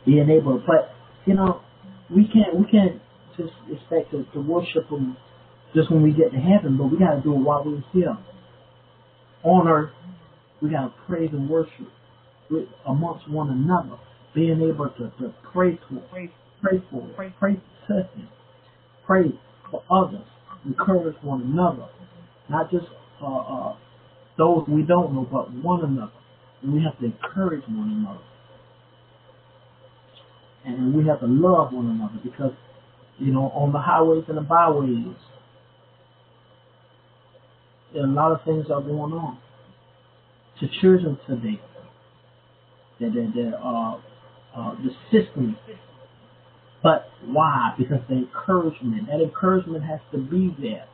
being 0.05 0.29
able. 0.29 0.61
But 0.65 0.91
you 1.25 1.35
know, 1.35 1.61
we 2.09 2.25
can't 2.25 2.57
we 2.57 2.65
can't 2.69 3.01
just 3.37 3.53
expect 3.71 4.11
to, 4.11 4.25
to 4.33 4.41
worship 4.41 4.89
Him 4.89 5.15
just 5.75 5.91
when 5.91 6.01
we 6.01 6.11
get 6.11 6.31
to 6.31 6.39
heaven, 6.39 6.75
but 6.77 6.85
we 6.85 6.97
got 6.97 7.15
to 7.15 7.21
do 7.21 7.33
it 7.35 7.39
while 7.39 7.63
we're 7.63 7.83
here 7.93 8.17
on 9.43 9.67
earth. 9.67 9.91
We 10.61 10.71
got 10.71 10.87
to 10.87 10.93
praise 11.07 11.29
and 11.31 11.49
worship 11.49 11.87
with, 12.49 12.67
amongst 12.87 13.29
one 13.29 13.49
another, 13.49 13.97
being 14.35 14.61
able 14.61 14.89
to, 14.89 15.11
to 15.21 15.33
pray 15.53 15.79
for, 15.87 16.01
pray, 16.11 16.31
pray 16.61 16.83
for, 16.91 17.07
pray, 17.15 17.33
pray 17.39 17.55
for 17.87 18.05
pray 19.09 19.31
for 19.71 19.83
others, 19.89 20.21
encourage 20.65 21.15
one 21.23 21.41
another, 21.41 21.89
not 22.47 22.69
just 22.69 22.85
uh, 23.21 23.25
uh, 23.25 23.75
those 24.37 24.63
we 24.67 24.83
don't 24.83 25.13
know, 25.13 25.27
but 25.31 25.51
one 25.51 25.83
another. 25.83 26.11
And 26.61 26.73
we 26.73 26.83
have 26.83 26.97
to 26.99 27.05
encourage 27.05 27.63
one 27.67 28.05
another. 28.05 28.23
And 30.65 30.93
we 30.93 31.07
have 31.07 31.21
to 31.21 31.25
love 31.25 31.73
one 31.73 31.87
another 31.87 32.19
because, 32.23 32.51
you 33.17 33.33
know, 33.33 33.51
on 33.55 33.71
the 33.71 33.79
highways 33.79 34.25
and 34.27 34.37
the 34.37 34.41
byways, 34.41 35.15
a 37.95 38.07
lot 38.07 38.31
of 38.31 38.43
things 38.43 38.65
are 38.73 38.81
going 38.81 39.13
on. 39.13 39.39
To 40.59 40.67
children 40.81 41.17
today, 41.27 41.61
that 42.99 43.11
there, 43.13 43.31
there 43.33 43.57
are 43.57 44.01
uh, 44.55 44.75
the 44.75 44.89
system. 45.11 45.55
But 46.83 47.07
why? 47.25 47.73
Because 47.77 47.99
the 48.09 48.15
encouragement. 48.15 49.07
That 49.07 49.21
encouragement 49.21 49.85
has 49.85 49.99
to 50.11 50.17
be 50.17 50.53
there. 50.61 50.85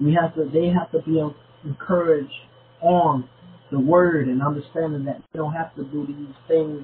We 0.00 0.16
have 0.20 0.34
to. 0.34 0.50
They 0.52 0.68
have 0.68 0.90
to 0.92 1.00
be 1.08 1.22
encouraged 1.64 2.32
on 2.80 3.28
the 3.72 3.80
word 3.80 4.28
and 4.28 4.42
understanding 4.42 5.04
that 5.06 5.22
they 5.32 5.38
don't 5.38 5.54
have 5.54 5.74
to 5.76 5.84
do 5.84 6.06
these 6.06 6.36
things, 6.46 6.82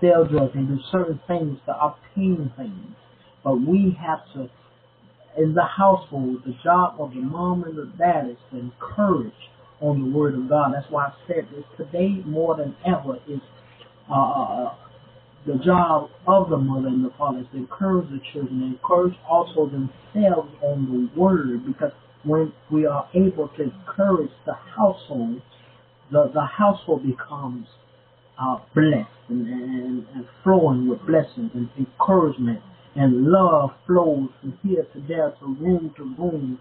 sell 0.00 0.24
drugs 0.24 0.52
and 0.54 0.68
do 0.68 0.78
certain 0.90 1.20
things 1.26 1.58
to 1.66 1.72
obtain 1.72 2.52
things. 2.56 2.96
But 3.42 3.56
we 3.56 3.98
have 4.00 4.20
to, 4.34 4.48
in 5.38 5.54
the 5.54 5.64
household, 5.64 6.42
the 6.44 6.54
job 6.62 6.96
of 6.98 7.10
the 7.10 7.20
mom 7.20 7.64
and 7.64 7.76
the 7.76 7.90
dad 7.98 8.28
is 8.30 8.36
to 8.50 8.58
encourage 8.58 9.32
on 9.80 10.02
the 10.02 10.16
word 10.16 10.34
of 10.34 10.48
God. 10.48 10.72
That's 10.74 10.90
why 10.90 11.06
I 11.06 11.12
said 11.26 11.48
this 11.54 11.64
today 11.76 12.22
more 12.24 12.56
than 12.56 12.76
ever 12.86 13.18
is 13.28 13.40
uh, 14.12 14.74
the 15.46 15.58
job 15.64 16.10
of 16.26 16.50
the 16.50 16.56
mother 16.56 16.88
and 16.88 17.04
the 17.04 17.10
father 17.18 17.40
is 17.40 17.46
to 17.52 17.58
encourage 17.58 18.08
the 18.10 18.20
children, 18.32 18.62
encourage 18.62 19.14
also 19.28 19.66
themselves 19.66 20.50
on 20.62 21.10
the 21.14 21.20
word 21.20 21.66
because 21.66 21.92
when 22.24 22.52
we 22.70 22.86
are 22.86 23.08
able 23.14 23.48
to 23.56 23.62
encourage 23.62 24.30
the 24.46 24.54
household, 24.76 25.42
the, 26.12 26.30
the 26.32 26.44
household 26.44 27.02
becomes 27.04 27.66
uh, 28.40 28.58
blessed 28.74 29.08
and, 29.28 29.48
and, 29.48 30.06
and 30.14 30.26
flowing 30.44 30.88
with 30.88 31.00
blessings 31.06 31.50
and 31.54 31.68
encouragement 31.76 32.60
and 32.96 33.26
love 33.26 33.70
flows 33.86 34.28
from 34.40 34.58
here 34.62 34.86
to 34.94 35.00
there 35.08 35.32
to 35.40 35.46
room 35.46 35.92
to 35.96 36.04
room 36.18 36.60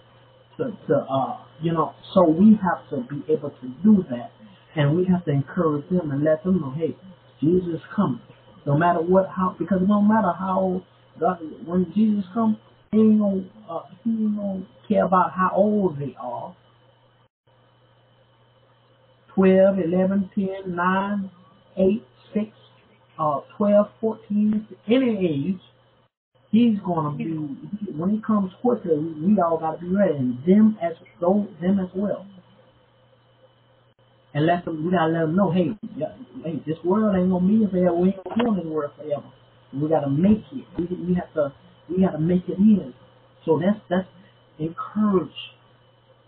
to, 0.57 0.65
to 0.87 0.95
uh, 0.95 1.37
you 1.61 1.73
know, 1.73 1.93
so 2.13 2.23
we 2.29 2.57
have 2.61 2.89
to 2.89 3.07
be 3.13 3.23
able 3.31 3.49
to 3.49 3.67
do 3.83 4.05
that 4.09 4.31
and 4.75 4.95
we 4.95 5.05
have 5.05 5.25
to 5.25 5.31
encourage 5.31 5.87
them 5.89 6.11
and 6.11 6.23
let 6.23 6.43
them 6.43 6.61
know, 6.61 6.73
hey, 6.77 6.95
Jesus 7.41 7.81
coming. 7.95 8.21
No 8.65 8.77
matter 8.77 9.01
what, 9.01 9.27
how, 9.35 9.55
because 9.57 9.79
no 9.87 10.01
matter 10.01 10.33
how, 10.37 10.83
God, 11.19 11.39
when 11.65 11.91
Jesus 11.95 12.25
comes, 12.33 12.57
he 12.91 12.97
gonna, 12.97 13.43
uh, 13.69 13.81
he 14.03 14.11
gonna 14.11 14.63
care 14.87 15.05
about 15.05 15.31
how 15.31 15.51
old 15.55 15.99
they 15.99 16.15
are. 16.21 16.55
12, 19.35 19.79
11, 19.85 20.29
10, 20.35 20.75
9, 20.75 21.31
8, 21.77 22.03
6, 22.33 22.45
uh, 23.19 23.39
12, 23.57 23.87
14, 24.01 24.67
any 24.87 25.27
age, 25.27 25.61
he's 26.51 26.79
gonna 26.85 27.17
be, 27.17 27.25
when 27.95 28.09
he 28.11 28.21
comes 28.21 28.51
quickly, 28.61 28.97
we, 28.97 29.33
we 29.33 29.41
all 29.41 29.57
gotta 29.57 29.79
be 29.79 29.87
ready, 29.87 30.15
and 30.15 30.37
them 30.45 30.77
as, 30.81 30.93
them 31.21 31.79
as 31.79 31.89
well. 31.95 32.25
And 34.33 34.45
let 34.45 34.65
them, 34.65 34.85
we 34.85 34.91
gotta 34.91 35.11
let 35.11 35.21
them 35.21 35.35
know, 35.35 35.51
hey, 35.51 35.71
yeah, 35.97 36.13
hey, 36.43 36.61
this 36.65 36.77
world 36.83 37.15
ain't 37.15 37.31
gonna 37.31 37.47
be 37.47 37.65
forever. 37.71 37.95
We 37.95 38.09
ain't 38.09 38.23
gonna 38.23 38.35
be 38.35 38.49
on 38.49 38.57
this 38.57 38.65
world 38.65 38.91
forever. 38.97 39.31
We 39.73 39.89
gotta 39.89 40.09
make 40.09 40.43
it. 40.51 40.65
We, 40.77 40.85
we 41.07 41.13
have 41.15 41.33
to, 41.35 41.53
we 41.89 42.03
gotta 42.03 42.19
make 42.19 42.47
it 42.47 42.57
in. 42.57 42.93
So 43.45 43.59
that's 43.59 43.79
that's 43.89 44.07
encourage 44.59 45.31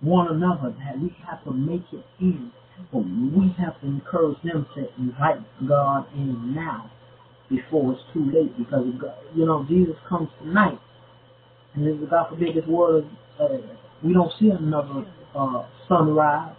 one 0.02 0.28
another 0.30 0.76
that 0.80 1.00
we 1.00 1.16
have 1.30 1.44
to 1.46 1.52
make 1.52 1.86
it 1.94 2.06
in. 2.20 2.52
But 2.92 3.00
we 3.06 3.56
have 3.60 3.80
to 3.82 3.88
encourage 3.88 4.42
them 4.44 4.66
to 4.76 4.88
invite 4.98 5.42
God 5.68 6.06
in 6.16 6.54
now 6.56 6.92
before 7.56 7.94
it's 7.94 8.02
too 8.14 8.26
late 8.32 8.58
because 8.58 8.86
you 9.36 9.46
know 9.46 9.66
Jesus 9.70 9.96
comes 10.10 10.30
tonight, 10.42 10.80
and 11.76 11.88
if 11.88 12.10
God 12.10 12.30
forbid 12.30 12.56
this 12.56 12.66
world, 12.68 13.06
uh, 13.40 13.48
we 14.04 14.14
don't 14.14 14.32
see 14.40 14.50
another 14.50 15.06
uh, 15.36 15.64
sunrise 15.88 16.56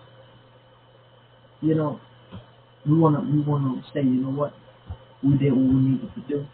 you 1.64 1.74
know, 1.74 1.98
we 2.86 2.98
wanna 2.98 3.20
we 3.20 3.40
wanna 3.40 3.82
say, 3.94 4.00
you 4.02 4.20
know 4.20 4.28
what, 4.28 4.52
we 5.22 5.36
did 5.38 5.52
what 5.52 5.64
we 5.64 5.80
needed 5.80 6.10
to 6.14 6.20
do, 6.28 6.46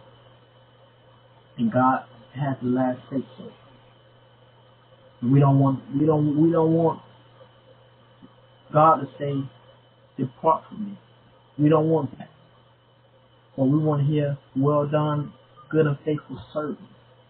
and 1.59 1.73
God 1.73 2.05
has 2.37 2.57
the 2.63 2.69
last 2.69 2.99
say 3.11 3.17
so. 3.37 3.51
We 5.23 5.41
don't 5.41 5.59
want 5.59 5.81
we 5.99 6.07
don't 6.07 6.41
we 6.41 6.53
don't 6.53 6.73
want 6.73 7.01
God 8.73 9.01
to 9.01 9.09
say, 9.19 9.35
depart 10.17 10.63
from 10.69 10.91
me. 10.91 10.99
We 11.59 11.69
don't 11.69 11.89
want 11.89 12.17
that. 12.19 12.31
But 13.57 13.65
we 13.65 13.79
want 13.79 14.07
to 14.07 14.13
hear, 14.13 14.39
well 14.57 14.87
done, 14.87 15.33
good 15.71 15.87
and 15.87 15.97
faithful 16.05 16.41
servant. 16.53 16.79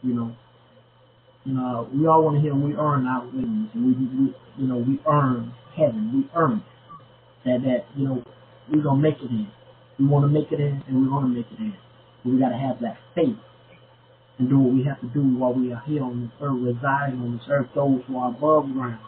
You 0.03 0.15
know, 0.15 0.37
you 1.45 1.53
uh, 1.53 1.61
know, 1.61 1.89
we 1.95 2.07
all 2.07 2.23
want 2.23 2.37
to 2.37 2.43
hear 2.43 2.55
we 2.55 2.75
earn 2.75 3.07
our 3.07 3.25
wings, 3.27 3.71
and 3.75 3.85
we, 3.85 3.93
we 3.93 4.35
you 4.59 4.69
know 4.69 4.77
we 4.77 5.01
earn 5.11 5.53
heaven, 5.77 6.13
we 6.15 6.31
earn 6.39 6.59
it 6.59 6.65
that 7.45 7.61
that 7.65 7.85
you 7.97 8.07
know 8.07 8.23
we're 8.71 8.83
gonna 8.83 9.01
make 9.01 9.17
it 9.17 9.31
in. 9.31 9.49
We 9.99 10.07
want 10.07 10.25
to 10.25 10.29
make 10.29 10.51
it 10.51 10.61
in, 10.61 10.83
and 10.89 11.03
we 11.03 11.09
want 11.09 11.27
to 11.27 11.29
make 11.29 11.47
it 11.53 11.59
in. 11.59 11.75
But 12.25 12.33
we 12.33 12.39
got 12.39 12.51
to 12.51 12.57
have 12.57 12.81
that 12.81 12.97
faith 13.15 13.37
and 14.39 14.49
do 14.49 14.59
what 14.59 14.73
we 14.75 14.85
have 14.85 15.01
to 15.01 15.09
do 15.09 15.21
while 15.37 15.53
we 15.53 15.73
are 15.73 15.83
here 15.87 16.03
on 16.03 16.23
this 16.23 16.33
earth, 16.41 16.57
residing 16.57 17.21
on 17.21 17.33
this 17.37 17.47
earth. 17.51 17.69
Those 17.75 18.01
who 18.07 18.17
are 18.17 18.31
above 18.31 18.73
ground, 18.73 19.01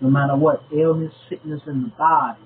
no 0.00 0.10
matter 0.10 0.36
what 0.36 0.62
illness, 0.72 1.12
sickness 1.28 1.60
in 1.66 1.82
the 1.84 1.92
body, 1.96 2.40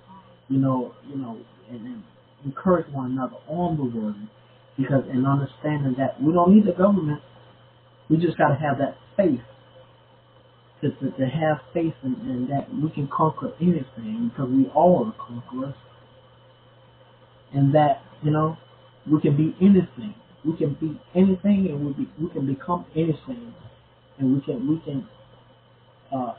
you 0.49 0.59
know, 0.59 0.95
you 1.09 1.16
know, 1.16 1.38
and, 1.68 1.80
and 1.80 2.03
encourage 2.45 2.86
one 2.92 3.12
another 3.12 3.36
on 3.49 3.76
the 3.76 3.84
word, 3.84 4.28
because 4.76 5.05
in 5.11 5.24
understanding 5.26 5.95
that 5.99 6.22
we 6.22 6.32
don't 6.32 6.55
need 6.55 6.66
the 6.66 6.72
government, 6.72 7.20
we 8.09 8.16
just 8.16 8.36
got 8.36 8.49
to 8.49 8.57
have 8.57 8.78
that 8.78 8.97
faith 9.16 9.40
to, 10.84 10.90
to, 10.90 11.16
to 11.16 11.26
have 11.26 11.59
faith 11.72 11.95
in, 12.03 12.14
in 12.28 12.49
that 12.51 12.68
we 12.74 12.90
can 12.90 13.09
conquer 13.09 13.53
anything 13.61 14.30
because 14.30 14.51
we 14.51 14.66
all 14.74 15.07
are 15.07 15.26
conquerors. 15.26 15.74
And 17.53 17.74
that, 17.74 18.03
you 18.22 18.30
know, 18.30 18.57
we 19.11 19.20
can 19.20 19.36
be 19.36 19.55
anything. 19.61 20.14
We 20.45 20.57
can 20.57 20.74
be 20.74 21.01
anything 21.14 21.68
and 21.70 21.86
we 21.86 21.92
be, 22.05 22.11
we 22.20 22.28
can 22.30 22.47
become 22.47 22.84
anything. 22.95 23.55
And 24.18 24.34
we 24.34 24.40
can 24.42 24.68
we 24.68 24.80
can 24.84 25.09
uh 26.12 26.34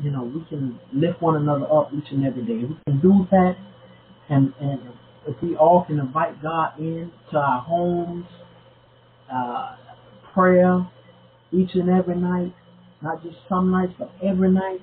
you 0.00 0.10
know, 0.10 0.24
we 0.24 0.44
can 0.48 0.80
lift 0.92 1.22
one 1.22 1.36
another 1.36 1.66
up 1.66 1.90
each 1.92 2.10
and 2.10 2.24
every 2.24 2.42
day. 2.42 2.66
We 2.66 2.76
can 2.86 3.00
do 3.00 3.26
that 3.30 3.56
and 4.28 4.52
and 4.60 4.80
if 5.26 5.36
we 5.42 5.56
all 5.56 5.84
can 5.86 5.98
invite 5.98 6.42
God 6.42 6.78
in 6.78 7.10
to 7.30 7.38
our 7.38 7.60
homes, 7.62 8.26
uh 9.32 9.76
prayer 10.34 10.86
each 11.52 11.70
and 11.74 11.88
every 11.88 12.16
night, 12.16 12.52
not 13.02 13.22
just 13.22 13.36
some 13.48 13.70
nights, 13.70 13.92
but 13.98 14.10
every 14.22 14.50
night. 14.50 14.80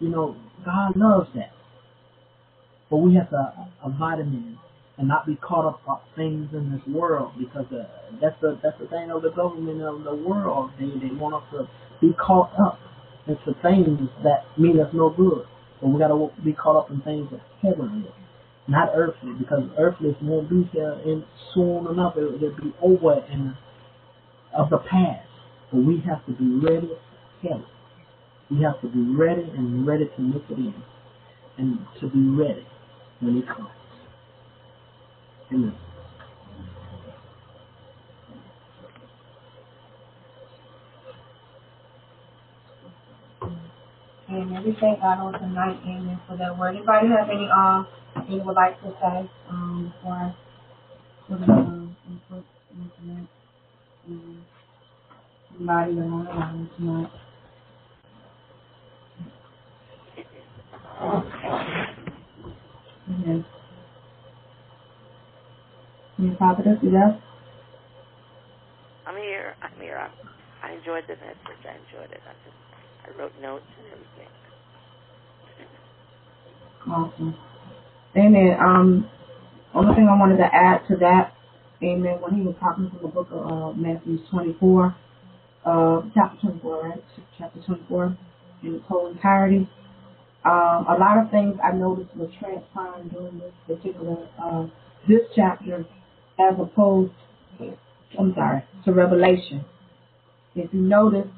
You 0.00 0.08
know, 0.08 0.36
God 0.64 0.96
loves 0.96 1.28
that. 1.34 1.52
But 2.90 2.96
we 2.98 3.14
have 3.14 3.30
to 3.30 3.68
a 3.84 3.90
vitamin 3.90 4.58
and 4.98 5.08
not 5.08 5.26
be 5.26 5.36
caught 5.36 5.66
up 5.66 5.80
on 5.86 6.00
things 6.16 6.48
in 6.52 6.72
this 6.72 6.94
world 6.94 7.32
because 7.38 7.66
uh, 7.72 7.84
that's 8.20 8.36
the 8.40 8.58
that's 8.62 8.78
the 8.78 8.86
thing 8.88 9.10
of 9.10 9.22
the 9.22 9.30
government 9.30 9.80
of 9.82 10.04
the 10.04 10.14
world. 10.14 10.70
They 10.78 10.86
they 10.86 11.14
want 11.14 11.34
us 11.34 11.42
to 11.52 11.68
be 12.00 12.12
caught 12.14 12.52
up 12.60 12.78
into 13.26 13.58
things 13.62 13.98
that 14.24 14.44
mean 14.58 14.80
us 14.80 14.90
no 14.92 15.10
good. 15.10 15.46
But 15.80 15.88
we 15.88 15.98
gotta 15.98 16.28
be 16.44 16.52
caught 16.52 16.76
up 16.76 16.90
in 16.90 17.00
things 17.02 17.28
of 17.32 17.40
heavenly, 17.62 18.08
not 18.68 18.90
earthly, 18.94 19.32
because 19.38 19.64
earthly 19.78 20.16
won't 20.22 20.50
be 20.50 20.68
here 20.72 21.00
in 21.04 21.24
soon 21.54 21.86
enough. 21.88 22.14
It, 22.16 22.24
it'll 22.42 22.56
be 22.56 22.74
over 22.82 23.24
in 23.30 23.56
of 24.56 24.70
the 24.70 24.78
past. 24.78 25.28
But 25.72 25.80
we 25.80 26.02
have 26.08 26.24
to 26.26 26.32
be 26.32 26.66
ready 26.66 26.88
for 26.88 27.48
heaven. 27.48 27.66
We 28.50 28.62
have 28.62 28.80
to 28.82 28.88
be 28.88 29.00
ready 29.16 29.42
and 29.42 29.86
ready 29.86 30.06
to 30.16 30.22
make 30.22 30.44
it 30.50 30.58
in, 30.58 30.74
and 31.58 31.80
to 32.00 32.08
be 32.08 32.20
ready 32.20 32.66
when 33.20 33.36
He 33.36 33.42
comes. 33.42 33.68
Amen. 44.30 44.64
We 44.64 44.76
thank 44.80 45.00
God 45.00 45.20
on 45.20 45.34
tonight, 45.34 45.78
amen, 45.84 46.20
for 46.28 46.36
that 46.38 46.58
word. 46.58 46.76
Anybody 46.76 47.08
have 47.08 47.30
any 47.30 47.48
um 47.54 47.86
you 48.30 48.42
would 48.44 48.56
like 48.56 48.80
to 48.82 48.90
say 49.00 49.30
um 49.50 49.92
before 49.96 50.14
I 50.14 50.34
put 51.28 51.42
it 51.42 51.50
um 51.50 51.96
input 52.08 52.44
on 52.78 52.92
tonight? 53.00 53.28
Um, 54.08 54.46
on 55.58 56.24
the 56.26 56.32
line 56.34 56.70
tonight? 56.76 57.10
Any 66.18 66.36
prophetess, 66.36 66.78
you 66.82 66.90
there? 66.92 67.22
I'm 69.06 69.16
here. 69.16 69.56
I'm 69.62 69.80
here. 69.80 69.98
I, 69.98 70.10
I 70.68 70.72
enjoyed 70.76 71.04
the 71.08 71.16
message. 71.16 71.62
I 71.64 71.76
enjoyed 71.80 72.12
it. 72.12 72.22
I 72.26 72.34
just 72.44 72.58
I 73.06 73.10
wrote 73.18 73.32
notes 73.40 73.68
and 73.78 73.86
everything. 73.92 74.30
Awesome. 76.88 77.36
Amen. 78.16 78.56
Um, 78.60 79.10
only 79.74 79.94
thing 79.94 80.08
I 80.08 80.18
wanted 80.18 80.38
to 80.38 80.48
add 80.54 80.86
to 80.88 80.96
that, 80.98 81.34
amen, 81.82 82.20
when 82.20 82.34
he 82.34 82.42
was 82.42 82.54
talking 82.60 82.90
from 82.90 83.00
the 83.02 83.08
book 83.08 83.28
of 83.30 83.46
uh, 83.46 83.72
Matthew 83.72 84.18
24, 84.30 84.96
uh, 85.64 86.02
chapter 86.14 86.38
24, 86.42 86.82
right? 86.82 87.04
Chapter 87.38 87.60
24, 87.66 88.18
in 88.64 88.74
its 88.74 88.84
whole 88.86 89.10
entirety. 89.10 89.68
Um, 90.44 90.86
a 90.88 90.96
lot 90.98 91.18
of 91.24 91.30
things 91.30 91.56
I 91.64 91.72
noticed 91.72 92.14
were 92.16 92.28
transpiring 92.38 93.08
during 93.08 93.38
this 93.38 93.52
particular, 93.66 94.28
uh, 94.42 94.66
this 95.08 95.22
chapter 95.34 95.86
as 96.38 96.54
opposed, 96.60 97.12
I'm 98.18 98.34
sorry, 98.34 98.62
to 98.84 98.92
Revelation. 98.92 99.64
If 100.54 100.74
you 100.74 100.80
notice, 100.82 101.28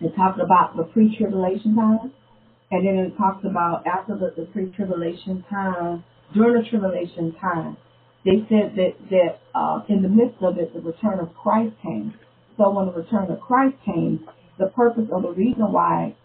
it 0.00 0.16
talks 0.16 0.40
about 0.42 0.76
the 0.76 0.84
pre-tribulation 0.84 1.76
time, 1.76 2.12
and 2.72 2.86
then 2.86 2.96
it 2.96 3.16
talks 3.18 3.44
about 3.44 3.86
after 3.86 4.16
the, 4.16 4.32
the 4.34 4.46
pre-tribulation 4.46 5.44
time, 5.50 6.02
during 6.34 6.62
the 6.62 6.68
tribulation 6.68 7.34
time, 7.38 7.76
they 8.24 8.46
said 8.48 8.74
that 8.76 8.94
that 9.10 9.40
uh, 9.54 9.80
in 9.88 10.00
the 10.00 10.08
midst 10.08 10.42
of 10.42 10.56
it, 10.56 10.72
the 10.72 10.80
return 10.80 11.20
of 11.20 11.34
Christ 11.34 11.74
came. 11.82 12.14
So 12.56 12.70
when 12.70 12.86
the 12.86 12.92
return 12.92 13.30
of 13.30 13.40
Christ 13.40 13.76
came, 13.84 14.26
the 14.58 14.68
purpose 14.68 15.04
or 15.12 15.20
the 15.20 15.32
reason 15.32 15.70
why 15.70 16.16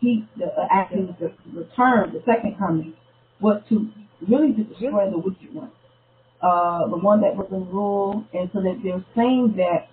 he 0.00 0.24
the, 0.36 0.46
uh, 0.46 0.68
actually 0.70 1.16
the 1.18 1.32
return, 1.52 2.12
the 2.12 2.22
second 2.24 2.56
coming, 2.58 2.94
was 3.40 3.60
to 3.68 3.90
really 4.28 4.52
destroy 4.52 5.10
the 5.10 5.18
wicked 5.18 5.52
one, 5.52 5.72
uh, 6.42 6.86
the 6.86 6.98
one 6.98 7.22
that 7.22 7.34
was 7.34 7.48
in 7.50 7.68
rule, 7.70 8.24
and 8.32 8.48
so 8.52 8.60
that 8.60 8.78
they're 8.84 9.04
saying 9.16 9.56
that 9.56 9.88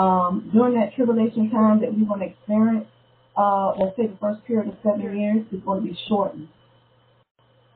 um, 0.00 0.48
during 0.54 0.80
that 0.80 0.94
tribulation 0.94 1.50
time 1.50 1.80
that 1.82 1.92
we're 1.92 2.06
going 2.06 2.20
to 2.20 2.26
experience, 2.26 2.86
uh, 3.40 3.72
let's 3.78 3.96
say 3.96 4.06
the 4.06 4.18
first 4.20 4.44
period 4.44 4.68
of 4.68 4.74
seven 4.82 5.18
years 5.18 5.46
is 5.50 5.60
going 5.64 5.82
to 5.82 5.88
be 5.88 5.98
shortened. 6.08 6.48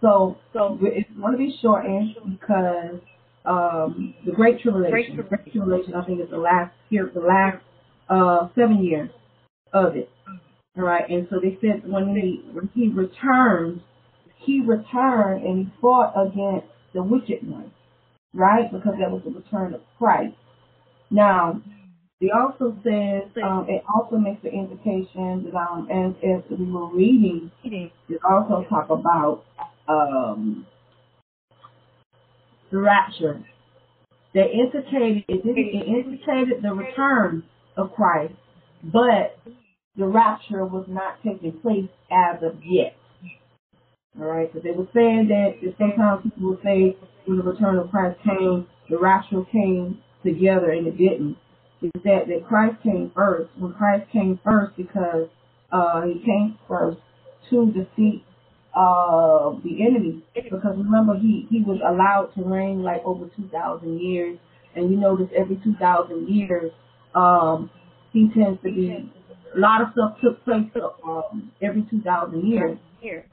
So, 0.03 0.37
so 0.53 0.79
it's 0.83 1.09
going 1.19 1.33
to 1.33 1.39
be 1.39 1.57
shortened 1.63 2.17
because 2.33 3.01
um, 3.47 4.15
the 4.27 4.33
Great 4.33 4.61
Tribulation, 4.61 5.17
the 5.17 5.23
Great 5.23 5.51
Tribulation, 5.51 5.95
I 5.95 6.05
think 6.05 6.21
is 6.21 6.29
the 6.31 6.37
last 6.37 6.75
here, 6.91 7.11
the 7.13 7.21
last 7.21 7.63
uh, 8.11 8.49
seven 8.55 8.85
years 8.85 9.09
of 9.73 9.97
it. 9.97 10.11
All 10.77 10.85
right, 10.85 11.09
and 11.09 11.27
so 11.31 11.37
they 11.41 11.57
said 11.61 11.89
when 11.91 12.15
he 12.15 12.43
when 12.53 12.69
he 12.75 12.89
returned, 12.89 13.81
he 14.45 14.61
returned 14.61 15.45
and 15.45 15.67
he 15.67 15.73
fought 15.81 16.13
against 16.21 16.67
the 16.93 17.03
wicked 17.03 17.49
one, 17.49 17.73
right? 18.35 18.71
Because 18.71 18.95
that 19.01 19.11
was 19.11 19.23
the 19.25 19.31
return 19.31 19.73
of 19.73 19.81
Christ. 19.99 20.35
Now, 21.11 21.63
he 22.25 22.31
also 22.31 22.75
says 22.83 23.29
um, 23.45 23.67
it 23.69 23.85
also 23.95 24.17
makes 24.17 24.43
the 24.43 24.49
indication 24.49 25.45
that 25.45 25.55
um, 25.55 25.89
as 25.91 26.15
as 26.25 26.59
we 26.59 26.65
were 26.73 26.89
reading, 26.89 27.51
it 27.63 27.93
also 28.27 28.65
talk 28.71 28.89
about 28.89 29.45
um, 29.89 30.67
the 32.73 32.79
rapture. 32.79 33.45
They 34.33 34.47
indicated 34.55 35.25
it, 35.29 35.43
it 35.45 35.87
indicated 35.87 36.63
the 36.63 36.73
return 36.73 37.43
of 37.77 37.93
Christ, 37.93 38.33
but 38.83 39.39
the 39.99 40.07
rapture 40.07 40.65
was 40.65 40.87
not 40.89 41.19
taking 41.23 41.53
place 41.61 41.91
as 42.11 42.43
of 42.43 42.57
yet. 42.65 42.97
All 44.19 44.25
right, 44.27 44.51
because 44.51 44.65
they 44.65 44.71
were 44.71 44.89
saying 44.95 45.29
that 45.29 45.75
sometimes 45.77 46.23
people 46.23 46.51
will 46.51 46.59
say 46.65 46.97
when 47.27 47.37
the 47.37 47.45
return 47.45 47.77
of 47.77 47.91
Christ 47.91 48.19
came, 48.25 48.67
the 48.89 48.97
rapture 48.97 49.45
came 49.53 49.99
together, 50.25 50.71
and 50.71 50.87
it 50.87 50.97
didn't. 50.97 51.37
Is 51.85 52.03
that 52.05 52.29
that 52.29 52.47
Christ 52.49 52.83
came 52.83 53.13
first. 53.15 53.51
When 53.59 53.73
Christ 53.75 54.11
came 54.13 54.41
first, 54.45 54.77
because 54.77 55.29
uh, 55.71 56.03
he 56.03 56.21
came 56.25 56.59
first 56.67 56.99
to 57.51 57.67
defeat 57.73 58.25
uh, 58.75 59.51
the 59.63 59.85
enemy. 59.87 60.25
Because 60.35 60.77
remember, 60.77 61.19
he 61.19 61.47
he 61.51 61.63
was 61.63 61.81
allowed 61.87 62.35
to 62.37 62.49
reign 62.49 62.83
like 62.83 63.03
over 63.05 63.29
two 63.37 63.49
thousand 63.49 64.01
years, 64.01 64.39
and 64.75 64.91
you 64.91 64.97
notice 64.97 65.29
every 65.37 65.57
two 65.63 65.75
thousand 65.75 66.29
years, 66.29 66.73
um, 67.15 67.71
he 68.13 68.31
tends 68.35 68.61
to 68.63 68.73
be 68.73 69.11
a 69.55 69.59
lot 69.59 69.83
of 69.83 69.89
stuff 69.93 70.17
took 70.23 70.45
place 70.45 70.67
um, 71.07 71.53
every 71.63 71.83
2,000 71.91 72.45
years. 72.47 72.79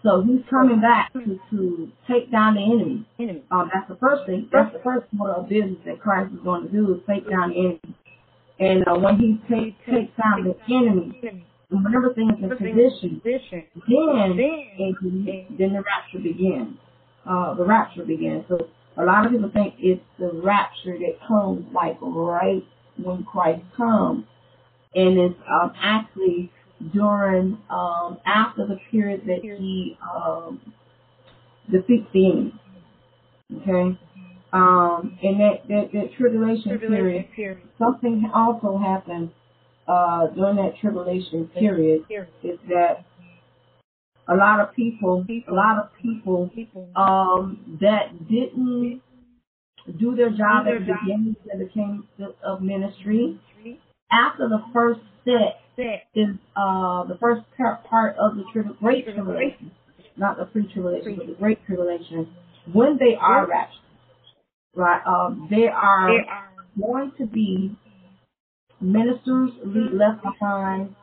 So 0.04 0.22
he's 0.22 0.42
coming 0.50 0.82
back 0.82 1.12
to, 1.14 1.40
to 1.52 1.92
take 2.08 2.32
down 2.32 2.56
the 2.56 2.62
enemy. 2.62 3.06
Um, 3.52 3.70
that's 3.74 3.88
the 3.90 3.96
first 3.96 4.26
thing. 4.26 4.50
That's 4.52 4.72
the 4.74 4.80
first 4.84 5.08
order 5.20 5.34
of 5.34 5.50
business 5.50 5.80
that 5.86 6.00
Christ 6.00 6.32
is 6.34 6.40
going 6.44 6.64
to 6.68 6.72
do 6.72 6.94
is 6.94 7.02
take 7.08 7.28
down 7.30 7.50
the 7.50 7.56
enemy. 7.60 7.80
And 8.62 8.88
uh, 8.88 9.00
when 9.00 9.18
he 9.18 9.42
take, 9.50 9.76
takes 9.86 10.14
down 10.22 10.46
the 10.46 10.56
enemy, 10.74 11.44
when 11.70 11.96
everything 11.96 12.30
is 12.38 12.52
in 12.52 13.20
position, 13.20 13.22
then 13.24 14.38
it, 14.38 15.58
then 15.58 15.74
the 15.74 15.84
rapture 15.84 16.20
begins. 16.20 16.78
Uh, 17.28 17.56
the 17.56 17.66
rapture 17.66 18.06
begins. 18.06 18.46
So 18.50 18.68
a 18.98 19.04
lot 19.04 19.26
of 19.26 19.32
people 19.32 19.50
think 19.54 19.76
it's 19.80 20.02
the 20.20 20.32
rapture 20.34 20.98
that 21.00 21.18
comes 21.28 21.66
like 21.74 21.98
right 22.02 22.64
when 22.98 23.24
Christ 23.24 23.64
comes 23.76 24.26
and 24.96 25.18
it's 25.18 25.40
um, 25.50 25.74
actually 25.82 26.52
during 26.94 27.58
um, 27.70 28.18
after 28.26 28.68
the 28.68 28.78
period 28.90 29.22
that 29.28 29.40
he 29.44 29.98
um, 30.16 30.60
defeats 31.72 32.08
the 32.14 32.32
enemy. 32.32 32.54
Okay, 33.62 34.00
um, 34.54 35.18
and 35.24 35.40
that, 35.40 35.68
that 35.70 35.90
that 35.94 36.10
tribulation, 36.18 36.78
tribulation 36.78 36.90
period, 36.90 37.32
period, 37.36 37.62
something 37.80 38.30
also 38.34 38.78
happened 38.78 39.32
uh, 39.88 40.28
during 40.28 40.58
that 40.58 40.74
tribulation 40.82 41.50
period. 41.58 42.04
Is 42.44 42.60
that 42.68 43.06
a 44.28 44.36
lot 44.36 44.60
of 44.60 44.76
people, 44.76 45.26
a 45.30 45.54
lot 45.54 45.78
of 45.80 45.90
people 46.02 46.50
um, 46.96 47.78
that 47.82 48.28
didn't 48.28 49.02
do 50.00 50.16
their 50.16 50.30
job 50.30 50.68
at 50.68 50.80
the 50.80 50.94
beginning 51.02 51.36
of 51.52 51.60
the 52.18 52.34
of 52.44 52.62
ministry. 52.62 53.40
After 54.12 54.50
the 54.50 54.62
first 54.74 55.00
set 55.24 55.62
is 56.14 56.36
uh, 56.56 57.06
the 57.06 57.18
first 57.20 57.42
part 57.90 58.18
of 58.18 58.36
the 58.36 58.44
tri- 58.52 58.72
great 58.80 59.06
tribulation, 59.06 59.72
not 60.18 60.38
the 60.38 60.46
pre-tribulation, 60.46 61.16
but 61.16 61.28
the 61.28 61.34
great 61.34 61.66
tribulation, 61.66 62.28
when 62.74 62.98
they 62.98 63.16
are 63.20 63.48
raptured, 63.48 63.80
right? 64.76 65.02
Um, 65.06 65.48
they 65.50 65.68
are 65.68 66.10
going 66.80 67.12
to 67.18 67.26
be 67.26 67.76
ministers 68.80 69.52
left 69.64 70.24
behind, 70.24 70.96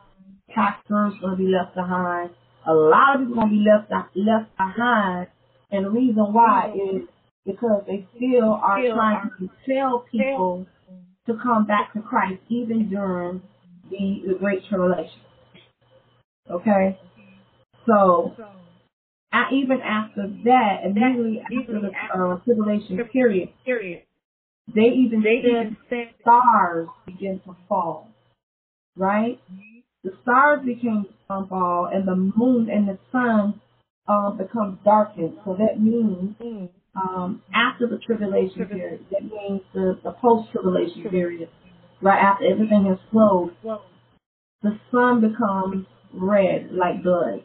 pastors 0.49 1.13
going 1.21 1.37
to 1.37 1.43
be 1.43 1.49
left 1.49 1.75
behind. 1.75 2.31
A 2.67 2.73
lot 2.73 3.15
of 3.15 3.21
people 3.21 3.35
going 3.35 3.49
to 3.49 3.55
be 3.55 3.65
left 3.69 4.15
left 4.15 4.55
behind, 4.57 5.27
and 5.71 5.85
the 5.85 5.89
reason 5.89 6.33
why 6.33 6.73
is 6.75 7.07
because 7.45 7.83
they 7.87 8.05
still 8.15 8.53
are 8.53 8.81
trying 8.93 9.31
to 9.39 9.49
tell 9.67 10.05
people 10.11 10.67
to 11.25 11.37
come 11.41 11.65
back 11.65 11.93
to 11.93 12.01
Christ 12.01 12.41
even 12.49 12.89
during 12.89 13.41
the, 13.89 14.21
the 14.27 14.33
Great 14.35 14.63
Tribulation. 14.67 15.21
Okay? 16.51 16.99
So, 17.85 18.35
I, 19.31 19.51
even 19.53 19.81
after 19.81 20.27
that, 20.45 20.81
immediately 20.85 21.41
after 21.41 21.79
the 21.79 21.91
uh, 22.13 22.37
tribulation 22.43 22.97
period, 23.11 23.49
they 24.73 24.81
even 24.81 25.21
they 25.21 25.41
said 25.89 26.13
stars 26.21 26.87
begin 27.05 27.39
to 27.45 27.55
fall. 27.67 28.09
Right? 28.95 29.39
The 30.03 30.11
stars 30.23 30.65
became 30.65 31.05
to 31.27 31.45
fall, 31.47 31.89
and 31.91 32.07
the 32.07 32.15
moon 32.15 32.69
and 32.69 32.87
the 32.87 32.97
sun 33.11 33.61
uh, 34.07 34.31
becomes 34.31 34.79
darkened. 34.83 35.37
So 35.45 35.55
that 35.59 35.79
means 35.79 36.35
um, 36.95 37.41
after 37.53 37.87
the 37.87 37.97
tribulation 37.97 38.65
period, 38.67 39.05
that 39.11 39.23
means 39.23 39.61
the, 39.73 39.99
the 40.03 40.11
post 40.13 40.51
tribulation 40.51 41.03
period, 41.09 41.49
right 42.01 42.19
after 42.19 42.45
everything 42.45 42.85
has 42.85 42.97
flowed, 43.11 43.55
the 44.63 44.79
sun 44.91 45.21
becomes 45.21 45.85
red 46.13 46.71
like 46.71 47.03
blood. 47.03 47.43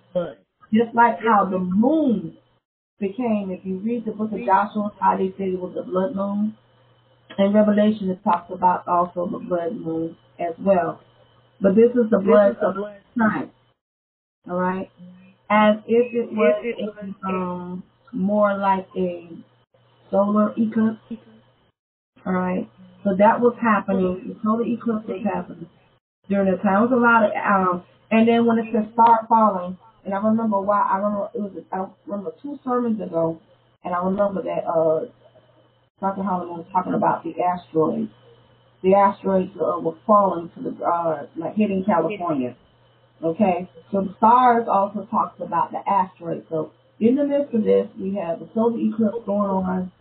Just 0.74 0.94
like 0.94 1.18
how 1.20 1.44
the 1.48 1.58
moon 1.58 2.36
became, 2.98 3.50
if 3.50 3.64
you 3.64 3.78
read 3.78 4.04
the 4.04 4.10
book 4.10 4.32
of 4.32 4.40
Joshua, 4.44 4.92
how 4.98 5.16
they 5.16 5.32
said 5.38 5.48
it 5.48 5.60
was 5.60 5.74
the 5.76 5.82
blood 5.82 6.16
moon. 6.16 6.56
In 7.38 7.52
Revelation, 7.52 8.10
it 8.10 8.22
talks 8.24 8.50
about 8.52 8.86
also 8.88 9.28
the 9.30 9.38
blood 9.38 9.76
moon 9.76 10.16
as 10.40 10.54
well. 10.58 11.00
But 11.60 11.76
this 11.76 11.90
is 11.90 12.10
the 12.10 12.18
blood 12.18 12.56
of 12.60 12.74
time. 13.16 13.50
All 14.50 14.56
right? 14.56 14.90
As 15.48 15.76
if 15.86 16.12
it 16.12 16.32
was 16.32 17.14
um, 17.24 17.84
more 18.12 18.58
like 18.58 18.88
a 18.96 19.28
solar 20.10 20.52
eclipse. 20.56 21.22
All 22.26 22.32
right? 22.32 22.68
So 23.04 23.10
that 23.16 23.40
was 23.40 23.54
happening. 23.62 24.24
The 24.26 24.36
solar 24.42 24.64
eclipse 24.64 25.06
was 25.06 25.24
happening 25.24 25.68
during 26.28 26.50
the 26.50 26.56
time. 26.58 26.82
It 26.82 26.90
was 26.90 26.92
a 26.92 26.96
lot 26.96 27.24
of, 27.24 27.32
um, 27.36 27.84
and 28.10 28.26
then 28.26 28.46
when 28.46 28.58
it 28.58 28.66
said 28.72 28.92
start 28.92 29.28
falling, 29.28 29.78
and 30.04 30.14
I 30.14 30.18
remember 30.18 30.60
why, 30.60 30.82
I 30.82 30.96
remember 30.98 31.28
it 31.34 31.40
was, 31.40 31.64
I 31.72 31.86
remember 32.06 32.32
two 32.42 32.58
sermons 32.64 33.00
ago, 33.00 33.40
and 33.84 33.94
I 33.94 34.04
remember 34.04 34.42
that, 34.42 34.64
uh, 34.68 35.06
Dr. 36.00 36.22
Holland 36.22 36.50
was 36.50 36.66
talking 36.72 36.94
about 36.94 37.24
the 37.24 37.34
asteroids. 37.40 38.10
The 38.82 38.94
asteroids 38.94 39.52
uh, 39.56 39.80
were 39.80 39.96
falling 40.06 40.50
to 40.56 40.62
the, 40.62 40.84
uh, 40.84 41.26
like 41.36 41.54
hitting 41.54 41.84
California. 41.86 42.56
Okay? 43.22 43.68
So 43.90 44.02
the 44.02 44.14
stars 44.18 44.66
also 44.70 45.06
talks 45.10 45.40
about 45.40 45.70
the 45.70 45.80
asteroids. 45.88 46.44
So 46.50 46.72
in 47.00 47.16
the 47.16 47.24
midst 47.24 47.54
of 47.54 47.64
this, 47.64 47.88
we 47.98 48.14
have 48.16 48.40
the 48.40 48.48
solar 48.54 48.78
eclipse 48.78 49.24
going 49.24 49.48
on. 49.48 49.92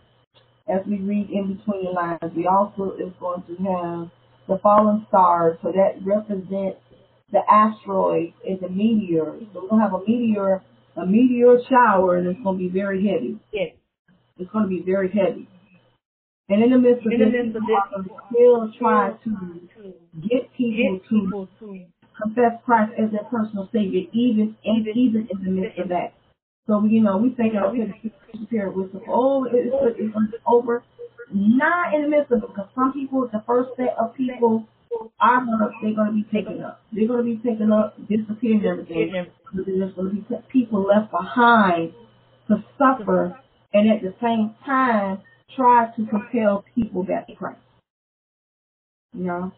As 0.68 0.80
we 0.86 0.98
read 0.98 1.30
in 1.30 1.56
between 1.56 1.84
the 1.84 1.90
lines, 1.90 2.32
we 2.36 2.46
also 2.46 2.92
is 2.98 3.12
going 3.20 3.42
to 3.48 3.56
have 3.64 4.10
the 4.48 4.58
fallen 4.62 5.06
stars. 5.08 5.58
So 5.62 5.72
that 5.72 6.04
represents 6.04 6.80
the 7.34 7.42
asteroids 7.50 8.32
and 8.48 8.60
the 8.60 8.68
meteors. 8.70 9.42
So 9.52 9.62
we're 9.62 9.68
gonna 9.68 9.82
have 9.82 9.94
a 9.94 10.00
meteor, 10.06 10.62
a 10.96 11.04
meteor 11.04 11.58
shower, 11.68 12.16
and 12.16 12.26
it's 12.28 12.40
gonna 12.44 12.58
be 12.58 12.68
very 12.68 13.04
heavy. 13.06 13.38
Yes. 13.52 13.74
It's 14.38 14.50
gonna 14.52 14.68
be 14.68 14.82
very 14.86 15.10
heavy. 15.10 15.48
And 16.48 16.62
in 16.62 16.70
the 16.70 16.78
midst 16.78 17.06
of 17.06 17.12
In 17.12 17.18
the 17.20 17.24
this, 17.26 17.34
midst 17.54 17.56
of 17.96 18.04
this 18.04 18.16
still 18.30 18.72
trying 18.78 19.16
to 19.24 19.30
get 20.28 20.52
people 20.56 21.00
Get 21.00 21.08
to 21.08 21.20
people 21.20 21.48
to 21.60 21.84
confess 22.20 22.52
Christ 22.64 22.92
as 23.00 23.10
their 23.10 23.24
personal 23.24 23.68
savior, 23.72 24.02
even 24.12 24.56
in, 24.62 24.84
Even- 24.86 24.96
even 24.96 25.28
in 25.32 25.44
the 25.44 25.50
midst 25.50 25.78
of 25.78 25.88
that. 25.88 26.12
So 26.66 26.84
you 26.84 27.02
know, 27.02 27.16
we 27.18 27.30
think 27.30 27.54
You 27.54 27.60
know, 27.60 27.66
of 27.68 27.72
we 27.72 27.84
the 27.84 27.92
Christian 27.92 28.46
period 28.46 28.76
with 28.76 28.90
oh, 29.08 29.44
it's, 29.44 29.74
it's, 29.98 29.98
it's 30.00 30.42
over. 30.46 30.82
Not 31.32 31.94
in 31.94 32.02
the 32.02 32.08
midst 32.08 32.30
of 32.32 32.42
it, 32.42 32.48
because 32.48 32.68
some 32.74 32.92
people, 32.92 33.28
the 33.32 33.42
first 33.46 33.70
set 33.76 33.96
of 33.98 34.14
people 34.14 34.66
are 35.20 35.40
gonna 35.44 35.70
they're 35.82 35.94
gonna 35.94 36.12
be 36.12 36.24
taken 36.32 36.62
up. 36.62 36.82
They're 36.92 37.08
gonna 37.08 37.24
be 37.24 37.36
taken 37.44 37.72
up, 37.72 37.96
disappear 38.08 38.56
and 38.56 38.66
everything. 38.66 39.26
But 39.54 39.66
there's 39.66 39.94
gonna 39.94 40.10
be 40.10 40.24
people 40.52 40.82
left 40.84 41.10
behind 41.12 41.92
to 42.48 42.64
suffer, 42.78 43.38
and 43.74 43.90
at 43.90 44.02
the 44.02 44.14
same 44.22 44.54
time 44.66 45.20
try 45.56 45.88
to 45.96 46.06
compel 46.06 46.64
people 46.74 47.04
back 47.04 47.26
to 47.28 47.34
Christ. 47.34 47.60
You 49.14 49.24
know, 49.24 49.52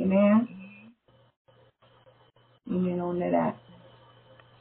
Amen. 0.00 0.48
Amen 2.70 3.00
on 3.00 3.20
that. 3.20 3.56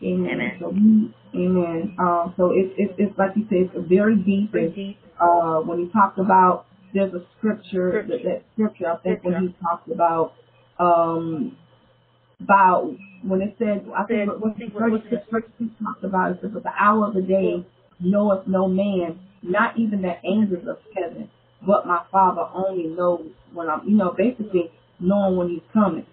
Amen. 0.03 0.31
Amen. 0.33 0.57
So 0.59 0.69
we, 0.69 1.13
amen. 1.35 1.95
Um, 1.99 2.33
so 2.38 2.51
it's 2.53 2.73
it's 2.77 2.93
it's 2.97 3.17
like 3.17 3.31
you 3.35 3.45
said, 3.49 3.71
it's 3.75 3.89
very 3.89 4.15
deep. 4.17 4.51
uh, 5.21 5.61
when 5.61 5.79
he 5.79 5.89
talked 5.91 6.19
about 6.19 6.65
there's 6.93 7.13
a 7.13 7.26
scripture 7.38 8.05
that, 8.07 8.23
that 8.23 8.43
scripture 8.53 8.91
I 8.91 8.97
think 8.97 9.23
when 9.23 9.41
he 9.41 9.55
talked 9.61 9.89
about 9.89 10.34
um 10.80 11.57
about 12.39 12.91
when 13.23 13.41
it 13.41 13.55
said 13.59 13.85
I 13.95 14.03
think 14.05 14.30
what 14.30 14.41
what 14.49 14.57
the 14.57 14.69
first 14.80 15.27
scripture 15.27 15.51
he 15.59 15.72
talked 15.84 16.03
about 16.03 16.31
is 16.31 16.38
says 16.41 16.51
the 16.53 16.72
hour 16.80 17.07
of 17.07 17.13
the 17.13 17.22
day 17.22 17.65
knoweth 17.99 18.47
no 18.47 18.68
man, 18.68 19.19
not 19.43 19.77
even 19.77 20.01
the 20.01 20.15
angels 20.26 20.68
of 20.68 20.77
heaven, 20.95 21.30
but 21.65 21.85
my 21.85 22.03
Father 22.11 22.41
only 22.53 22.88
knows 22.88 23.27
when 23.53 23.69
I'm 23.69 23.88
you 23.88 23.95
know 23.95 24.13
basically 24.18 24.72
knowing 24.99 25.38
when 25.38 25.49
He's 25.49 25.61
coming. 25.73 26.05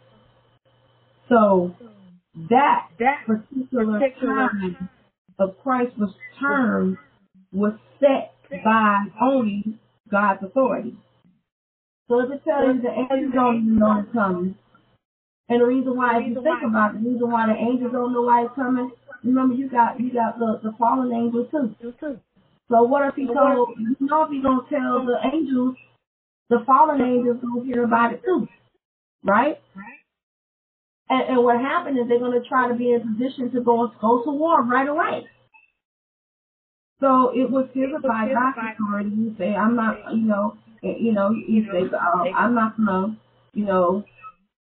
So 1.29 1.75
that 2.51 2.89
That 2.99 3.27
particular 3.27 3.99
particular 3.99 4.49
time 4.49 4.89
of 5.39 5.57
Christ's 5.63 5.95
return 5.99 6.99
was 7.53 7.75
set 8.01 8.35
by 8.65 9.05
only 9.21 9.79
God's 10.11 10.43
authority. 10.43 10.97
So 12.09 12.21
it 12.21 12.43
tells 12.45 12.77
you 12.77 12.83
the 12.83 12.93
angels 12.93 13.35
don't 13.35 13.57
even 13.57 13.79
know 13.79 14.01
it's 14.01 14.13
coming. 14.13 14.55
And 15.49 15.61
the 15.61 15.67
reason 15.67 15.97
why, 15.97 16.21
if 16.21 16.29
you 16.29 16.35
think 16.35 16.63
about 16.67 16.95
it, 16.95 17.03
the 17.03 17.11
reason 17.11 17.31
why 17.31 17.47
the 17.47 17.57
angels 17.57 17.93
don't 17.93 18.13
know 18.13 18.23
why 18.23 18.45
it's 18.45 18.55
coming, 18.55 18.91
remember 19.25 19.55
you 19.55 19.69
got 19.69 20.01
you 20.01 20.13
got 20.13 20.39
the, 20.39 20.61
the 20.63 20.73
fallen 20.79 21.13
angels 21.13 21.49
too. 21.51 21.75
So 22.69 22.83
what 22.83 23.09
if 23.09 23.15
he 23.15 23.27
told 23.27 23.77
you 23.79 23.97
know 24.01 24.25
if 24.25 24.31
he 24.31 24.43
gonna 24.43 24.63
tell 24.69 25.05
the 25.05 25.17
angels 25.25 25.77
the 26.51 26.63
fallen 26.67 27.01
angels 27.01 27.39
gonna 27.43 27.65
hear 27.65 27.85
about 27.85 28.13
it 28.13 28.23
too. 28.25 28.47
Right? 29.25 29.59
And, 31.11 31.23
and 31.29 31.45
what 31.45 31.61
happened 31.61 31.99
is 31.99 32.09
they're 32.09 32.19
going 32.19 32.41
to 32.41 32.47
try 32.49 32.69
to 32.69 32.75
be 32.75 32.93
in 32.93 33.01
position 33.01 33.51
to 33.53 33.61
go 33.63 33.91
go 34.01 34.23
to 34.25 34.31
war 34.31 34.63
right 34.63 34.89
away. 34.89 35.27
So 37.01 37.31
it 37.31 37.51
was 37.51 37.69
given 37.75 38.01
by 38.03 38.27
God's 38.27 38.75
authority. 38.75 39.11
You 39.11 39.35
say, 39.39 39.55
I'm 39.55 39.77
not, 39.77 39.99
you 40.15 40.27
know, 40.27 40.57
you 40.83 41.13
know, 41.13 41.31
you 41.31 41.65
say, 41.71 41.87
uh, 41.95 42.37
I'm 42.37 42.55
not 42.55 42.77
gonna, 42.77 43.17
you 43.55 43.65
know, 43.65 44.05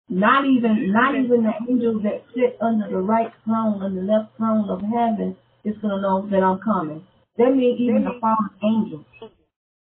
not 0.08 0.44
even, 0.44 0.92
not 0.92 1.14
even 1.14 1.44
the 1.44 1.52
angels 1.70 2.02
that 2.02 2.24
sit 2.34 2.58
under 2.60 2.88
the 2.90 2.98
right 2.98 3.32
throne 3.44 3.82
and 3.82 3.96
the 3.96 4.02
left 4.02 4.36
throne 4.36 4.68
of 4.68 4.82
heaven 4.82 5.36
is 5.64 5.76
gonna 5.80 6.00
know 6.02 6.28
that 6.30 6.42
I'm 6.42 6.58
coming. 6.60 7.06
That 7.38 7.56
means 7.56 7.80
even 7.80 8.04
the 8.04 8.18
fallen 8.20 8.50
angels, 8.62 9.06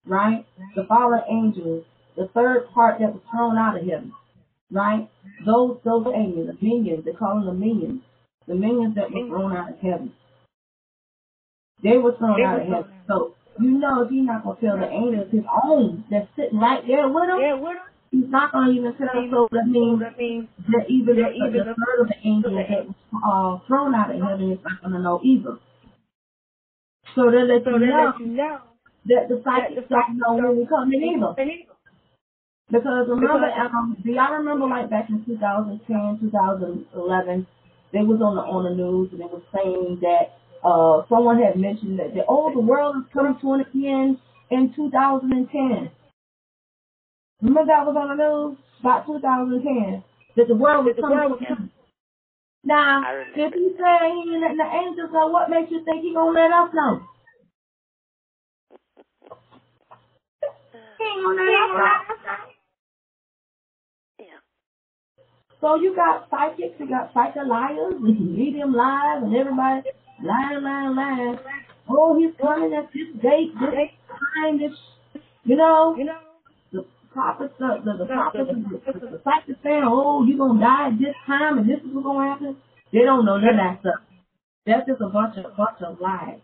right? 0.06 0.44
The 0.74 0.84
fallen 0.84 1.22
angels, 1.30 1.84
the 2.16 2.28
third 2.34 2.68
part 2.74 2.98
that 3.00 3.14
was 3.14 3.22
thrown 3.30 3.56
out 3.56 3.78
of 3.78 3.86
heaven, 3.86 4.12
right? 4.70 5.08
Those, 5.46 5.78
those 5.84 6.06
angels, 6.14 6.48
the 6.48 6.58
minions, 6.60 7.04
they 7.06 7.12
call 7.12 7.36
them 7.36 7.46
the 7.46 7.54
minions, 7.54 8.02
the 8.46 8.54
minions 8.54 8.94
that 8.96 9.10
were 9.10 9.26
thrown 9.26 9.56
out 9.56 9.70
of 9.70 9.78
heaven. 9.80 10.12
They 11.82 11.98
were 11.98 12.16
thrown 12.16 12.40
out 12.42 12.60
of 12.60 12.66
heaven. 12.68 12.92
So 13.08 13.34
you 13.60 13.78
know 13.78 14.02
if 14.02 14.10
he's 14.10 14.26
not 14.26 14.44
gonna 14.44 14.60
tell 14.60 14.76
the 14.78 14.88
angels 14.88 15.30
his 15.32 15.44
own 15.64 16.04
that's 16.10 16.28
sitting 16.36 16.58
right 16.58 16.82
there 16.86 17.08
with 17.08 17.28
him, 17.28 17.40
Yeah, 17.40 17.54
what 17.54 17.76
he's 18.10 18.28
not 18.28 18.52
gonna 18.52 18.72
even 18.72 18.94
tell 18.96 19.08
them. 19.12 19.30
So 19.30 19.48
that 19.52 19.66
means 19.68 20.00
that 20.00 20.16
means 20.18 20.48
that 20.72 20.84
even 20.88 21.16
the, 21.16 21.28
even 21.32 21.52
the 21.52 21.64
the- 21.64 21.74
third 21.76 21.98
of 22.00 22.08
the 22.08 22.18
angels 22.24 22.54
that 22.56 22.86
was 22.86 22.94
uh, 23.16 23.66
thrown 23.66 23.94
out 23.94 24.10
of 24.14 24.20
heaven 24.20 24.52
is 24.52 24.58
not 24.64 24.82
gonna 24.82 25.00
know 25.00 25.20
either. 25.22 25.58
So 27.14 27.30
they 27.30 27.42
let 27.44 27.64
so 27.64 27.70
you 27.70 27.78
they 27.80 27.86
know 27.86 28.12
let 28.12 28.20
you 28.20 28.26
know 28.26 28.58
that 29.06 29.28
the 29.28 29.40
psychics 29.44 29.88
don't 29.88 30.16
know 30.18 30.34
when 30.36 30.58
he's 30.58 30.68
coming 30.68 31.00
either. 31.00 31.34
Because 32.70 33.06
remember, 33.08 33.46
um, 33.46 33.96
do 34.02 34.10
y'all 34.10 34.32
remember 34.34 34.66
like 34.66 34.90
back 34.90 35.08
in 35.08 35.24
2010, 35.24 36.18
2011, 36.20 37.46
they 37.92 38.02
was 38.02 38.20
on 38.20 38.34
the 38.34 38.42
on 38.42 38.64
the 38.66 38.74
news 38.74 39.10
and 39.12 39.20
they 39.20 39.30
was 39.30 39.42
saying 39.54 39.98
that 40.02 40.34
uh 40.64 41.02
someone 41.08 41.40
had 41.42 41.56
mentioned 41.56 41.98
that, 41.98 42.14
that 42.14 42.24
oh 42.28 42.52
the 42.52 42.60
world 42.60 42.96
is 42.98 43.12
coming 43.12 43.36
to 43.40 43.52
an 43.54 43.64
end 43.74 44.18
in 44.50 44.72
2010. 44.74 45.90
Remember 47.42 47.66
that 47.66 47.86
was 47.86 47.96
on 47.98 48.16
the 48.16 48.22
news 48.22 48.58
about 48.80 49.06
2010 49.06 50.04
that 50.36 50.48
the 50.48 50.54
world 50.54 50.86
was 50.86 50.96
coming 51.00 51.18
world 51.18 51.38
to 51.40 51.44
was 51.44 51.44
an 51.48 51.56
end. 51.62 51.70
Now, 52.64 53.02
if 53.36 53.54
he 53.54 53.70
said 53.78 54.02
he 54.02 54.34
ain't 54.34 54.42
letting 54.42 54.58
the 54.58 54.66
angels 54.66 55.10
know, 55.12 55.28
what 55.28 55.50
makes 55.50 55.70
you 55.70 55.84
think 55.84 56.02
he 56.02 56.12
gonna 56.14 56.34
let 56.34 56.50
us 56.50 56.70
know? 56.74 57.00
He 60.98 61.04
ain't 61.04 61.22
gonna 61.24 61.42
let 61.42 61.54
us 61.54 62.18
know. 62.26 62.36
Yeah. 64.18 64.40
So 65.60 65.76
you 65.76 65.94
got 65.94 66.28
psychics, 66.30 66.74
you 66.80 66.88
got 66.88 67.12
psychic 67.14 67.46
liars, 67.46 67.94
and 67.98 68.36
medium 68.36 68.74
lies, 68.74 69.22
and 69.22 69.34
everybody 69.36 69.82
lying, 70.22 70.62
lying, 70.62 70.96
lying. 70.96 71.38
Oh, 71.88 72.18
he's 72.18 72.34
coming 72.40 72.74
at 72.74 72.92
this 72.92 73.08
date, 73.22 73.52
this 73.60 73.90
time, 74.10 74.58
this, 74.58 74.72
you 75.44 75.56
know, 75.56 75.94
You 75.96 76.06
know, 76.06 76.18
the 76.72 76.84
prophets, 77.12 77.54
the, 77.58 77.80
the, 77.84 78.04
the 78.04 78.06
prophets, 78.06 78.50
the, 78.50 78.92
the, 79.00 79.18
the 79.18 79.54
saying, 79.62 79.84
oh, 79.86 80.24
you're 80.26 80.38
going 80.38 80.58
to 80.58 80.64
die 80.64 80.88
at 80.88 80.98
this 80.98 81.14
time, 81.26 81.58
and 81.58 81.68
this 81.68 81.78
is 81.78 81.94
what's 81.94 82.04
going 82.04 82.26
to 82.26 82.32
happen. 82.32 82.56
They 82.92 83.04
don't 83.04 83.24
know 83.24 83.38
none 83.38 83.50
of 83.50 83.56
that 83.56 83.80
stuff. 83.80 84.02
That's 84.66 84.86
just 84.86 85.00
a 85.00 85.08
bunch 85.08 85.36
of 85.38 85.56
bunch 85.56 85.78
of 85.86 86.00
lies. 86.00 86.40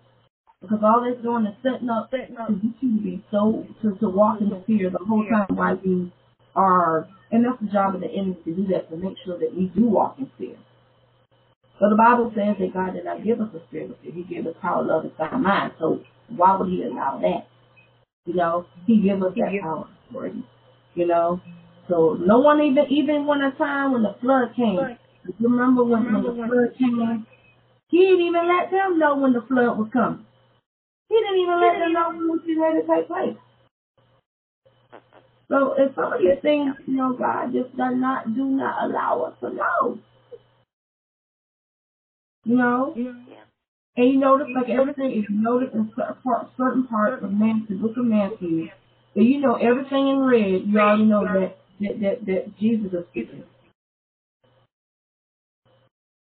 Because 0.60 0.78
all 0.84 1.02
it's 1.10 1.20
doing 1.22 1.46
is 1.46 1.58
setting 1.62 1.90
up 1.90 2.08
setting 2.10 2.36
up 2.38 2.46
to 2.48 2.54
get 2.54 2.78
you 2.80 2.96
to 2.96 3.02
be 3.02 3.24
so 3.32 3.66
to, 3.82 3.98
to 3.98 4.08
walk 4.08 4.40
in 4.40 4.50
fear 4.64 4.90
the 4.90 5.02
whole 5.04 5.26
time 5.26 5.56
while 5.56 5.78
you 5.82 6.12
are 6.54 7.08
and 7.32 7.44
that's 7.44 7.58
the 7.60 7.68
job 7.72 7.94
of 7.94 8.02
the 8.02 8.08
enemy 8.08 8.36
to 8.44 8.54
do 8.54 8.66
that, 8.68 8.90
to 8.90 8.96
make 8.96 9.16
sure 9.24 9.38
that 9.38 9.56
we 9.56 9.72
do 9.74 9.88
walk 9.88 10.16
in 10.18 10.30
fear. 10.38 10.56
So 11.80 11.88
the 11.90 11.96
Bible 11.96 12.32
says 12.34 12.56
that 12.60 12.74
God 12.74 12.94
did 12.94 13.04
not 13.04 13.24
give 13.24 13.40
us 13.40 13.48
a 13.54 13.66
spirit 13.68 13.90
of 13.90 13.98
fear. 14.00 14.12
He 14.12 14.22
gave 14.22 14.46
us 14.46 14.54
power, 14.62 14.82
love, 14.84 15.04
and 15.04 15.12
sound 15.18 15.42
mind. 15.42 15.72
So 15.78 16.00
why 16.28 16.56
would 16.56 16.68
he 16.68 16.82
allow 16.82 17.18
that? 17.20 17.48
You 18.26 18.34
know, 18.34 18.66
he 18.86 19.00
gave 19.02 19.22
us 19.22 19.34
that 19.34 19.60
power 19.62 19.88
authority. 20.08 20.44
You 20.94 21.06
know. 21.06 21.40
So 21.88 22.16
no 22.20 22.38
one 22.38 22.60
even 22.60 22.86
even 22.90 23.26
when 23.26 23.40
a 23.42 23.50
time 23.58 23.92
when 23.92 24.02
the 24.02 24.14
flood 24.20 24.54
came. 24.54 24.78
You 25.38 25.48
remember 25.48 25.84
when, 25.84 26.12
when 26.12 26.22
the 26.22 26.34
flood 26.34 26.78
came? 26.78 27.26
He 27.88 27.98
didn't 27.98 28.20
even 28.26 28.48
let 28.48 28.70
them 28.70 28.98
know 28.98 29.16
when 29.16 29.32
the 29.32 29.42
flood 29.42 29.78
was 29.78 29.88
coming. 29.92 30.24
He 31.08 31.16
didn't 31.16 31.40
even 31.40 31.60
let 31.60 31.78
them 31.78 31.92
know 31.92 32.08
when 32.08 32.24
it 32.24 32.30
was 32.30 32.40
ready 32.58 32.80
to 32.80 32.86
take 32.86 33.08
place. 33.08 33.36
So 35.48 35.74
if 35.76 35.94
some 35.94 36.12
of 36.12 36.20
these 36.20 36.40
things, 36.40 36.74
you 36.86 36.96
know, 36.96 37.12
God 37.12 37.52
just 37.52 37.76
does 37.76 37.92
not 37.94 38.34
do 38.34 38.44
not 38.44 38.88
allow 38.88 39.22
us 39.28 39.34
to 39.40 39.50
know. 39.50 39.98
You 42.44 42.56
know? 42.56 42.94
Yeah. 42.96 43.12
And 43.96 44.08
you 44.10 44.18
notice 44.18 44.48
like 44.54 44.70
everything 44.70 45.12
is 45.12 45.26
noticed 45.28 45.74
in 45.74 45.92
certain 45.94 46.86
parts 46.86 47.22
of 47.22 47.32
Matthew, 47.32 47.66
the 47.68 47.74
book 47.74 47.96
of 47.96 48.06
Matthew. 48.06 48.68
And 49.14 49.26
you 49.26 49.40
know 49.40 49.56
everything 49.56 50.08
in 50.08 50.20
red, 50.20 50.62
you 50.66 50.78
already 50.78 51.04
know 51.04 51.24
that 51.24 51.58
that, 51.80 52.00
that, 52.00 52.26
that 52.26 52.58
Jesus 52.58 52.92
is 52.92 53.04
speaking. 53.10 53.42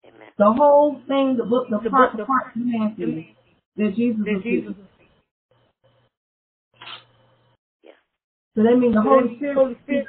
Amen. 0.04 0.28
The 0.36 0.52
whole 0.52 1.00
thing, 1.06 1.36
the 1.38 1.44
book, 1.44 1.68
the 1.70 1.88
part, 1.90 2.16
the 2.16 2.24
part 2.24 2.48
of 2.48 2.52
Matthew, 2.56 3.24
that 3.76 3.94
Jesus 3.94 4.20
is 4.26 4.40
speaking. 4.40 4.74
Yeah. 7.84 7.92
So 8.56 8.62
that 8.64 8.76
means 8.76 8.94
the 8.94 9.02
Holy 9.02 9.36
Spirit. 9.36 10.06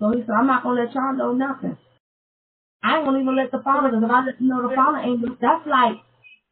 So 0.00 0.10
he 0.10 0.20
said, 0.22 0.34
I'm 0.36 0.46
not 0.46 0.64
gonna 0.64 0.82
let 0.82 0.94
y'all 0.94 1.16
know 1.16 1.32
nothing. 1.32 1.78
I 2.82 2.96
ain't 2.96 3.04
gonna 3.06 3.20
even 3.20 3.36
let 3.36 3.50
the 3.52 3.60
Father, 3.62 3.88
because 3.90 4.04
if 4.04 4.10
I 4.10 4.24
let 4.26 4.40
you 4.40 4.48
know 4.48 4.68
the 4.68 4.74
Father 4.74 4.98
ain't, 4.98 5.22
that's 5.40 5.66
like 5.66 5.96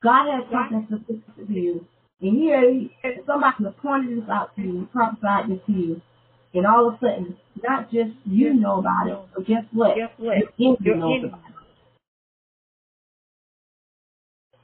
God 0.02 0.26
has 0.30 0.44
something 0.52 0.86
specific 1.04 1.48
to 1.48 1.52
you. 1.54 1.86
And 2.22 2.36
here, 2.38 2.70
he- 2.70 2.92
somebody 3.26 3.64
has 3.64 3.74
pointed 3.82 4.16
this 4.22 4.28
out 4.30 4.54
to 4.56 4.62
you, 4.62 4.88
prophesied 4.92 5.48
this 5.50 5.60
to 5.66 5.72
you, 5.72 6.00
and 6.54 6.66
all 6.66 6.88
of 6.88 6.94
a 6.94 6.98
sudden, 7.00 7.36
not 7.62 7.90
just 7.90 8.12
you 8.26 8.54
know 8.54 8.78
about 8.80 9.08
it, 9.08 9.18
but 9.34 9.46
guess 9.46 9.64
what? 9.72 9.96
Guess 9.96 10.10
what? 10.18 10.38
Your 10.38 10.50
enemy 10.60 11.00
knows 11.00 11.24
about 11.24 11.40
it. 11.48 11.54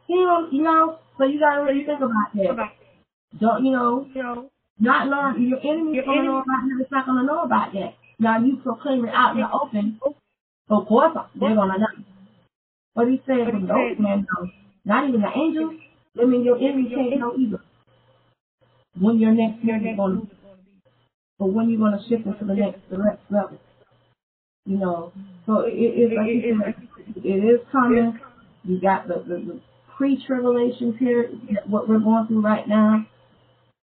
You 0.09 0.25
know, 0.27 0.49
you 0.53 0.63
know, 0.63 0.99
so 1.19 1.25
you 1.25 1.41
gotta 1.41 1.63
really 1.65 1.85
think 1.85 2.01
about 2.01 2.33
that. 2.35 2.73
Don't 3.41 3.65
you 3.65 3.73
know? 3.73 4.07
you 4.15 4.23
know, 4.23 4.51
Not 4.79 5.09
learn 5.09 5.43
your 5.49 5.61
enemy's 5.61 5.97
Your 5.97 6.05
gonna 6.05 6.23
know 6.25 6.39
about 6.39 6.65
it. 6.67 6.83
It's 6.83 6.91
not 6.93 7.07
gonna 7.07 7.25
know 7.25 7.43
about 7.43 7.73
that. 7.75 7.95
Now 8.19 8.39
you 8.41 8.57
proclaim 8.59 9.05
it 9.05 9.15
out 9.15 9.37
in 9.37 9.43
the 9.43 9.51
open. 9.51 10.01
Of 10.69 10.87
course, 10.87 11.17
they're 11.39 11.55
gonna 11.55 11.79
know. 11.79 11.87
But 12.95 13.09
he 13.09 13.23
said, 13.27 13.47
But 13.53 13.69
those 13.69 13.99
men 13.99 14.27
know, 14.27 14.49
not 14.85 15.09
even 15.09 15.21
the 15.21 15.29
angels. 15.37 15.75
I 16.21 16.25
mean, 16.25 16.45
your 16.45 16.57
enemy 16.57 16.89
can't 16.95 17.21
know 17.21 17.35
either. 17.37 17.61
When 18.99 19.19
your 19.19 19.33
next 19.33 19.63
move 19.63 19.83
is 19.83 19.97
gonna, 19.97 20.15
move 20.15 20.25
is 20.25 20.39
going 20.43 20.57
to 20.57 20.63
be. 20.63 20.91
or 21.39 21.51
when 21.51 21.69
you're 21.69 21.79
gonna 21.79 22.01
shift 22.09 22.27
into 22.27 22.45
the 22.45 22.55
next, 22.55 22.81
the 22.91 22.97
next 22.99 23.21
level. 23.31 23.59
You 24.65 24.79
know, 24.79 25.13
so 25.47 25.61
it, 25.61 25.75
it, 25.75 26.13
it's 26.13 26.15
like 26.17 26.27
It- 26.29 26.45
it- 26.45 26.75
said, 27.15 27.25
it 27.25 27.45
is 27.45 27.61
coming. 27.71 28.19
You 28.65 28.81
got 28.81 29.07
the, 29.07 29.15
the, 29.29 29.37
the 29.37 29.61
pre-tribulation 29.97 30.95
period, 30.99 31.41
what 31.67 31.89
we're 31.89 32.01
going 32.01 32.27
through 32.27 32.41
right 32.41 32.67
now. 32.69 33.07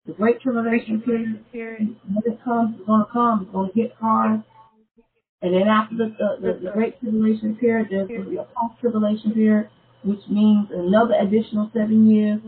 The 0.06 0.12
great 0.14 0.40
tribulation 0.40 1.00
period 1.02 1.44
Period. 1.52 1.96
when 2.08 2.22
it 2.34 2.42
comes, 2.42 2.74
it's 2.78 2.86
gonna 2.86 3.06
come. 3.12 3.42
It's 3.42 3.52
gonna 3.52 3.70
get 3.74 3.92
hard. 4.00 4.42
And 5.42 5.52
then 5.52 5.66
after 5.66 5.96
the 5.96 6.14
the, 6.18 6.36
the, 6.40 6.58
the 6.64 6.70
great 6.70 7.00
tribulation 7.00 7.56
period, 7.56 7.88
there's 7.90 8.08
gonna 8.08 8.30
be 8.30 8.36
a 8.36 8.46
post 8.54 8.80
tribulation 8.80 9.32
period, 9.32 9.68
which 10.04 10.20
means 10.30 10.68
another 10.72 11.14
additional 11.20 11.68
seven 11.74 12.08
years. 12.08 12.40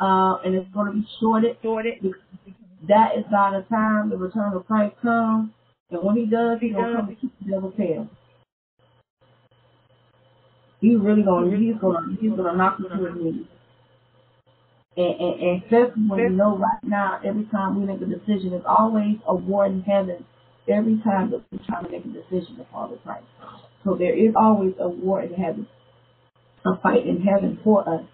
Uh, 0.00 0.36
and 0.44 0.54
it's 0.54 0.68
gonna 0.72 0.92
be 0.92 1.06
shorted. 1.20 1.56
Sorted. 1.62 2.02
That 2.88 3.16
is 3.16 3.24
by 3.30 3.50
the 3.52 3.64
time 3.68 4.08
the 4.10 4.16
return 4.16 4.54
of 4.54 4.66
Christ 4.66 4.96
comes. 5.02 5.50
And 5.90 6.02
when 6.02 6.16
he 6.16 6.24
does, 6.24 6.58
he's 6.60 6.72
gonna 6.72 6.96
come 6.96 7.08
to 7.08 7.14
keep 7.14 7.32
the 7.40 7.50
devil's 7.50 7.76
tail. 7.76 8.08
He's 10.80 10.98
really 10.98 11.22
gonna 11.22 11.54
he's 11.56 11.76
gonna 11.76 12.16
he's 12.20 12.30
gonna 12.32 12.56
knock 12.56 12.78
you 12.78 12.88
to 12.88 13.04
his 13.04 13.22
knees. 13.22 13.46
And, 14.96 15.20
and, 15.20 15.40
and 15.40 15.62
especially 15.62 16.08
when 16.08 16.20
you 16.20 16.28
know 16.30 16.56
right 16.56 16.82
now, 16.84 17.20
every 17.24 17.44
time 17.46 17.80
we 17.80 17.86
make 17.86 18.00
a 18.00 18.06
decision, 18.06 18.50
there's 18.50 18.64
always 18.66 19.16
a 19.26 19.34
war 19.34 19.66
in 19.66 19.82
heaven 19.82 20.24
every 20.68 20.98
time 21.04 21.30
that 21.32 21.42
we're 21.52 21.66
trying 21.66 21.84
to 21.86 21.90
make 21.92 22.04
a 22.04 22.08
decision 22.08 22.56
to 22.58 22.66
follow 22.72 22.96
Christ. 23.04 23.24
So 23.84 23.96
there 23.96 24.14
is 24.16 24.34
always 24.40 24.74
a 24.80 24.88
war 24.88 25.22
in 25.22 25.34
heaven, 25.34 25.66
a 26.66 26.76
fight 26.82 27.06
in 27.06 27.22
heaven 27.22 27.58
for 27.64 27.82
us 27.88 28.04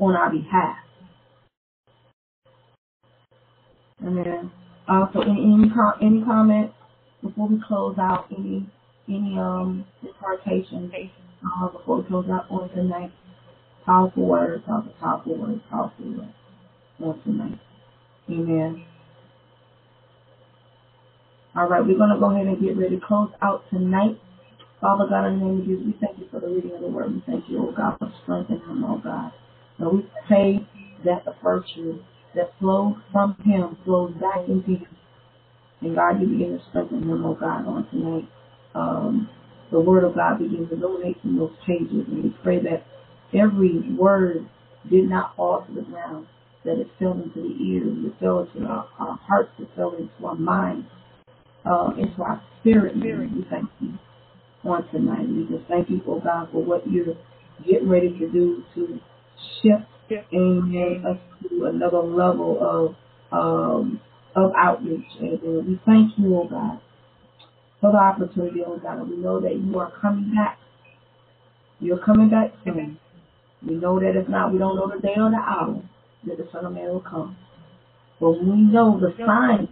on 0.00 0.16
our 0.16 0.30
behalf. 0.30 0.76
Amen. 4.04 4.50
Uh, 4.88 5.06
so 5.14 5.22
any 5.22 5.32
any, 5.54 5.70
com- 5.70 5.98
any 6.02 6.22
comments 6.24 6.74
before 7.22 7.48
we 7.48 7.58
close 7.66 7.96
out? 7.98 8.26
Any 8.36 8.66
any 9.08 9.38
um 9.38 9.86
impartations 10.02 10.92
uh, 11.44 11.68
before 11.70 11.98
we 12.02 12.08
close 12.08 12.26
out 12.30 12.50
on 12.50 12.70
tonight? 12.70 13.12
Powerful 13.86 14.26
words, 14.26 14.64
powerful, 14.66 14.92
powerful 15.00 15.38
words, 15.38 15.62
powerful 15.70 16.06
words 16.06 16.34
on 17.04 17.22
tonight. 17.24 17.60
Amen. 18.30 18.84
All 21.58 21.66
right, 21.66 21.84
we're 21.84 21.98
going 21.98 22.14
to 22.14 22.20
go 22.20 22.30
ahead 22.30 22.46
and 22.46 22.62
get 22.62 22.78
ready 22.78 23.00
to 23.00 23.04
close 23.04 23.32
out 23.42 23.64
tonight. 23.68 24.14
Father 24.80 25.06
God, 25.10 25.26
in 25.26 25.40
the 25.40 25.44
name 25.44 25.58
of 25.58 25.66
Jesus, 25.66 25.86
we 25.86 25.96
thank 26.00 26.16
you 26.20 26.28
for 26.30 26.38
the 26.38 26.46
reading 26.46 26.70
of 26.70 26.82
the 26.82 26.86
word. 26.86 27.12
We 27.12 27.20
thank 27.26 27.50
you, 27.50 27.58
oh 27.58 27.74
God, 27.76 27.98
for 27.98 28.12
strengthening 28.22 28.60
him, 28.60 28.84
oh 28.84 29.02
God. 29.02 29.32
And 29.78 29.90
we 29.90 30.06
pray 30.28 30.64
that 31.04 31.24
the 31.24 31.34
virtue 31.42 31.98
that 32.36 32.52
flows 32.60 32.94
from 33.10 33.34
him 33.44 33.76
flows 33.84 34.14
back 34.20 34.46
into 34.46 34.86
him. 34.86 34.96
And 35.80 35.96
God, 35.96 36.22
you 36.22 36.28
begin 36.28 36.60
to 36.60 36.64
strengthen 36.70 37.02
him, 37.02 37.26
oh 37.26 37.34
God, 37.34 37.66
on 37.66 37.90
tonight. 37.90 38.28
Um, 38.76 39.28
the 39.72 39.80
word 39.80 40.04
of 40.04 40.14
God 40.14 40.38
begins 40.38 40.68
to 40.68 40.76
illuminate 40.76 41.20
from 41.22 41.38
those 41.38 41.56
pages. 41.66 42.06
And 42.06 42.22
we 42.22 42.36
pray 42.44 42.62
that 42.62 42.86
every 43.34 43.82
word 43.98 44.48
did 44.88 45.10
not 45.10 45.34
fall 45.34 45.66
to 45.66 45.74
the 45.74 45.82
ground, 45.82 46.28
that 46.64 46.78
it 46.78 46.86
fell 47.00 47.14
into 47.14 47.42
the 47.42 47.56
ears, 47.66 47.98
it 48.06 48.14
fell 48.20 48.46
into 48.46 48.64
our, 48.64 48.86
our 49.00 49.18
hearts, 49.26 49.50
it 49.58 49.66
fell 49.74 49.96
into 49.98 50.24
our 50.24 50.36
minds, 50.36 50.86
uh, 51.64 51.90
into 51.98 52.22
our 52.22 52.42
spirit. 52.60 52.96
man. 52.96 53.34
We 53.36 53.46
thank 53.50 53.68
you 53.80 53.98
on 54.64 54.88
tonight. 54.90 55.28
We 55.28 55.46
just 55.56 55.68
thank 55.68 55.90
you, 55.90 56.02
oh 56.06 56.20
God, 56.20 56.48
for 56.52 56.62
what 56.62 56.90
you're 56.90 57.14
getting 57.66 57.88
ready 57.88 58.10
to 58.18 58.28
do 58.30 58.62
to 58.74 59.00
shift 59.62 59.84
amen, 60.32 61.04
us 61.06 61.18
to 61.48 61.64
another 61.66 61.98
level 61.98 62.58
of 62.60 62.96
um, 63.30 64.00
of 64.34 64.52
outreach. 64.56 65.04
And 65.20 65.38
uh, 65.38 65.60
we 65.66 65.80
thank 65.84 66.12
you, 66.18 66.36
oh 66.36 66.48
God, 66.48 66.80
for 67.80 67.92
the 67.92 67.98
opportunity, 67.98 68.60
oh 68.66 68.78
God. 68.78 68.98
And 69.00 69.10
we 69.10 69.16
know 69.16 69.40
that 69.40 69.54
you 69.54 69.78
are 69.78 69.92
coming 70.00 70.34
back. 70.34 70.58
You're 71.80 72.04
coming 72.04 72.30
back 72.30 72.52
soon. 72.64 72.98
We 73.66 73.74
know 73.74 73.98
that 74.00 74.16
if 74.16 74.28
not, 74.28 74.52
we 74.52 74.58
don't 74.58 74.76
know 74.76 74.90
the 74.92 75.00
day 75.00 75.14
or 75.16 75.30
the 75.30 75.36
hour 75.36 75.82
that 76.26 76.36
the 76.36 76.48
Son 76.52 76.64
of 76.64 76.72
Man 76.72 76.88
will 76.88 77.00
come. 77.00 77.36
But 78.20 78.30
we 78.32 78.56
know 78.56 78.98
the 78.98 79.14
signs 79.24 79.68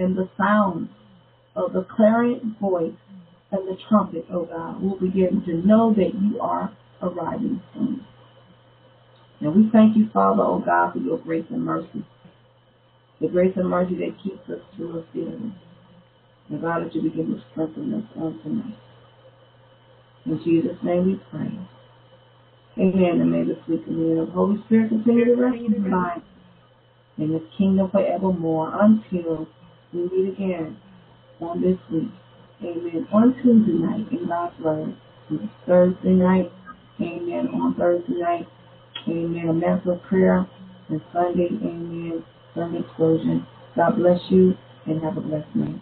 and 0.00 0.16
the 0.16 0.28
sounds 0.38 0.88
of 1.54 1.72
the 1.72 1.84
clarion 1.94 2.56
voice 2.60 2.94
and 3.52 3.68
the 3.68 3.76
trumpet, 3.88 4.24
oh 4.32 4.46
God, 4.46 4.82
will 4.82 4.98
begin 4.98 5.42
to 5.44 5.66
know 5.66 5.92
that 5.94 6.12
you 6.14 6.40
are 6.40 6.74
arriving 7.02 7.60
soon. 7.74 8.06
And 9.40 9.54
we 9.54 9.70
thank 9.70 9.96
you, 9.96 10.08
Father, 10.12 10.42
oh 10.42 10.62
God, 10.64 10.92
for 10.92 10.98
your 10.98 11.18
grace 11.18 11.44
and 11.50 11.64
mercy. 11.64 12.04
The 13.20 13.28
grace 13.28 13.52
and 13.56 13.68
mercy 13.68 13.96
that 13.96 14.16
keeps 14.22 14.48
us 14.48 14.60
through 14.76 15.00
a 15.00 15.04
feeling. 15.12 15.54
And 16.48 16.62
God, 16.62 16.84
that 16.84 16.94
you 16.94 17.02
begin 17.02 17.26
to 17.26 17.42
strengthen 17.52 17.94
us 17.94 18.04
on 18.16 18.40
tonight. 18.42 18.78
In 20.24 20.40
Jesus' 20.44 20.78
name 20.82 21.06
we 21.06 21.20
pray. 21.30 21.50
Amen. 22.78 23.20
And 23.20 23.32
may 23.32 23.44
the 23.44 23.58
sweet 23.66 23.84
communion 23.84 24.18
of 24.18 24.26
the 24.28 24.32
Holy 24.32 24.62
Spirit 24.66 24.90
continue 24.90 25.24
to 25.24 25.34
rest 25.34 25.56
in 25.56 25.72
your 25.72 25.90
life 25.90 26.22
in 27.18 27.32
His 27.32 27.42
kingdom 27.58 27.90
forevermore 27.90 28.72
until 28.80 29.46
we 29.92 30.02
meet 30.08 30.32
again 30.32 30.76
on 31.40 31.60
this 31.60 31.78
week. 31.92 32.10
Amen. 32.62 33.08
On 33.12 33.34
Tuesday 33.42 33.72
night 33.72 34.12
in 34.12 34.28
God's 34.28 34.58
Word. 34.60 34.96
Thursday 35.66 36.10
night. 36.10 36.52
Amen. 37.00 37.48
On 37.54 37.74
Thursday 37.74 38.14
night. 38.14 38.46
Amen. 39.08 39.48
A 39.48 39.52
mass 39.52 39.80
of 39.86 40.02
prayer. 40.02 40.46
And 40.88 41.00
Sunday, 41.12 41.48
amen. 41.62 42.24
Sunday 42.54 42.80
explosion. 42.80 43.46
God 43.76 43.96
bless 43.96 44.20
you 44.28 44.54
and 44.86 45.02
have 45.02 45.16
a 45.16 45.20
blessed 45.20 45.54
night. 45.54 45.80